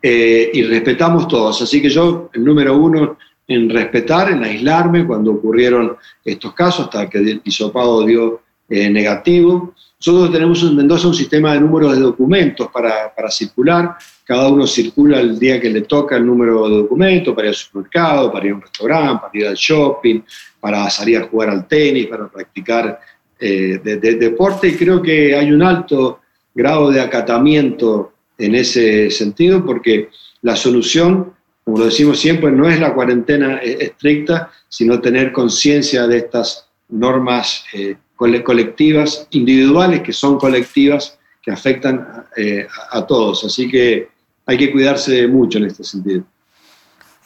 eh, 0.01 0.49
y 0.53 0.63
respetamos 0.63 1.27
todos. 1.27 1.61
Así 1.61 1.81
que 1.81 1.89
yo, 1.89 2.29
el 2.33 2.43
número 2.43 2.75
uno 2.75 3.17
en 3.47 3.69
respetar, 3.69 4.31
en 4.31 4.43
aislarme 4.43 5.05
cuando 5.05 5.31
ocurrieron 5.31 5.97
estos 6.23 6.53
casos, 6.53 6.85
hasta 6.85 7.09
que 7.09 7.17
el 7.17 7.41
hisopado 7.43 8.05
dio 8.05 8.41
eh, 8.69 8.89
negativo. 8.89 9.73
Nosotros 9.99 10.31
tenemos 10.31 10.63
en 10.63 10.75
Mendoza 10.75 11.07
un 11.07 11.13
sistema 11.13 11.53
de 11.53 11.59
números 11.59 11.93
de 11.93 12.01
documentos 12.01 12.69
para, 12.71 13.13
para, 13.13 13.29
circular. 13.29 13.97
Cada 14.23 14.47
uno 14.47 14.65
circula 14.65 15.19
el 15.19 15.37
día 15.37 15.59
que 15.59 15.69
le 15.69 15.81
toca 15.81 16.17
el 16.17 16.25
número 16.25 16.67
de 16.67 16.77
documento 16.77 17.35
para 17.35 17.47
ir 17.47 17.49
al 17.49 17.55
supermercado, 17.55 18.31
para 18.31 18.45
ir 18.45 18.53
a 18.53 18.55
un 18.55 18.61
restaurante, 18.61 19.21
para 19.21 19.37
ir 19.37 19.47
al 19.47 19.55
shopping, 19.55 20.21
para 20.59 20.89
salir 20.89 21.17
a 21.17 21.27
jugar 21.27 21.49
al 21.49 21.67
tenis, 21.67 22.07
para 22.07 22.27
practicar 22.29 22.99
eh, 23.39 23.79
de, 23.83 23.97
deporte. 23.97 24.69
Y 24.69 24.75
creo 24.75 25.01
que 25.01 25.35
hay 25.35 25.51
un 25.51 25.63
alto 25.63 26.21
grado 26.53 26.91
de 26.91 27.01
acatamiento 27.01 28.13
en 28.37 28.55
ese 28.55 29.09
sentido 29.09 29.65
porque 29.65 30.09
la 30.43 30.55
solución, 30.55 31.33
como 31.63 31.77
lo 31.77 31.85
decimos 31.85 32.19
siempre, 32.19 32.51
no 32.51 32.67
es 32.67 32.79
la 32.79 32.93
cuarentena 32.93 33.59
eh, 33.61 33.77
estricta, 33.81 34.51
sino 34.67 34.99
tener 34.99 35.31
conciencia 35.31 36.07
de 36.07 36.17
estas 36.17 36.67
normas 36.89 37.63
eh, 37.73 37.97
colectivas, 38.17 39.27
individuales 39.31 40.01
que 40.01 40.13
son 40.13 40.37
colectivas, 40.37 41.17
que 41.41 41.51
afectan 41.51 42.25
eh, 42.35 42.67
a 42.91 43.05
todos. 43.05 43.43
Así 43.43 43.69
que 43.69 44.09
hay 44.45 44.57
que 44.57 44.71
cuidarse 44.71 45.27
mucho 45.27 45.59
en 45.59 45.65
este 45.65 45.83
sentido. 45.83 46.23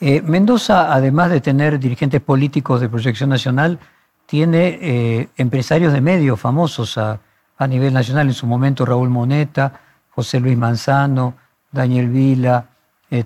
Mendoza, 0.00 0.92
además 0.92 1.30
de 1.30 1.40
tener 1.40 1.78
dirigentes 1.78 2.20
políticos 2.20 2.82
de 2.82 2.88
proyección 2.88 3.30
nacional, 3.30 3.78
tiene 4.26 5.30
empresarios 5.38 5.92
de 5.94 6.02
medios 6.02 6.38
famosos 6.38 6.98
a, 6.98 7.18
a, 7.56 7.66
nivel 7.66 7.94
nacional. 7.94 8.26
En 8.26 8.34
su 8.34 8.46
momento 8.46 8.84
Raúl 8.84 9.08
Moneta, 9.08 9.80
José 10.10 10.38
Luis 10.38 10.56
Manzano, 10.56 11.36
Daniel 11.72 12.10
Vila, 12.10 12.68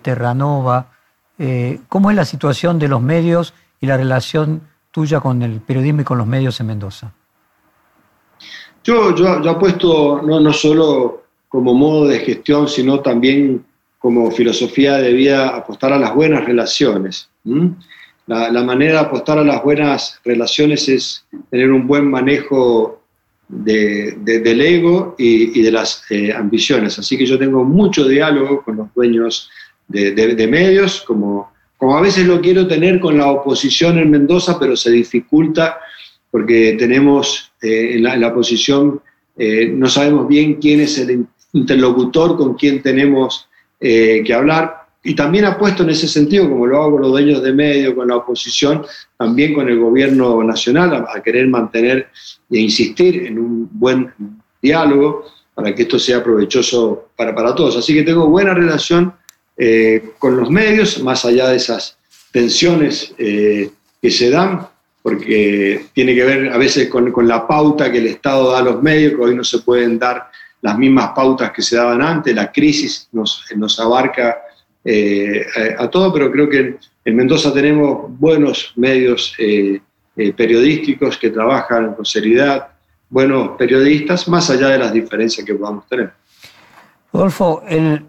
Terranova. 0.00 0.86
¿Cómo 1.88 2.10
es 2.10 2.16
la 2.16 2.24
situación 2.24 2.78
de 2.78 2.88
los 2.88 3.00
medios 3.00 3.54
y 3.80 3.86
la 3.86 3.96
relación 3.96 4.62
tuya 4.90 5.20
con 5.20 5.42
el 5.42 5.60
periodismo 5.60 6.02
y 6.02 6.04
con 6.04 6.18
los 6.18 6.26
medios 6.26 6.60
en 6.60 6.66
Mendoza? 6.66 7.12
Yo, 8.84 9.14
yo, 9.14 9.42
yo 9.42 9.50
apuesto 9.50 10.22
no, 10.22 10.52
solo 10.52 11.24
como 11.48 11.74
modo 11.74 12.08
de 12.08 12.20
gestión, 12.20 12.68
sino 12.68 13.00
también 13.00 13.64
como 13.98 14.30
filosofía 14.30 14.96
de 14.96 15.12
vida, 15.12 15.48
apostar 15.48 15.92
a 15.92 15.98
las 15.98 16.14
buenas 16.14 16.44
relaciones. 16.44 17.28
La, 18.26 18.62
manera 18.62 18.92
de 18.92 18.98
apostar 19.00 19.38
a 19.38 19.44
las 19.44 19.62
buenas 19.62 20.20
relaciones 20.24 20.88
es 20.88 21.26
tener 21.50 21.70
un 21.70 21.86
buen 21.86 22.10
manejo 22.10 23.02
de, 23.48 24.16
del 24.22 24.60
ego 24.60 25.16
y, 25.18 25.58
y 25.58 25.62
de 25.62 25.72
las 25.72 26.04
eh, 26.10 26.32
ambiciones. 26.32 26.98
Así 26.98 27.18
que 27.18 27.26
yo 27.26 27.38
tengo 27.38 27.64
mucho 27.64 28.06
diálogo 28.06 28.62
con 28.62 28.76
los 28.76 28.94
dueños 28.94 29.50
de, 29.90 30.48
medios, 30.48 31.02
como, 31.02 31.52
como 31.76 31.96
a 31.96 32.00
veces 32.00 32.26
lo 32.26 32.40
quiero 32.40 32.66
tener 32.66 33.00
con 33.00 33.18
la 33.18 33.30
oposición 33.30 33.98
en 33.98 34.10
Mendoza, 34.10 34.58
pero 34.58 34.76
se 34.76 34.90
dificulta 34.90 35.78
porque 36.30 36.76
tenemos 36.78 37.52
eh, 37.60 37.96
en, 37.96 38.02
la, 38.02 38.32
posición, 38.32 39.00
eh, 39.36 39.68
no 39.68 39.88
sabemos 39.88 40.28
bien 40.28 40.54
quién 40.54 40.80
es 40.80 40.98
el 40.98 41.26
interlocutor 41.52 42.36
con 42.36 42.54
quien 42.54 42.82
tenemos 42.82 43.48
eh, 43.80 44.22
que 44.24 44.32
hablar. 44.32 44.76
Y 45.02 45.14
también 45.14 45.46
ha 45.46 45.58
puesto 45.58 45.82
en 45.82 45.90
ese 45.90 46.06
sentido, 46.06 46.48
como 46.48 46.66
lo 46.66 46.80
hago 46.80 46.92
con 46.92 47.02
los 47.02 47.10
dueños 47.10 47.42
de 47.42 47.52
medios, 47.52 47.94
con 47.94 48.06
la 48.06 48.16
oposición, 48.16 48.84
también 49.16 49.54
con 49.54 49.68
el 49.68 49.78
gobierno 49.78 50.42
nacional, 50.44 51.06
a, 51.08 51.22
querer 51.22 51.48
mantener 51.48 52.10
e 52.50 52.58
insistir 52.58 53.26
en 53.26 53.38
un 53.38 53.68
buen 53.72 54.12
diálogo 54.60 55.24
para 55.54 55.74
que 55.74 55.82
esto 55.82 55.98
sea 55.98 56.22
provechoso 56.22 57.08
para, 57.16 57.34
para 57.34 57.54
todos. 57.54 57.78
Así 57.78 57.94
que 57.94 58.02
tengo 58.02 58.28
buena 58.28 58.52
relación 58.52 59.14
con 60.18 60.36
los 60.36 60.50
medios, 60.50 61.02
más 61.02 61.24
allá 61.24 61.48
de 61.48 61.56
esas 61.56 61.98
tensiones 62.32 63.14
que 63.16 64.10
se 64.10 64.30
dan, 64.30 64.66
porque 65.02 65.86
tiene 65.92 66.14
que 66.14 66.24
ver 66.24 66.52
a 66.52 66.58
veces 66.58 66.88
con, 66.88 67.10
con, 67.12 67.26
la 67.28 67.46
pauta 67.46 67.90
que 67.90 67.98
el 67.98 68.06
Estado 68.06 68.52
da 68.52 68.58
a 68.58 68.62
los 68.62 68.82
medios, 68.82 69.14
que 69.14 69.20
hoy 69.20 69.34
no 69.34 69.44
se 69.44 69.58
pueden 69.58 69.98
dar 69.98 70.30
las 70.62 70.78
mismas 70.78 71.12
pautas 71.14 71.52
que 71.52 71.62
se 71.62 71.76
daban 71.76 72.02
antes, 72.02 72.34
la 72.34 72.52
crisis 72.52 73.08
nos, 73.12 73.44
nos 73.56 73.80
abarca 73.80 74.38
eh, 74.84 75.46
a, 75.78 75.88
todo, 75.88 76.12
pero 76.12 76.30
creo 76.30 76.48
que 76.48 76.76
en 77.04 77.16
Mendoza 77.16 77.52
tenemos 77.52 78.06
buenos 78.18 78.72
medios 78.76 79.34
eh, 79.38 79.80
eh, 80.16 80.32
periodísticos 80.32 81.16
que 81.18 81.30
trabajan 81.30 81.94
con 81.94 82.04
seriedad, 82.04 82.68
buenos 83.08 83.56
periodistas, 83.58 84.28
más 84.28 84.48
allá 84.50 84.68
de 84.68 84.78
las 84.78 84.92
diferencias 84.92 85.46
que 85.46 85.54
podamos 85.54 85.86
tener. 85.86 86.12
Rodolfo, 87.12 87.62
el, 87.68 88.04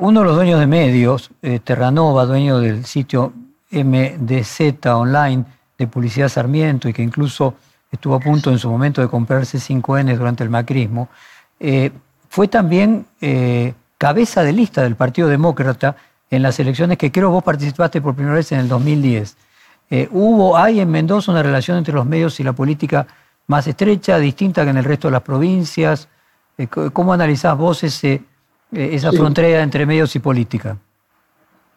uno 0.00 0.20
de 0.20 0.26
los 0.26 0.36
dueños 0.36 0.60
de 0.60 0.66
medios, 0.66 1.30
Terranova, 1.64 2.26
dueño 2.26 2.58
del 2.58 2.84
sitio 2.84 3.32
MDZ 3.70 4.86
Online, 4.86 5.44
de 5.78 5.86
Publicidad 5.86 6.28
Sarmiento 6.28 6.88
y 6.88 6.92
que 6.92 7.02
incluso 7.02 7.54
estuvo 7.90 8.14
a 8.14 8.20
punto 8.20 8.50
en 8.50 8.58
su 8.58 8.70
momento 8.70 9.00
de 9.00 9.08
comprarse 9.08 9.58
5N 9.58 10.16
durante 10.16 10.42
el 10.42 10.50
macrismo, 10.50 11.08
eh, 11.60 11.90
fue 12.28 12.48
también 12.48 13.06
eh, 13.20 13.74
cabeza 13.98 14.42
de 14.42 14.52
lista 14.52 14.82
del 14.82 14.96
Partido 14.96 15.28
Demócrata 15.28 15.96
en 16.30 16.42
las 16.42 16.58
elecciones 16.58 16.96
que 16.96 17.12
creo 17.12 17.30
vos 17.30 17.44
participaste 17.44 18.00
por 18.00 18.14
primera 18.14 18.36
vez 18.36 18.50
en 18.52 18.60
el 18.60 18.68
2010. 18.68 19.36
Eh, 19.90 20.08
hubo, 20.10 20.56
hay 20.56 20.80
en 20.80 20.90
Mendoza 20.90 21.30
una 21.30 21.42
relación 21.42 21.76
entre 21.76 21.92
los 21.92 22.06
medios 22.06 22.40
y 22.40 22.42
la 22.42 22.54
política 22.54 23.06
más 23.46 23.66
estrecha, 23.66 24.18
distinta 24.18 24.64
que 24.64 24.70
en 24.70 24.78
el 24.78 24.84
resto 24.84 25.08
de 25.08 25.12
las 25.12 25.22
provincias. 25.22 26.08
¿Cómo 26.92 27.12
analizás 27.12 27.56
vos 27.56 27.82
ese, 27.82 28.22
esa 28.72 29.12
frontera 29.12 29.62
entre 29.62 29.86
medios 29.86 30.14
y 30.16 30.18
política? 30.18 30.78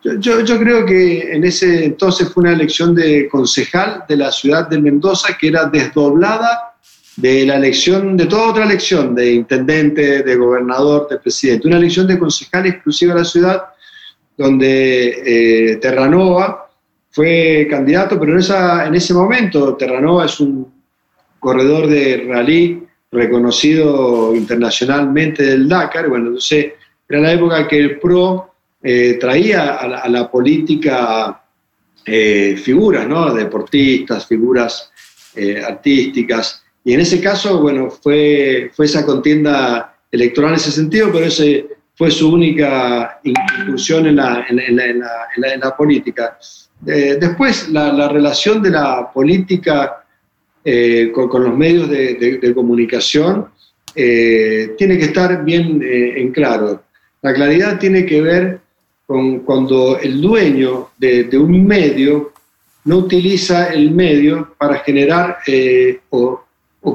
Yo, 0.03 0.41
yo, 0.41 0.59
creo 0.59 0.85
que 0.85 1.33
en 1.33 1.43
ese 1.43 1.85
entonces 1.85 2.29
fue 2.29 2.43
una 2.43 2.53
elección 2.53 2.93
de 2.93 3.27
concejal 3.27 4.03
de 4.07 4.17
la 4.17 4.31
ciudad 4.31 4.69
de 4.69 4.79
Mendoza 4.79 5.35
que 5.35 5.47
era 5.47 5.65
desdoblada 5.65 6.75
de 7.15 7.45
la 7.45 7.55
elección, 7.55 8.15
de 8.15 8.25
toda 8.25 8.49
otra 8.49 8.65
elección, 8.65 9.15
de 9.15 9.33
intendente, 9.33 10.21
de 10.21 10.35
gobernador, 10.35 11.07
de 11.09 11.17
presidente. 11.17 11.67
Una 11.67 11.77
elección 11.77 12.07
de 12.07 12.19
concejal 12.19 12.67
exclusiva 12.67 13.13
a 13.13 13.17
la 13.17 13.25
ciudad, 13.25 13.63
donde 14.37 15.71
eh, 15.71 15.75
Terranova 15.77 16.69
fue 17.09 17.67
candidato, 17.69 18.19
pero 18.19 18.33
en, 18.33 18.39
esa, 18.39 18.85
en 18.85 18.95
ese 18.95 19.13
momento 19.13 19.75
Terranova 19.75 20.25
es 20.25 20.39
un 20.39 20.71
corredor 21.39 21.87
de 21.87 22.25
rally 22.27 22.83
reconocido 23.11 24.35
internacionalmente 24.35 25.43
del 25.43 25.69
Dakar. 25.69 26.09
Bueno, 26.09 26.27
entonces 26.27 26.73
era 27.07 27.19
la 27.21 27.33
época 27.33 27.67
que 27.67 27.77
el 27.77 27.99
PRO 27.99 28.55
eh, 28.81 29.17
traía 29.19 29.75
a 29.77 30.07
la, 30.07 30.29
política 30.29 31.41
eh, 32.05 32.55
figuras, 32.55 33.07
¿no? 33.07 33.33
Deportistas, 33.33 34.27
figuras 34.27 34.91
eh, 35.35 35.59
artísticas. 35.59 36.63
Y 36.83 36.93
en 36.93 36.99
ese 36.99 37.19
caso, 37.19 37.61
bueno, 37.61 37.89
fue, 37.89 38.69
fue 38.75 38.85
esa 38.85 39.03
contienda 39.03 39.97
electoral 40.11 40.51
en 40.51 40.57
ese 40.57 40.71
sentido, 40.71 41.09
pero 41.11 41.25
ese 41.25 41.67
fue 41.95 42.11
su 42.11 42.31
única 42.31 43.19
incursión 43.23 44.05
en 44.05 44.17
la, 44.17 44.45
en 44.49 45.59
la, 45.59 45.75
política. 45.75 46.37
después, 46.81 47.69
la, 47.69 48.07
relación 48.09 48.61
de 48.61 48.69
la 48.69 49.11
política 49.11 50.03
con, 51.13 51.43
los 51.43 51.57
medios 51.57 51.89
de, 51.89 52.51
comunicación 52.53 53.47
tiene 53.95 54.97
que 54.99 55.05
estar 55.05 55.43
bien 55.43 55.81
en 55.81 56.31
claro. 56.31 56.84
La 57.25 57.33
claridad 57.33 57.79
tiene 57.79 58.05
que 58.05 58.21
ver 58.21 58.59
con 59.07 59.39
cuando 59.39 59.97
el 59.97 60.21
dueño 60.21 60.89
de, 60.95 61.27
un 61.33 61.65
medio 61.65 62.33
no 62.83 62.97
utiliza 62.97 63.73
el 63.73 63.89
medio 63.89 64.53
para 64.59 64.75
generar 64.81 65.39
eh, 65.47 66.01
o, 66.11 66.45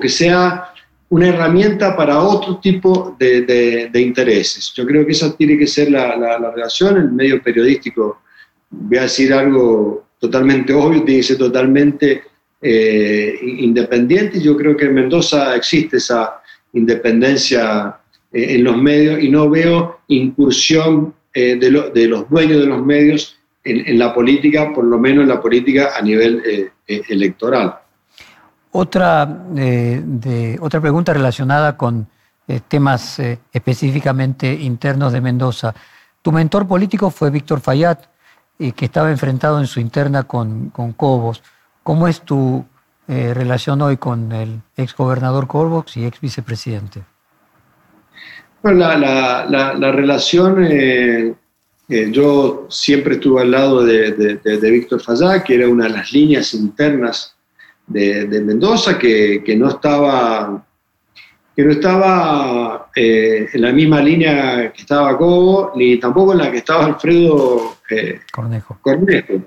que 0.00 0.08
sea 0.08 0.72
una 1.08 1.30
herramienta 1.30 1.96
para 1.96 2.20
otro 2.20 2.58
tipo 2.58 3.16
de, 3.18 3.90
intereses. 3.92 4.72
Yo 4.72 4.86
creo 4.86 5.04
que 5.04 5.10
esa 5.10 5.36
tiene 5.36 5.58
que 5.58 5.66
ser 5.66 5.90
la, 5.90 6.38
relación. 6.54 6.96
El 6.96 7.10
medio 7.10 7.42
periodístico, 7.42 8.22
voy 8.70 8.98
a 8.98 9.02
decir 9.02 9.34
algo 9.34 10.04
totalmente 10.20 10.72
obvio, 10.72 11.02
tiene 11.02 11.22
que 11.22 11.26
ser 11.26 11.38
totalmente 11.38 12.22
eh, 12.62 13.36
independiente. 13.42 14.40
Yo 14.40 14.56
creo 14.56 14.76
que 14.76 14.84
en 14.84 14.94
Mendoza 14.94 15.56
existe 15.56 15.96
esa 15.96 16.40
independencia 16.72 17.99
eh, 18.32 18.54
en 18.54 18.64
los 18.64 18.76
medios 18.76 19.20
y 19.22 19.28
no 19.28 19.50
veo 19.50 20.00
incursión 20.08 21.14
eh, 21.34 21.56
de, 21.56 21.70
los 21.70 22.28
dueños 22.30 22.60
de 22.60 22.66
los 22.66 22.84
medios 22.84 23.36
en, 23.64 23.98
la 23.98 24.14
política, 24.14 24.72
por 24.72 24.84
lo 24.84 24.98
menos 24.98 25.22
en 25.22 25.28
la 25.28 25.40
política 25.40 25.90
a 25.96 26.00
nivel 26.00 26.42
eh, 26.46 27.02
electoral. 27.08 27.76
Otra, 28.72 29.46
otra 30.60 30.80
pregunta 30.80 31.12
relacionada 31.12 31.76
con 31.76 32.06
temas 32.68 33.20
específicamente 33.52 34.52
internos 34.52 35.12
de 35.12 35.20
Mendoza. 35.20 35.74
Tu 36.22 36.30
mentor 36.30 36.68
político 36.68 37.10
fue 37.10 37.30
Víctor 37.30 37.60
Fayad, 37.60 37.98
que 38.58 38.84
estaba 38.84 39.10
enfrentado 39.10 39.58
en 39.58 39.66
su 39.66 39.80
interna 39.80 40.22
con, 40.22 40.70
con 40.70 40.92
Cobos. 40.92 41.42
¿Cómo 41.82 42.06
es 42.06 42.20
tu 42.22 42.64
relación 43.08 43.82
hoy 43.82 43.96
con 43.96 44.30
el 44.30 44.62
ex 44.76 44.94
gobernador 44.94 45.48
Cobos 45.48 45.96
y 45.96 46.06
ex 46.06 46.20
vicepresidente? 46.20 47.02
Bueno, 48.62 48.78
la, 48.78 49.46
la, 49.48 49.74
la, 49.74 49.92
relación, 49.92 50.62
eh, 50.62 51.34
eh, 51.88 52.08
yo 52.12 52.66
siempre 52.68 53.14
estuve 53.14 53.40
al 53.40 53.50
lado 53.50 53.82
de, 53.84 54.12
de, 54.12 54.70
Víctor 54.70 55.00
Fallá, 55.00 55.42
que 55.42 55.54
era 55.54 55.66
una 55.66 55.84
de 55.84 55.90
las 55.90 56.12
líneas 56.12 56.52
internas 56.52 57.34
de, 57.86 58.26
Mendoza, 58.44 58.98
que, 58.98 59.42
que, 59.42 59.56
no 59.56 59.70
estaba, 59.70 60.62
que 61.56 61.64
no 61.64 61.72
estaba 61.72 62.90
eh, 62.94 63.48
en 63.50 63.62
la 63.62 63.72
misma 63.72 64.02
línea 64.02 64.70
que 64.72 64.82
estaba 64.82 65.16
Cobo, 65.16 65.72
ni 65.74 65.96
tampoco 65.96 66.32
en 66.32 66.38
la 66.38 66.50
que 66.50 66.58
estaba 66.58 66.84
Alfredo 66.84 67.78
Cornejo. 68.30 68.78
Cornejo. 68.82 69.42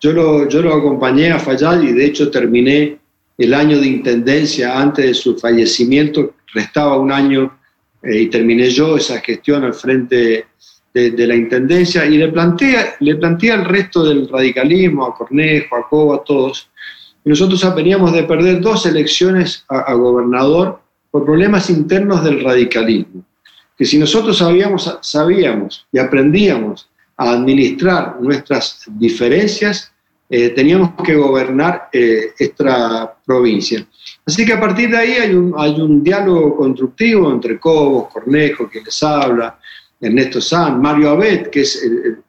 Yo 0.00 0.12
lo, 0.12 0.48
yo 0.48 0.60
lo 0.60 0.74
acompañé 0.74 1.30
a 1.30 1.38
Fallá 1.38 1.80
y 1.80 1.92
de 1.92 2.04
hecho 2.04 2.32
terminé 2.32 2.98
el 3.38 3.54
año 3.54 3.78
de 3.78 3.86
intendencia 3.86 4.76
antes 4.76 5.06
de 5.06 5.14
su 5.14 5.38
fallecimiento, 5.38 6.34
restaba 6.52 6.98
un 6.98 7.12
año 7.12 7.59
eh, 8.02 8.22
y 8.22 8.26
terminé 8.28 8.70
yo 8.70 8.96
esa 8.96 9.20
gestión 9.20 9.64
al 9.64 9.74
frente 9.74 10.46
de, 10.92 11.26
la 11.26 11.36
Intendencia 11.36 12.04
y 12.06 12.16
le 12.16 12.28
planteé, 12.28 12.94
le 13.00 13.14
planteé 13.16 13.52
al 13.52 13.64
resto 13.64 14.04
del 14.04 14.28
radicalismo, 14.28 15.06
a 15.06 15.14
Cornejo, 15.14 15.76
a 15.76 15.88
Cobo, 15.88 16.14
a 16.14 16.24
todos, 16.24 16.68
y 17.24 17.28
nosotros 17.28 17.62
veníamos 17.74 18.12
de 18.12 18.24
perder 18.24 18.60
dos 18.60 18.86
elecciones 18.86 19.64
a, 19.68 19.92
gobernador 19.94 20.80
por 21.10 21.24
problemas 21.24 21.70
internos 21.70 22.24
del 22.24 22.42
radicalismo, 22.42 23.24
que 23.76 23.84
si 23.84 23.98
nosotros 23.98 24.38
sabíamos, 24.38 24.98
sabíamos 25.02 25.86
y 25.92 25.98
aprendíamos 25.98 26.88
a 27.16 27.32
administrar 27.32 28.16
nuestras 28.20 28.84
diferencias, 28.88 29.92
eh, 30.28 30.50
teníamos 30.50 30.92
que 31.04 31.14
gobernar 31.16 31.88
eh, 31.92 32.32
esta 32.38 33.14
provincia. 33.26 33.86
Así 34.30 34.46
que 34.46 34.52
a 34.52 34.60
partir 34.60 34.88
de 34.88 34.96
ahí 34.96 35.12
hay 35.14 35.34
un, 35.34 35.52
hay 35.58 35.80
un 35.80 36.04
diálogo 36.04 36.54
constructivo 36.54 37.32
entre 37.32 37.58
Cobos, 37.58 38.12
Cornejo, 38.12 38.70
que 38.70 38.80
les 38.80 39.02
habla, 39.02 39.58
Ernesto 40.00 40.40
San, 40.40 40.80
Mario 40.80 41.10
Abet, 41.10 41.50
que 41.50 41.62
es 41.62 41.82
el, 41.82 42.22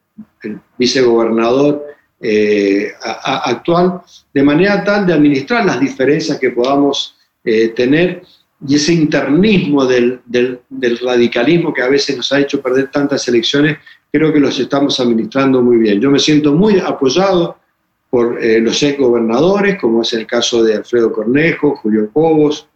vicegobernador 0.80 1.86
eh, 2.20 2.92
actual, 3.04 4.02
de 4.34 4.42
manera 4.42 4.84
tal 4.84 5.06
de 5.06 5.14
administrar 5.14 5.64
las 5.64 5.80
diferencias 5.80 6.40
que 6.40 6.50
podamos 6.50 7.16
eh, 7.44 7.68
tener 7.68 8.24
y 8.68 8.76
ese 8.76 8.94
internismo 8.94 9.86
del, 9.86 10.22
del, 10.26 10.62
del, 10.70 10.98
radicalismo 10.98 11.72
que 11.72 11.84
a 11.84 11.88
veces 11.88 12.18
nos 12.18 12.32
ha 12.32 12.40
hecho 12.40 12.64
perder 12.64 12.90
tantas 12.90 13.28
elecciones, 13.28 13.78
creo 14.12 14.34
que 14.34 14.40
los 14.40 14.60
estamos 14.60 15.00
administrando 15.00 15.62
muy 15.62 15.78
bien. 15.78 16.02
Yo 16.02 16.10
me 16.10 16.18
siento 16.18 16.52
muy 16.54 16.80
apoyado 16.80 17.58
por 18.12 18.44
eh, 18.44 18.60
los 18.60 18.84
ex 18.84 19.00
gobernadores, 19.00 19.80
como 19.80 20.02
es 20.02 20.12
el 20.12 20.28
caso 20.28 20.62
de 20.64 20.76
Alfredo 20.76 21.14
Cornejo, 21.14 21.78
Julio 21.78 22.12
Cobos, 22.12 22.68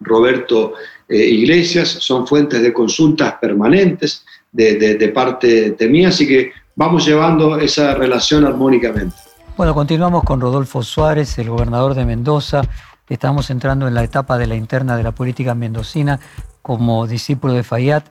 Roberto 0.00 0.72
eh, 1.06 1.18
Iglesias, 1.18 1.88
son 1.88 2.26
fuentes 2.26 2.62
de 2.62 2.72
consultas 2.72 3.34
permanentes 3.34 4.24
de, 4.50 5.12
parte 5.14 5.72
de 5.72 5.88
mí, 5.88 6.06
así 6.06 6.26
que 6.26 6.52
vamos 6.74 7.06
llevando 7.06 7.58
esa 7.58 7.94
relación 7.94 8.46
armónicamente. 8.46 9.14
Bueno, 9.54 9.74
continuamos 9.74 10.24
con 10.24 10.40
Rodolfo 10.40 10.82
Suárez, 10.82 11.38
el 11.38 11.50
gobernador 11.50 11.94
de 11.94 12.06
Mendoza. 12.06 12.62
Estamos 13.06 13.50
entrando 13.50 13.86
en 13.86 13.92
la 13.92 14.02
etapa 14.02 14.38
de 14.38 14.46
la 14.46 14.56
interna 14.56 14.96
de 14.96 15.02
la 15.02 15.12
política 15.12 15.54
mendocina 15.54 16.18
como 16.62 17.06
discípulo 17.06 17.52
de 17.52 17.64
Fayad. 17.64 18.04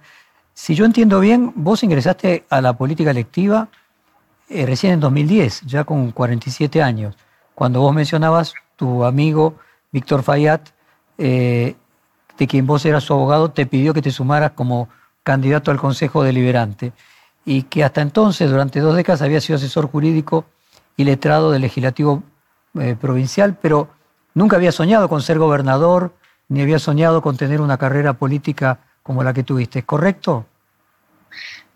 Si 0.53 0.75
yo 0.75 0.85
entiendo 0.85 1.19
bien, 1.19 1.51
vos 1.55 1.83
ingresaste 1.83 2.45
a 2.49 2.61
la 2.61 2.77
política 2.77 3.09
electiva 3.09 3.69
eh, 4.49 4.65
recién 4.65 4.93
en 4.93 4.99
2010, 4.99 5.61
ya 5.61 5.83
con 5.83 6.11
47 6.11 6.81
años, 6.81 7.15
cuando 7.53 7.81
vos 7.81 7.93
mencionabas 7.93 8.53
tu 8.75 9.03
amigo 9.05 9.55
Víctor 9.91 10.23
Fayad, 10.23 10.61
eh, 11.17 11.75
de 12.37 12.47
quien 12.47 12.65
vos 12.65 12.85
eras 12.85 13.03
su 13.03 13.13
abogado, 13.13 13.51
te 13.51 13.65
pidió 13.65 13.93
que 13.93 14.01
te 14.01 14.11
sumaras 14.11 14.51
como 14.51 14.89
candidato 15.23 15.71
al 15.71 15.77
Consejo 15.77 16.23
Deliberante 16.23 16.93
y 17.45 17.63
que 17.63 17.83
hasta 17.83 18.01
entonces, 18.01 18.49
durante 18.49 18.79
dos 18.79 18.95
décadas, 18.95 19.21
había 19.21 19.41
sido 19.41 19.57
asesor 19.57 19.87
jurídico 19.87 20.45
y 20.95 21.03
letrado 21.03 21.51
del 21.51 21.61
legislativo 21.61 22.23
eh, 22.79 22.95
provincial, 22.99 23.57
pero 23.61 23.89
nunca 24.33 24.55
había 24.55 24.71
soñado 24.71 25.09
con 25.09 25.21
ser 25.21 25.37
gobernador, 25.39 26.13
ni 26.47 26.61
había 26.61 26.79
soñado 26.79 27.21
con 27.21 27.37
tener 27.37 27.61
una 27.61 27.77
carrera 27.77 28.13
política 28.13 28.79
como 29.03 29.23
la 29.23 29.33
que 29.33 29.43
tuviste, 29.43 29.83
¿correcto? 29.83 30.45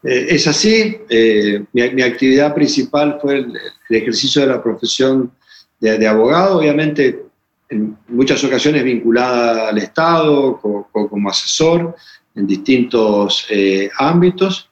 Eh, 0.04 0.28
es 0.30 0.48
así, 0.48 0.98
eh, 1.10 1.64
mi, 1.72 2.02
actividad 2.02 2.54
principal 2.54 3.20
fue 3.22 3.38
el, 3.38 3.54
ejercicio 3.90 4.42
de 4.42 4.48
la 4.48 4.62
profesión 4.62 5.32
de, 5.80 6.08
abogado, 6.08 6.60
obviamente 6.60 7.24
en 7.70 7.98
muchas 8.08 8.44
ocasiones 8.44 8.84
vinculada 8.84 9.70
al 9.70 9.78
Estado, 9.78 10.60
como 10.92 11.30
asesor 11.30 11.96
en 12.36 12.48
distintos 12.48 13.46
eh, 13.50 13.90
ámbitos, 13.98 14.70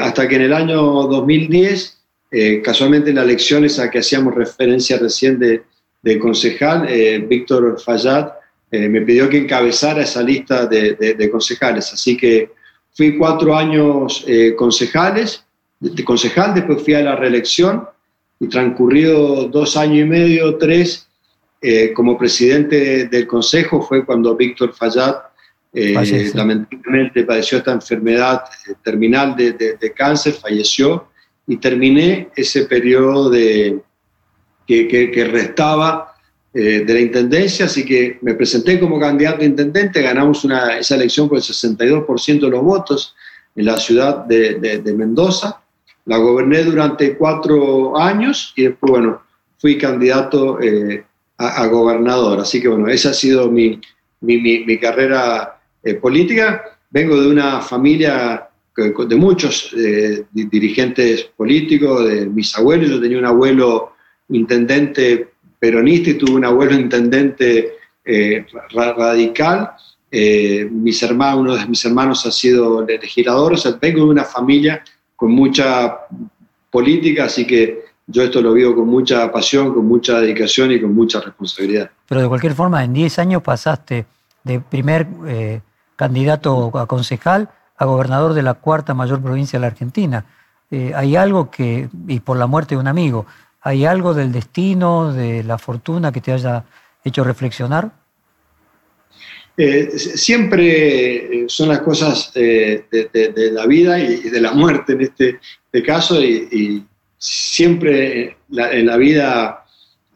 hasta 0.00 0.28
que 0.28 0.36
en 0.36 0.42
el 0.42 0.52
año 0.52 0.82
2010, 0.82 1.98
casualmente 2.62 3.10
en 3.10 3.16
las 3.16 3.24
elecciones 3.24 3.78
a 3.78 3.90
que 3.90 3.98
hacíamos 3.98 4.34
referencia 4.34 4.98
recién 4.98 5.38
de, 5.38 6.18
concejal, 6.18 6.86
Víctor 7.28 7.80
Fayad 7.80 8.30
me 8.70 9.00
pidió 9.02 9.28
que 9.28 9.38
encabezara 9.38 10.02
esa 10.02 10.22
lista 10.22 10.66
de 10.66 11.28
concejales, 11.30 11.92
así 11.92 12.16
que 12.16 12.50
Fui 12.98 13.16
cuatro 13.16 13.56
años 13.56 14.24
eh, 14.26 14.56
concejales, 14.56 15.44
de 15.78 16.04
concejal, 16.04 16.52
después 16.52 16.82
fui 16.82 16.94
a 16.94 17.00
la 17.00 17.14
reelección 17.14 17.88
y 18.40 18.48
transcurrido 18.48 19.46
dos 19.46 19.76
años 19.76 19.98
y 19.98 20.04
medio, 20.04 20.56
tres, 20.56 21.06
eh, 21.62 21.92
como 21.92 22.18
presidente 22.18 23.06
del 23.06 23.28
consejo 23.28 23.82
fue 23.82 24.04
cuando 24.04 24.34
Víctor 24.34 24.74
Fayad 24.74 25.14
eh, 25.72 26.32
lamentablemente 26.34 27.22
padeció 27.22 27.58
esta 27.58 27.70
enfermedad 27.70 28.42
terminal 28.82 29.36
de, 29.36 29.52
de, 29.52 29.92
cáncer, 29.92 30.32
falleció 30.32 31.06
y 31.46 31.56
terminé 31.58 32.30
ese 32.34 32.64
periodo 32.64 33.30
de, 33.30 33.78
que, 34.66 34.88
que, 34.88 35.12
que 35.12 35.24
restaba 35.24 36.16
eh, 36.54 36.82
de 36.86 36.94
la 36.94 37.00
Intendencia, 37.00 37.66
así 37.66 37.84
que 37.84 38.18
me 38.22 38.32
presenté 38.32 38.80
como 38.80 38.98
candidato 38.98 39.42
a 39.42 39.44
intendente, 39.44 40.00
ganamos 40.00 40.46
esa 40.80 40.94
elección 40.94 41.28
por 41.28 41.36
el 41.36 41.44
62% 41.44 42.40
de 42.40 42.48
los 42.48 42.62
votos 42.62 43.14
en 43.54 43.66
la 43.66 43.76
ciudad 43.76 44.24
de, 44.24 44.94
Mendoza, 44.96 45.60
la 46.06 46.16
goberné 46.16 46.64
durante 46.64 47.18
cuatro 47.18 47.98
años 47.98 48.54
y 48.56 48.62
después, 48.62 48.90
bueno, 48.90 49.22
fui 49.58 49.76
candidato 49.76 50.58
eh, 50.62 51.04
a, 51.36 51.66
gobernador. 51.66 52.40
Así 52.40 52.62
que 52.62 52.68
bueno, 52.68 52.88
esa 52.88 53.10
ha 53.10 53.14
sido 53.14 53.50
mi, 53.50 53.78
mi, 54.22 54.78
carrera 54.78 55.60
eh, 55.82 55.94
política. 55.94 56.64
Vengo 56.88 57.20
de 57.20 57.28
una 57.28 57.60
familia 57.60 58.48
de 58.74 59.16
muchos 59.16 59.74
dirigentes 60.32 61.24
políticos, 61.36 62.08
de 62.08 62.26
mis 62.26 62.56
abuelos. 62.56 62.88
Yo 62.88 63.00
tenía 63.00 63.18
un 63.18 63.26
abuelo 63.26 63.92
intendente 64.30 65.28
peronista 65.58 66.10
y 66.10 66.14
tuve 66.14 66.32
un 66.32 66.44
abuelo 66.44 66.74
intendente 66.74 67.74
eh, 68.04 68.46
radical. 68.70 69.70
mis 70.10 71.02
hermanos, 71.02 71.40
uno 71.40 71.56
de 71.56 71.66
mis 71.66 71.84
hermanos 71.84 72.24
ha 72.26 72.30
sido 72.30 72.84
legislador. 72.86 73.56
Vengo 73.80 74.04
de 74.04 74.10
una 74.10 74.24
familia 74.24 74.82
con 75.16 75.32
mucha 75.32 75.98
política, 76.70 77.24
así 77.24 77.46
que 77.46 77.88
yo 78.06 78.22
esto 78.22 78.40
lo 78.40 78.54
vivo 78.54 78.74
con 78.74 78.88
mucha 78.88 79.30
pasión, 79.30 79.74
con 79.74 79.86
mucha 79.86 80.20
dedicación 80.20 80.72
y 80.72 80.80
con 80.80 80.94
mucha 80.94 81.20
responsabilidad. 81.20 81.90
Pero 82.08 82.22
de 82.22 82.28
cualquier 82.28 82.54
forma, 82.54 82.82
en 82.82 82.94
10 82.94 83.18
años 83.18 83.42
pasaste 83.42 84.06
de 84.44 84.60
primer 84.60 85.06
eh, 85.26 85.60
candidato 85.94 86.76
a 86.78 86.86
concejal 86.86 87.50
a 87.76 87.84
gobernador 87.84 88.34
de 88.34 88.42
la 88.42 88.54
cuarta 88.54 88.94
mayor 88.94 89.20
provincia 89.20 89.58
de 89.58 89.60
la 89.60 89.66
Argentina. 89.68 90.24
Eh, 90.70 90.92
hay 90.94 91.16
algo 91.16 91.50
que, 91.50 91.88
y 92.08 92.20
por 92.20 92.36
la 92.36 92.46
muerte 92.46 92.74
de 92.74 92.80
un 92.80 92.88
amigo, 92.88 93.26
¿hay 93.60 93.84
algo 93.84 94.14
del 94.14 94.32
destino, 94.32 95.12
de 95.12 95.42
la 95.44 95.58
fortuna 95.58 96.12
que 96.12 96.20
te 96.20 96.32
haya 96.32 96.64
hecho 97.04 97.24
reflexionar? 97.24 97.90
Eh, 99.56 99.90
siempre 99.98 101.46
son 101.48 101.68
las 101.68 101.80
cosas 101.80 102.32
de, 102.32 102.84
la 103.52 103.66
vida 103.66 103.98
y 103.98 104.30
de 104.30 104.40
la 104.40 104.52
muerte 104.52 104.92
en 104.92 105.00
este, 105.00 105.40
este 105.72 105.82
caso 105.82 106.22
y 106.22 106.84
siempre 107.18 108.36
en 108.50 108.86
la 108.86 108.96
vida 108.96 109.64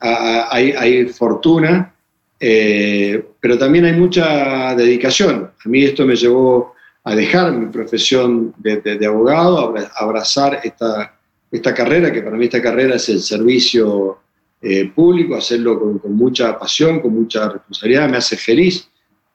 hay, 0.00 1.06
fortuna, 1.08 1.94
eh, 2.38 3.24
pero 3.40 3.58
también 3.58 3.84
hay 3.84 3.94
mucha 3.94 4.74
dedicación. 4.74 5.50
A 5.64 5.68
mí 5.68 5.84
esto 5.84 6.06
me 6.06 6.16
llevó 6.16 6.74
a 7.04 7.14
dejar 7.14 7.52
mi 7.52 7.66
profesión 7.66 8.54
de, 8.58 9.06
abogado, 9.06 9.74
a 9.76 10.04
abrazar 10.04 10.60
esta, 10.62 11.14
esta 11.52 11.74
carrera, 11.74 12.10
que 12.10 12.22
para 12.22 12.36
mí 12.36 12.46
esta 12.46 12.62
carrera 12.62 12.96
es 12.96 13.08
el 13.10 13.20
servicio 13.20 14.18
eh, 14.60 14.90
público, 14.94 15.36
hacerlo 15.36 16.00
con, 16.00 16.16
mucha 16.16 16.58
pasión, 16.58 17.00
con 17.00 17.14
mucha 17.14 17.48
responsabilidad, 17.48 18.08
me 18.08 18.16
hace 18.16 18.36
feliz 18.36 18.88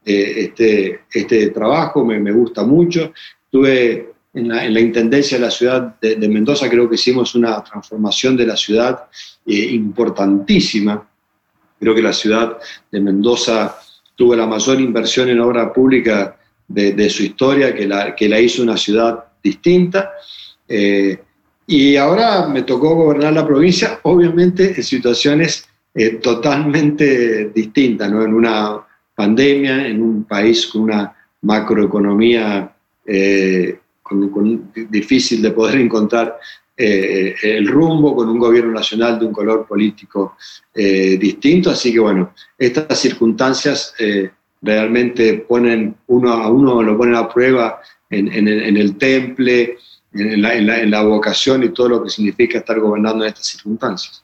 eh, 0.03 0.33
este, 0.37 1.01
este 1.13 1.51
trabajo, 1.51 2.03
me, 2.03 2.19
me 2.19 2.31
gusta 2.31 2.63
mucho. 2.63 3.13
Tuve 3.51 4.13
en 4.37 4.47
la, 4.49 4.79
Intendencia 4.79 5.37
de 5.37 5.45
la 5.45 5.51
ciudad 5.51 5.99
de, 5.99 6.27
Mendoza 6.27 6.69
creo 6.69 6.87
que 6.87 6.95
hicimos 6.95 7.33
una 7.35 7.63
transformación 7.63 8.37
de 8.37 8.45
la 8.45 8.55
ciudad 8.55 9.05
eh, 9.45 9.53
importantísima. 9.53 11.07
Creo 11.79 11.95
que 11.95 12.01
la 12.01 12.13
ciudad 12.13 12.57
de 12.91 12.99
Mendoza 12.99 13.77
tuvo 14.15 14.35
la 14.35 14.45
mayor 14.45 14.79
inversión 14.79 15.29
en 15.29 15.39
obra 15.39 15.71
pública 15.73 16.37
de, 16.67 17.09
su 17.09 17.23
historia, 17.23 17.73
que 17.73 17.87
la, 17.87 18.15
que 18.15 18.27
la 18.27 18.39
hizo 18.39 18.61
una 18.61 18.77
ciudad 18.77 19.23
distinta. 19.41 20.11
Eh, 20.67 21.19
y 21.67 21.95
ahora 21.97 22.47
me 22.47 22.63
tocó 22.63 22.95
gobernar 22.95 23.33
la 23.33 23.45
provincia, 23.45 23.99
obviamente 24.03 24.73
en 24.75 24.83
situaciones 24.83 25.67
eh, 25.93 26.15
totalmente 26.15 27.49
distintas, 27.49 28.09
¿no? 28.09 28.23
en 28.23 28.33
una 28.33 28.79
pandemia, 29.13 29.87
en 29.87 30.01
un 30.01 30.23
país 30.23 30.65
con 30.67 30.83
una 30.83 31.13
macroeconomía 31.41 32.73
con, 34.07 34.71
difícil 34.89 35.41
de 35.41 35.51
poder 35.51 35.79
encontrar 35.79 36.37
eh, 36.75 37.35
el 37.41 37.67
rumbo, 37.67 38.15
con 38.15 38.29
un 38.29 38.37
gobierno 38.37 38.71
nacional 38.71 39.19
de 39.19 39.25
un 39.25 39.33
color 39.33 39.65
político 39.65 40.37
eh, 40.73 41.17
distinto. 41.17 41.71
Así 41.71 41.91
que 41.91 41.99
bueno, 41.99 42.33
estas 42.57 42.99
circunstancias 42.99 43.95
eh, 43.99 44.29
realmente 44.61 45.45
ponen 45.47 45.95
uno 46.07 46.31
a 46.33 46.49
uno, 46.49 46.83
lo 46.83 46.97
ponen 46.97 47.15
a 47.15 47.27
prueba 47.27 47.81
en, 48.09 48.47
el, 48.47 48.97
temple, 48.97 49.77
en 50.13 50.91
la, 50.91 51.01
vocación 51.03 51.63
y 51.63 51.69
todo 51.69 51.89
lo 51.89 52.03
que 52.03 52.09
significa 52.09 52.59
estar 52.59 52.79
gobernando 52.79 53.23
en 53.23 53.29
estas 53.29 53.45
circunstancias. 53.45 54.23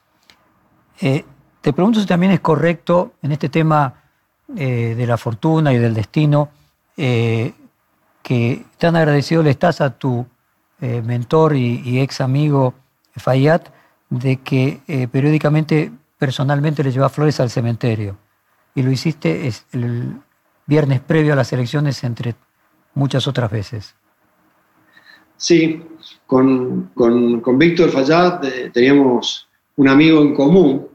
te 0.99 1.73
pregunto 1.73 1.99
si 1.99 2.05
también 2.05 2.31
es 2.31 2.39
correcto 2.39 3.13
en 3.21 3.31
este 3.31 3.49
tema 3.49 4.01
de 4.47 5.05
la 5.05 5.17
fortuna 5.17 5.73
y 5.73 5.77
del 5.77 5.93
destino 5.93 6.49
que 6.95 8.65
tan 8.77 8.95
agradecido 8.95 9.43
le 9.43 9.51
estás 9.51 9.81
a 9.81 9.91
tu 9.91 10.25
eh, 10.81 11.01
mentor 11.01 11.55
y, 11.55 11.99
ex 11.99 12.21
amigo 12.21 12.73
Fayad 13.15 13.61
de 14.09 14.38
que 14.38 14.81
eh, 14.88 15.07
periódicamente, 15.07 15.91
personalmente 16.17 16.84
le 16.84 16.91
lleva 16.91 17.09
flores 17.09 17.39
al 17.39 17.49
cementerio. 17.49 18.17
Y 18.73 18.81
lo 18.81 18.91
hiciste 18.91 19.51
el 19.71 20.19
viernes 20.65 20.99
previo 20.99 21.34
a 21.34 21.36
las 21.36 21.53
elecciones 21.53 22.03
entre 22.03 22.36
muchas 22.95 23.27
otras 23.27 23.51
veces. 23.51 23.95
Sí, 25.43 25.81
con, 26.25 26.91
con, 26.93 27.57
Víctor 27.57 27.89
Fayad 27.91 28.45
eh, 28.45 28.71
teníamos 28.73 29.47
un 29.75 29.87
amigo 29.89 30.21
en 30.21 30.33
común, 30.33 30.87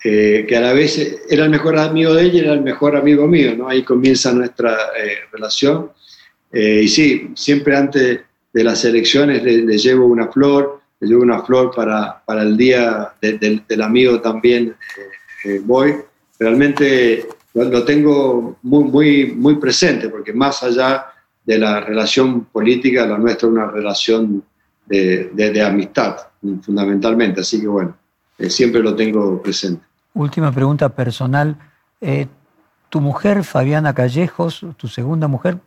que 0.00 0.56
a 0.56 0.60
la 0.60 0.72
vez 0.72 0.98
era 1.30 1.44
el 1.44 1.50
mejor 1.50 1.78
amigo 1.78 2.12
de 2.12 2.24
ella 2.24 2.34
y 2.34 2.38
era 2.40 2.52
el 2.54 2.62
mejor 2.62 2.96
amigo 2.96 3.28
mío, 3.28 3.54
¿no? 3.56 3.68
Ahí 3.68 3.84
comienza 3.84 4.32
nuestra 4.32 4.76
relación. 5.30 5.92
Eh, 6.52 6.82
y 6.84 6.88
sí, 6.88 7.30
siempre 7.34 7.74
antes 7.74 8.20
de 8.52 8.64
las 8.64 8.84
elecciones 8.84 9.42
le, 9.42 9.78
llevo 9.78 10.06
una 10.06 10.28
flor, 10.28 10.80
le 11.00 11.08
llevo 11.08 11.22
una 11.22 11.42
flor 11.42 11.74
para, 11.74 12.22
para 12.24 12.42
el 12.42 12.56
día 12.56 13.14
del 13.20 13.82
amigo 13.82 14.20
también 14.20 14.76
eh, 14.98 15.48
eh, 15.48 15.60
voy. 15.64 15.94
Realmente 16.38 17.26
lo, 17.54 17.84
tengo 17.84 18.58
muy, 18.62 18.84
muy, 18.84 19.26
muy 19.32 19.56
presente, 19.56 20.10
porque 20.10 20.34
más 20.34 20.62
allá 20.62 21.06
de 21.44 21.58
la 21.58 21.80
relación 21.80 22.44
política, 22.44 23.06
la 23.06 23.18
nuestra 23.18 23.48
es 23.48 23.52
una 23.52 23.66
relación 23.70 24.44
de, 24.86 25.30
de, 25.32 25.62
amistad, 25.62 26.16
fundamentalmente. 26.62 27.40
Así 27.40 27.60
que 27.60 27.66
bueno, 27.66 27.96
siempre 28.48 28.82
lo 28.82 28.94
tengo 28.94 29.42
presente. 29.42 29.84
Última 30.14 30.52
pregunta 30.52 30.88
personal. 30.90 31.56
tu 32.88 33.00
mujer, 33.00 33.42
Fabiana 33.44 33.94
Callejos, 33.94 34.64
tu 34.76 34.88
segunda 34.88 35.26
mujer, 35.28 35.58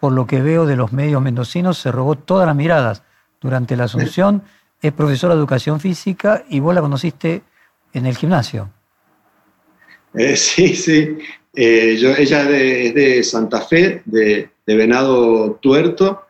por 0.00 0.12
lo 0.12 0.26
que 0.26 0.40
veo 0.40 0.66
de 0.66 0.76
los 0.76 0.92
medios 0.92 1.22
mendocinos, 1.22 1.78
se 1.78 1.90
robó 1.90 2.16
todas 2.16 2.46
las 2.46 2.54
miradas 2.54 3.02
durante 3.40 3.76
la 3.76 3.84
Asunción. 3.84 4.42
Es 4.80 4.92
profesora 4.92 5.34
de 5.34 5.40
educación 5.40 5.80
física 5.80 6.44
y 6.48 6.60
vos 6.60 6.74
la 6.74 6.80
conociste 6.80 7.42
en 7.92 8.06
el 8.06 8.16
gimnasio. 8.16 8.70
Eh, 10.14 10.36
sí, 10.36 10.74
sí. 10.74 11.18
Eh, 11.54 11.96
yo, 12.00 12.10
ella 12.10 12.42
es 12.48 12.94
de, 12.94 13.22
Santa 13.24 13.60
Fe, 13.62 14.02
de, 14.04 14.50
Venado 14.76 15.58
Tuerto, 15.60 16.22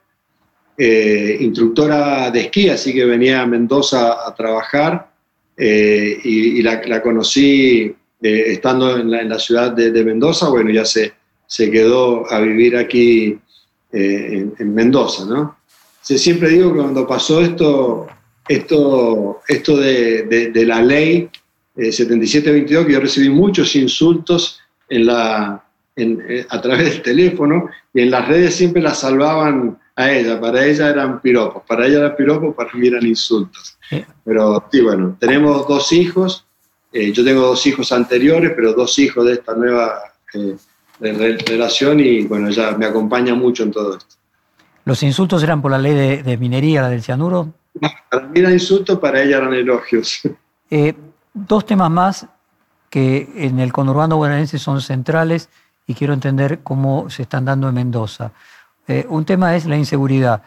eh, 0.76 1.36
instructora 1.41 2.30
de 2.30 2.41
esquí, 2.41 2.68
así 2.68 2.95
que 2.95 3.05
venía 3.05 3.43
a 3.43 3.47
Mendoza 3.47 4.26
a 4.26 4.34
trabajar 4.34 5.11
y, 5.57 6.62
la, 6.62 7.03
conocí 7.03 7.93
estando 8.20 8.97
en 8.97 9.28
la, 9.28 9.39
ciudad 9.41 9.72
de, 9.72 10.05
Mendoza. 10.05 10.49
Bueno, 10.51 10.70
ya 10.70 10.84
se, 10.84 11.14
se 11.49 11.70
quedó 11.70 12.30
a 12.30 12.39
vivir 12.41 12.76
aquí 12.76 13.39
eh, 13.91 14.47
en, 14.59 14.74
Mendoza, 14.74 15.24
¿no? 15.24 15.57
siempre 16.03 16.51
digo 16.51 16.72
que 16.72 16.80
cuando 16.80 17.07
pasó 17.07 17.41
esto, 17.41 18.07
esto, 18.47 19.41
esto 19.49 19.76
de, 19.78 20.64
la 20.66 20.82
ley 20.82 21.30
7722, 21.74 22.82
eh, 22.82 22.86
que 22.86 22.93
yo 22.93 23.01
recibí 23.01 23.30
muchos 23.30 23.74
insultos 23.76 24.61
en 24.91 25.07
la, 25.07 25.64
eh, 25.99 26.47
a 26.49 26.61
través 26.61 26.91
del 26.91 27.03
teléfono 27.03 27.69
y 27.93 28.03
en 28.03 28.11
las 28.11 28.29
redes 28.29 28.55
siempre 28.55 28.81
la 28.81 28.95
salvaban 28.95 29.79
a 29.97 30.11
ella, 30.13 30.41
para 30.41 30.65
ella 30.65 30.91
eran 30.91 31.21
piropos, 31.21 31.63
para 31.67 31.87
ella 31.87 31.99
eran 31.99 32.17
piropos, 32.17 32.55
para 32.55 32.73
mí 32.75 32.87
eran 32.87 33.05
insultos. 33.05 33.77
Pero 34.25 34.65
sí, 34.71 34.81
bueno, 34.81 35.17
tenemos 35.19 35.67
dos 35.67 35.93
hijos, 35.93 36.47
yo 36.93 37.25
tengo 37.25 37.41
dos 37.41 37.67
hijos 37.67 37.91
anteriores, 37.91 38.53
pero 38.55 38.75
dos 38.75 38.99
hijos 38.99 39.27
de 39.27 39.33
esta 39.33 39.55
nueva 39.55 39.99
de 41.01 41.39
relación 41.47 42.01
y 42.01 42.25
bueno, 42.25 42.49
ella 42.49 42.73
me 42.73 42.87
acompaña 42.87 43.35
mucho 43.35 43.63
en 43.63 43.73
todo 43.73 43.97
esto. 43.97 44.17
¿Los 44.85 45.03
insultos 45.03 45.43
eran 45.43 45.61
por 45.61 45.71
la 45.71 45.79
ley 45.79 46.23
de, 46.23 46.37
minería, 46.39 46.83
la 46.83 46.89
del 46.89 47.03
cianuro? 47.03 47.53
para 48.11 48.27
mí 48.27 48.41
eran 48.41 48.53
insultos, 48.53 48.99
para 48.99 49.23
ella 49.23 49.37
eran 49.39 49.53
elogios. 49.55 50.21
Eh, 50.71 50.95
dos 51.33 51.67
temas 51.67 51.91
más 51.91 52.27
que 52.91 53.29
en 53.37 53.59
el 53.59 53.73
conurbano 53.73 54.17
bonaerense 54.17 54.59
son 54.59 54.81
centrales 54.81 55.51
y 55.89 55.95
quiero 55.95 56.12
entender 56.12 56.61
cómo 56.62 57.11
se 57.11 57.22
están 57.22 57.47
dando 57.47 57.68
en 57.68 57.74
Mendoza. 57.74 58.30
Eh, 58.86 59.07
un 59.09 59.24
tema 59.24 59.57
es 59.57 59.64
la 59.64 59.76
inseguridad. 59.76 60.43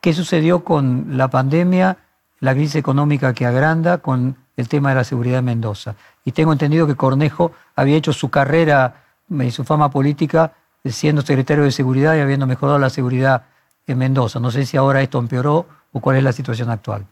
¿Qué 0.00 0.14
sucedió 0.14 0.64
con 0.64 1.18
la 1.18 1.28
pandemia, 1.28 1.98
la 2.40 2.54
crisis 2.54 2.76
económica 2.76 3.34
que 3.34 3.44
agranda 3.44 3.98
con 3.98 4.36
el 4.56 4.68
tema 4.68 4.88
de 4.88 4.94
la 4.96 5.04
seguridad 5.04 5.40
en 5.40 5.44
Mendoza? 5.44 5.94
Y 6.24 6.32
tengo 6.32 6.52
entendido 6.52 6.86
que 6.86 6.96
Cornejo 6.96 7.52
había 7.76 7.96
hecho 7.96 8.14
su 8.14 8.30
carrera 8.30 9.04
y 9.28 9.50
su 9.50 9.64
fama 9.64 9.90
política 9.90 10.54
siendo 10.82 11.20
secretario 11.20 11.64
de 11.64 11.72
Seguridad 11.72 12.16
y 12.16 12.20
habiendo 12.20 12.46
mejorado 12.46 12.78
la 12.78 12.88
seguridad 12.88 13.44
en 13.86 13.98
Mendoza. 13.98 14.40
No 14.40 14.50
sé 14.50 14.64
si 14.64 14.78
ahora 14.78 15.02
esto 15.02 15.18
empeoró 15.18 15.66
o 15.92 16.00
cuál 16.00 16.16
es 16.16 16.24
la 16.24 16.32
situación 16.32 16.70
actual. 16.70 17.04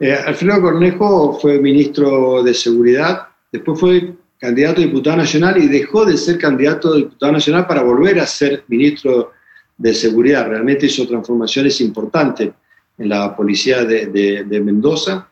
Eh, 0.00 0.14
Alfredo 0.26 0.62
Cornejo 0.62 1.38
fue 1.38 1.58
ministro 1.58 2.42
de 2.42 2.54
Seguridad, 2.54 3.28
después 3.52 3.78
fue 3.78 4.14
candidato 4.38 4.80
a 4.80 4.84
diputado 4.84 5.16
nacional 5.16 5.62
y 5.62 5.68
dejó 5.68 6.04
de 6.04 6.16
ser 6.16 6.38
candidato 6.38 6.92
a 6.92 6.96
diputado 6.96 7.32
nacional 7.32 7.66
para 7.66 7.82
volver 7.82 8.20
a 8.20 8.26
ser 8.26 8.64
ministro 8.68 9.32
de 9.76 9.94
Seguridad. 9.94 10.48
Realmente 10.48 10.86
hizo 10.86 11.06
transformaciones 11.06 11.80
importantes 11.80 12.50
en 12.96 13.08
la 13.08 13.36
policía 13.36 13.84
de, 13.84 14.60
Mendoza 14.62 15.28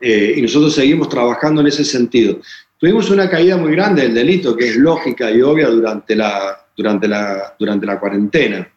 eh, 0.00 0.34
y 0.36 0.42
nosotros 0.42 0.74
seguimos 0.74 1.08
trabajando 1.08 1.60
en 1.60 1.68
ese 1.68 1.84
sentido. 1.84 2.40
Tuvimos 2.78 3.10
una 3.10 3.30
caída 3.30 3.56
muy 3.56 3.72
grande 3.72 4.02
del 4.02 4.14
delito, 4.14 4.56
que 4.56 4.68
es 4.68 4.76
lógica 4.76 5.30
y 5.30 5.40
obvia 5.40 5.68
durante 5.68 6.14
la, 6.14 6.66
durante 6.76 7.08
la, 7.08 7.54
durante 7.58 7.86
la 7.86 7.98
cuarentena. 7.98 8.68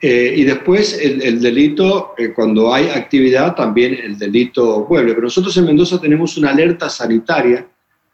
Eh, 0.00 0.34
y 0.36 0.44
después 0.44 0.96
el, 1.02 1.40
delito, 1.40 2.14
eh, 2.16 2.32
cuando 2.32 2.72
hay 2.72 2.88
actividad, 2.88 3.56
también 3.56 3.94
el 3.94 4.16
delito 4.16 4.84
vuelve. 4.84 5.12
Pero 5.12 5.24
nosotros 5.24 5.56
en 5.56 5.64
Mendoza 5.64 6.00
tenemos 6.00 6.36
una 6.36 6.50
alerta 6.50 6.88
sanitaria 6.88 7.66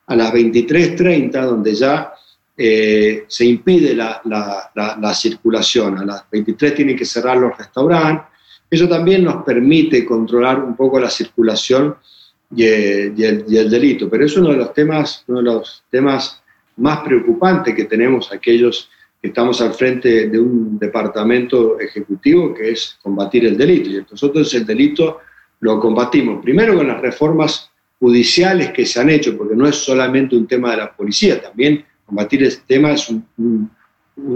a 0.06 0.16
las 0.16 0.32
23.30, 0.32 1.30
donde 1.42 1.74
ya 1.74 2.12
eh, 2.56 3.24
se 3.26 3.44
impide 3.44 3.94
la, 3.94 4.20
la, 4.24 5.14
circulación. 5.14 5.98
A 5.98 6.04
las 6.04 6.30
23 6.30 6.74
tienen 6.74 6.96
que 6.96 7.04
cerrar 7.04 7.36
los 7.36 7.56
restaurantes. 7.56 8.26
Eso 8.70 8.88
también 8.88 9.24
nos 9.24 9.44
permite 9.44 10.04
controlar 10.04 10.62
un 10.62 10.76
poco 10.76 10.98
la 10.98 11.10
circulación 11.10 11.96
y, 12.54 12.64
y, 12.64 13.24
el, 13.24 13.44
y 13.48 13.56
el, 13.56 13.70
delito. 13.70 14.08
Pero 14.08 14.26
es 14.26 14.36
uno 14.36 14.50
de 14.50 14.56
los 14.56 14.72
temas, 14.74 15.24
uno 15.28 15.38
de 15.38 15.44
los 15.44 15.84
temas 15.90 16.42
más 16.76 17.00
preocupantes 17.00 17.74
que 17.74 17.84
tenemos 17.84 18.32
aquellos 18.32 18.90
estamos 19.28 19.60
al 19.62 19.72
frente 19.72 20.28
de 20.28 20.38
un 20.38 20.78
departamento 20.78 21.80
ejecutivo 21.80 22.52
que 22.52 22.72
es 22.72 22.98
combatir 23.02 23.46
el 23.46 23.56
delito. 23.56 23.88
Y 23.88 24.04
nosotros 24.10 24.52
el 24.52 24.66
delito 24.66 25.20
lo 25.60 25.80
combatimos 25.80 26.42
primero 26.42 26.76
con 26.76 26.88
las 26.88 27.00
reformas 27.00 27.70
judiciales 28.04 28.70
que 28.70 28.84
se 28.84 29.00
han 29.00 29.08
hecho, 29.08 29.34
porque 29.34 29.56
no 29.56 29.66
es 29.66 29.76
solamente 29.76 30.36
un 30.36 30.46
tema 30.46 30.72
de 30.72 30.76
la 30.76 30.94
policía, 30.94 31.40
también 31.40 31.86
combatir 32.04 32.42
este 32.42 32.62
tema 32.66 32.92
es 32.92 33.08
un, 33.08 33.70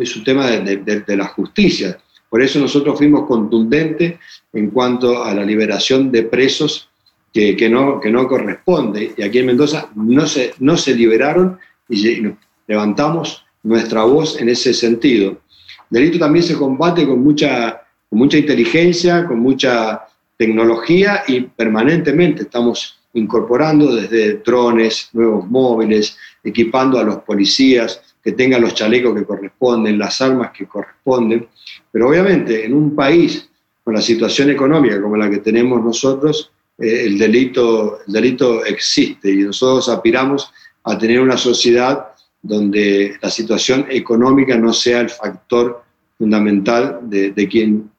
es 0.00 0.16
un 0.16 0.24
tema 0.24 0.46
de, 0.46 1.16
la 1.16 1.26
justicia. 1.26 1.98
Por 2.30 2.40
eso 2.40 2.58
nosotros 2.60 2.96
fuimos 2.96 3.26
contundentes 3.26 4.14
en 4.54 4.70
cuanto 4.70 5.22
a 5.22 5.34
la 5.34 5.44
liberación 5.44 6.10
de 6.10 6.22
presos 6.22 6.88
que, 7.30 7.54
que, 7.58 7.68
no, 7.68 8.00
que 8.00 8.10
no 8.10 8.26
corresponde. 8.26 9.12
Y 9.14 9.22
aquí 9.22 9.40
en 9.40 9.46
Mendoza 9.46 9.90
no 9.94 10.26
se, 10.26 10.54
no 10.60 10.78
se 10.78 10.94
liberaron 10.94 11.58
y 11.90 12.22
levantamos 12.66 13.44
nuestra 13.62 14.04
voz 14.04 14.40
en 14.40 14.48
ese 14.48 14.72
sentido. 14.72 15.42
El 15.90 16.04
delito 16.04 16.18
también 16.18 16.42
se 16.42 16.56
combate 16.56 17.06
con 17.06 17.22
mucha, 17.22 17.82
con 18.08 18.18
mucha 18.18 18.38
inteligencia, 18.38 19.26
con 19.26 19.40
mucha 19.40 20.06
tecnología 20.38 21.24
y 21.28 21.42
permanentemente 21.42 22.44
estamos 22.44 22.97
incorporando 23.18 23.94
desde 23.94 24.34
drones, 24.38 25.10
nuevos 25.12 25.46
móviles, 25.48 26.16
equipando 26.42 26.98
a 26.98 27.04
los 27.04 27.16
policías 27.18 28.00
que 28.22 28.32
tengan 28.32 28.62
los 28.62 28.74
chalecos 28.74 29.14
que 29.14 29.24
corresponden, 29.24 29.98
las 29.98 30.20
armas 30.20 30.50
que 30.52 30.66
corresponden. 30.66 31.48
Pero 31.90 32.08
obviamente 32.08 32.64
en 32.64 32.74
un 32.74 32.94
país 32.94 33.48
con 33.84 33.94
la 33.94 34.02
situación 34.02 34.50
económica 34.50 35.00
como 35.00 35.16
la 35.16 35.30
que 35.30 35.38
tenemos 35.38 35.82
nosotros, 35.82 36.52
eh, 36.78 37.04
el, 37.06 37.18
delito, 37.18 38.00
el 38.06 38.12
delito 38.12 38.64
existe 38.64 39.30
y 39.32 39.38
nosotros 39.38 39.88
aspiramos 39.88 40.52
a 40.84 40.96
tener 40.96 41.20
una 41.20 41.36
sociedad 41.36 42.08
donde 42.42 43.16
la 43.20 43.30
situación 43.30 43.86
económica 43.90 44.56
no 44.56 44.72
sea 44.72 45.00
el 45.00 45.10
factor 45.10 45.82
fundamental 46.16 47.00
de, 47.02 47.48
quien 47.48 47.90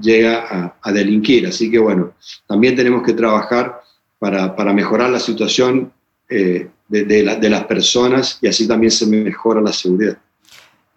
llega 0.00 0.76
a, 0.80 0.92
delinquir. 0.92 1.46
Así 1.46 1.70
que 1.70 1.78
bueno, 1.78 2.14
también 2.46 2.76
tenemos 2.76 3.02
que 3.02 3.12
trabajar 3.12 3.80
para, 4.20 4.72
mejorar 4.74 5.10
la 5.10 5.18
situación 5.18 5.92
eh, 6.28 6.68
de, 6.88 7.50
las 7.50 7.64
personas 7.64 8.38
y 8.40 8.48
así 8.48 8.68
también 8.68 8.92
se 8.92 9.06
mejora 9.06 9.60
la 9.60 9.72
seguridad. 9.72 10.18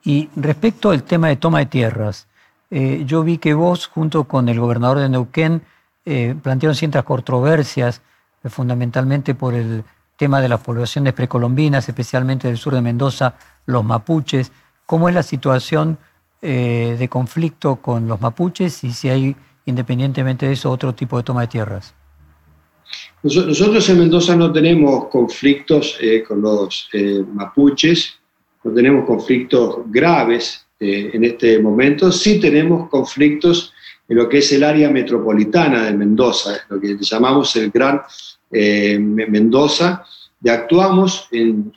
Y 0.04 0.30
respecto 0.36 0.92
al 0.92 1.04
tema 1.04 1.30
de 1.30 1.38
toma 1.38 1.60
de 1.60 1.68
tierras, 1.68 2.28
eh, 2.70 3.04
yo 3.08 3.24
vi 3.24 3.38
que 3.38 3.54
vos, 3.54 3.88
junto 3.88 4.26
con 4.26 4.50
el 4.50 4.60
gobernador 4.60 5.00
de 5.00 5.08
Neuquén, 5.08 5.62
eh, 6.06 6.36
plantearon 6.44 6.76
ciertas 6.76 7.06
controversias, 7.06 8.02
fundamentalmente 8.44 9.36
por 9.36 9.54
el 9.54 9.86
tema 10.18 10.42
de 10.42 10.50
las 10.50 10.60
poblaciones 10.60 11.14
precolombinas, 11.14 11.88
especialmente 11.88 12.50
del 12.50 12.58
sur 12.58 12.74
de 12.74 12.82
Mendoza, 12.82 13.36
los 13.66 13.86
mapuches. 13.86 14.52
¿Cómo 14.86 15.08
es 15.08 15.16
la 15.16 15.24
situación 15.24 15.98
de 16.42 17.08
conflicto 17.10 17.78
con 17.78 18.10
los 18.10 18.20
mapuches 18.20 18.84
y 18.84 18.92
si 18.92 19.08
hay, 19.08 19.34
independientemente 19.66 20.46
de 20.46 20.52
eso, 20.52 20.70
otro 20.70 20.94
tipo 20.94 21.16
de 21.16 21.24
toma 21.24 21.40
de 21.40 21.48
tierras? 21.48 21.94
Nosotros 23.24 23.90
en 23.90 24.00
Mendoza 24.00 24.36
no 24.36 24.52
tenemos 24.52 25.08
conflictos 25.08 25.98
eh, 26.02 26.24
con 26.28 26.42
los 26.42 26.90
eh, 26.92 27.24
mapuches, 27.34 28.14
no 28.64 28.74
tenemos 28.74 29.06
conflictos 29.06 29.78
graves 29.88 30.60
en 30.80 31.24
este 31.24 31.60
momento, 31.60 32.12
sí 32.12 32.42
tenemos 32.42 32.90
conflictos 32.90 33.74
en 34.08 34.18
lo 34.18 34.28
que 34.28 34.40
es 34.40 34.52
el 34.52 34.64
área 34.64 34.90
metropolitana 34.90 35.86
de 35.86 35.94
Mendoza, 35.94 36.58
lo 36.70 36.80
que 36.80 36.98
llamamos 37.00 37.56
el 37.56 37.72
Gran 37.72 38.02
eh, 38.52 39.00
Mendoza, 39.00 40.04
y 40.44 40.50
actuamos 40.50 41.30
en, 41.32 41.72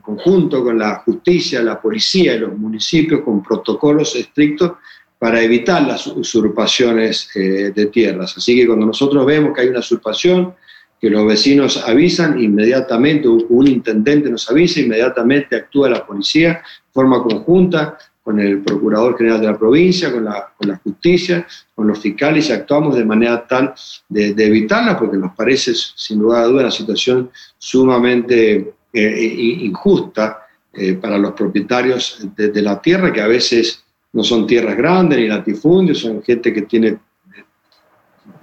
conjunto 0.00 0.62
con 0.62 0.78
la 0.78 0.96
justicia, 0.96 1.62
la 1.62 1.80
policía 1.80 2.34
y 2.34 2.40
los 2.40 2.56
municipios 2.56 3.22
con 3.22 3.42
protocolos 3.42 4.14
estrictos 4.14 4.72
para 5.18 5.42
evitar 5.42 5.82
las 5.82 6.06
usurpaciones 6.06 7.28
eh, 7.34 7.72
de 7.74 7.86
tierras. 7.86 8.36
Así 8.36 8.54
que 8.54 8.66
cuando 8.66 8.86
nosotros 8.86 9.26
vemos 9.26 9.52
que 9.54 9.62
hay 9.62 9.68
una 9.68 9.80
usurpación, 9.80 10.54
que 11.00 11.10
los 11.10 11.26
vecinos 11.26 11.76
avisan 11.86 12.40
inmediatamente, 12.40 13.28
un 13.28 13.66
intendente 13.68 14.30
nos 14.30 14.50
avisa, 14.50 14.80
inmediatamente 14.80 15.56
actúa 15.56 15.90
la 15.90 16.04
policía 16.04 16.54
de 16.54 16.92
forma 16.92 17.22
conjunta, 17.22 17.98
con 18.28 18.38
el 18.40 18.60
Procurador 18.60 19.16
General 19.16 19.40
de 19.40 19.46
la 19.46 19.58
provincia, 19.58 20.12
con 20.12 20.22
la, 20.22 20.80
justicia, 20.84 21.46
con 21.74 21.86
los 21.86 21.98
fiscales 21.98 22.50
y 22.50 22.52
actuamos 22.52 22.94
de 22.94 23.02
manera 23.06 23.46
tal 23.46 23.72
de, 24.06 24.34
evitarla 24.36 24.98
porque 24.98 25.16
nos 25.16 25.34
parece 25.34 25.72
sin 25.74 26.18
lugar 26.18 26.42
a 26.42 26.46
duda 26.46 26.60
una 26.64 26.70
situación 26.70 27.30
sumamente 27.56 28.74
eh, 28.92 29.34
injusta 29.62 30.46
eh, 30.74 30.92
para 30.92 31.16
los 31.16 31.32
propietarios 31.32 32.28
de, 32.36 32.60
la 32.60 32.82
tierra 32.82 33.14
que 33.14 33.22
a 33.22 33.26
veces 33.26 33.82
no 34.12 34.22
son 34.22 34.46
tierras 34.46 34.76
grandes 34.76 35.18
ni 35.18 35.28
latifundios, 35.28 35.98
son 35.98 36.22
gente 36.22 36.52
que 36.52 36.62
tiene 36.62 36.98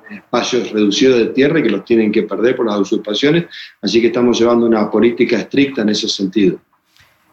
espacios 0.09 0.71
reducidos 0.71 1.17
de 1.17 1.25
tierra 1.27 1.59
y 1.59 1.63
que 1.63 1.69
los 1.69 1.83
tienen 1.83 2.11
que 2.11 2.23
perder 2.23 2.55
por 2.55 2.65
las 2.67 2.79
usurpaciones, 2.79 3.45
así 3.81 3.99
que 4.01 4.07
estamos 4.07 4.39
llevando 4.39 4.65
una 4.65 4.89
política 4.89 5.37
estricta 5.37 5.81
en 5.81 5.89
ese 5.89 6.07
sentido. 6.07 6.59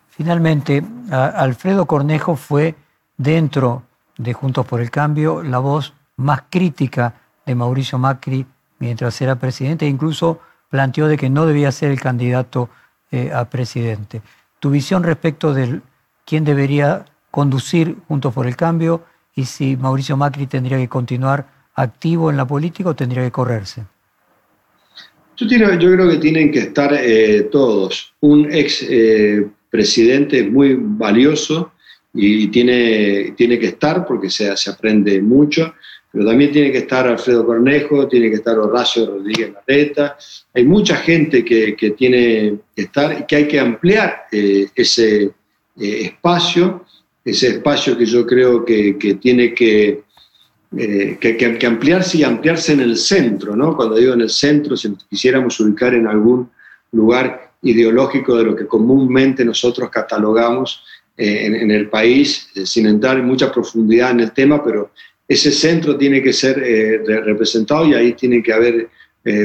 Finalmente, 0.09 0.83
Alfredo 1.11 1.87
Cornejo 1.87 2.37
fue, 2.37 2.75
dentro 3.17 3.83
de 4.17 4.33
Juntos 4.33 4.67
por 4.67 4.81
el 4.81 4.91
Cambio, 4.91 5.43
la 5.43 5.59
voz 5.59 5.95
más 6.17 6.43
crítica 6.51 7.15
de 7.47 7.55
Mauricio 7.55 7.99
Macri 7.99 8.47
mientras 8.79 9.21
era 9.21 9.37
presidente 9.37 9.87
e 9.87 9.89
incluso 9.89 10.41
planteó 10.69 11.09
de 11.09 11.17
que 11.17 11.31
no 11.31 11.47
debía 11.47 11.73
ser 11.73 11.91
el 11.91 12.01
candidato 12.01 12.69
eh, 13.11 13.31
a 13.33 13.45
presidente. 13.47 14.23
Tu 14.59 14.71
visión 14.71 15.03
respecto 15.03 15.55
de 15.55 15.81
quién 16.25 16.45
debería 16.45 17.05
conducir 17.33 17.97
Juntos 18.07 18.33
por 18.33 18.47
el 18.47 18.55
Cambio 18.55 19.03
y 19.35 19.47
si 19.47 19.77
Mauricio 19.77 20.17
Macri 20.17 20.47
tendría 20.47 20.77
que 20.77 20.89
continuar 20.89 21.49
activo 21.75 22.31
en 22.31 22.37
la 22.37 22.47
política 22.47 22.91
o 22.91 22.95
tendría 22.95 23.25
que 23.25 23.31
correrse. 23.33 23.83
Yo, 25.37 25.49
creo 25.49 26.11
que 26.11 26.19
tienen 26.19 26.53
que 26.53 26.61
estar 26.61 26.93
eh, 26.95 27.49
todos. 27.51 28.15
Un 28.21 28.53
ex 28.53 28.87
eh, 28.89 29.49
presidente 29.71 30.45
muy 30.45 30.77
valioso 30.79 31.73
y 32.15 32.49
tiene, 32.49 33.33
tiene 33.37 33.59
que 33.59 33.69
estar 33.69 34.07
porque 34.07 34.29
se, 34.29 34.55
se 34.57 34.71
aprende 34.71 35.21
mucho, 35.23 35.75
pero 36.13 36.27
también 36.27 36.53
tiene 36.53 36.71
que 36.71 36.79
estar 36.79 37.09
Alfredo 37.09 37.47
Cornejo, 37.47 38.07
tiene 38.07 38.29
que 38.29 38.37
estar 38.37 38.59
Horacio 38.59 39.07
Rodríguez 39.07 39.55
Larreta, 39.55 40.19
hay 40.53 40.65
mucha 40.65 40.97
gente 40.97 41.43
que, 41.43 41.75
que 41.75 41.93
tiene 41.93 42.59
que 42.77 42.83
estar 42.83 43.19
y 43.19 43.25
que 43.25 43.37
hay 43.37 43.49
que 43.49 43.59
ampliar 43.59 44.27
eh, 44.31 44.67
ese 44.75 45.33
espacio, 45.75 46.85
ese 47.25 47.49
espacio 47.49 47.97
que 47.97 48.07
yo 48.07 48.27
creo 48.27 48.65
que, 48.65 48.99
que 48.99 49.15
tiene 49.15 49.55
que, 49.55 50.03
eh, 50.77 51.19
que, 51.21 51.37
que, 51.37 51.67
ampliarse 51.67 52.19
y 52.19 52.25
ampliarse 52.25 52.73
en 52.73 52.81
el 52.81 52.97
centro, 52.97 53.55
¿no? 53.55 53.77
Cuando 53.77 53.97
digo 53.97 54.15
en 54.15 54.23
el 54.23 54.31
centro, 54.31 54.77
si 54.77 54.89
nos 54.89 55.05
quisiéramos 55.05 55.59
ubicar 55.61 55.95
en 55.95 56.07
algún 56.07 56.51
lugar 56.93 57.53
ideológico 57.63 58.37
de 58.37 58.45
lo 58.45 58.57
que 58.57 58.67
comúnmente 58.67 59.45
nosotros 59.45 59.89
catalogamos 59.91 60.83
eh, 61.17 61.47
en, 61.47 61.71
el 61.71 61.89
país, 61.89 62.49
eh, 62.55 62.67
sin 62.67 62.87
entrar 62.87 63.19
en 63.19 63.27
mucha 63.27 63.53
profundidad 63.53 64.11
en 64.11 64.21
el 64.21 64.33
tema, 64.33 64.63
pero 64.65 64.91
ese 65.29 65.53
centro 65.53 65.97
tiene 65.97 66.23
que 66.23 66.33
ser 66.33 66.57
representado 67.25 67.87
y 67.87 67.95
ahí 67.95 68.13
tiene 68.13 68.43
que 68.43 68.53
haber 68.53 68.89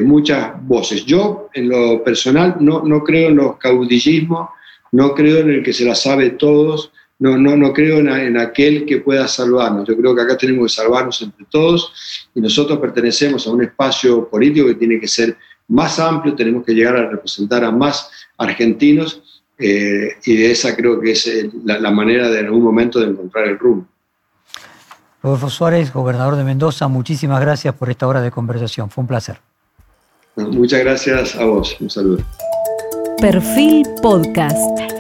muchas 0.04 0.52
voces. 0.68 1.06
Yo, 1.06 1.50
en 1.54 1.70
lo 1.70 2.04
personal, 2.04 2.58
no, 2.60 2.84
no 2.84 3.04
creo 3.04 3.30
en 3.30 3.38
los 3.38 3.58
caudillismos, 3.58 4.50
no 4.92 5.14
creo 5.14 5.38
en 5.38 5.52
el 5.52 5.64
que 5.64 5.72
se 5.72 5.86
la 5.86 5.96
sabe 5.96 6.32
todos, 6.32 6.92
no, 7.20 7.38
no, 7.38 7.58
no 7.58 7.74
creo 7.74 8.00
en, 8.00 8.38
aquel 8.38 8.86
que 8.86 8.98
pueda 8.98 9.28
salvarnos. 9.28 9.88
Yo 9.88 9.98
creo 9.98 10.16
que 10.16 10.22
acá 10.22 10.38
tenemos 10.38 10.72
que 10.72 10.82
salvarnos 10.82 11.22
entre 11.22 11.46
todos 11.50 12.30
y 12.36 12.42
nosotros 12.42 12.80
pertenecemos 12.80 13.48
a 13.48 13.52
un 13.52 13.64
espacio 13.64 14.30
político 14.30 14.68
que 14.68 14.76
tiene 14.76 15.00
que 15.00 15.08
ser 15.08 15.36
más 15.68 16.00
amplio, 16.00 16.36
tenemos 16.36 16.64
que 16.64 16.74
llegar 16.74 16.96
a 16.96 17.10
representar 17.10 17.64
a 17.64 17.72
más 17.72 18.10
argentinos 18.38 19.22
eh, 19.58 20.10
y 20.24 20.38
de 20.38 20.52
esa 20.52 20.76
creo 20.76 21.00
que 21.02 21.12
es 21.12 21.28
eh, 21.28 21.50
la, 21.66 21.92
manera 21.92 22.30
de 22.30 22.40
en 22.40 22.46
algún 22.46 22.64
momento 22.64 23.00
de 23.00 23.08
encontrar 23.08 23.48
el 23.48 23.58
rumbo. 23.58 23.88
Rodolfo 25.24 25.50
Suárez, 25.50 25.92
gobernador 25.92 26.36
de 26.36 26.44
Mendoza, 26.44 26.88
muchísimas 26.88 27.42
gracias 27.42 27.74
por 27.74 27.90
esta 27.90 28.08
hora 28.08 28.22
de 28.22 28.30
conversación. 28.30 28.90
Fue 28.90 29.02
un 29.02 29.08
placer. 29.08 29.40
Muchas 30.36 30.80
gracias 30.82 31.36
a 31.36 31.46
vos. 31.46 31.76
Un 31.80 31.90
saludo. 31.90 32.24
Perfil 33.20 33.84
Podcast. 34.02 34.97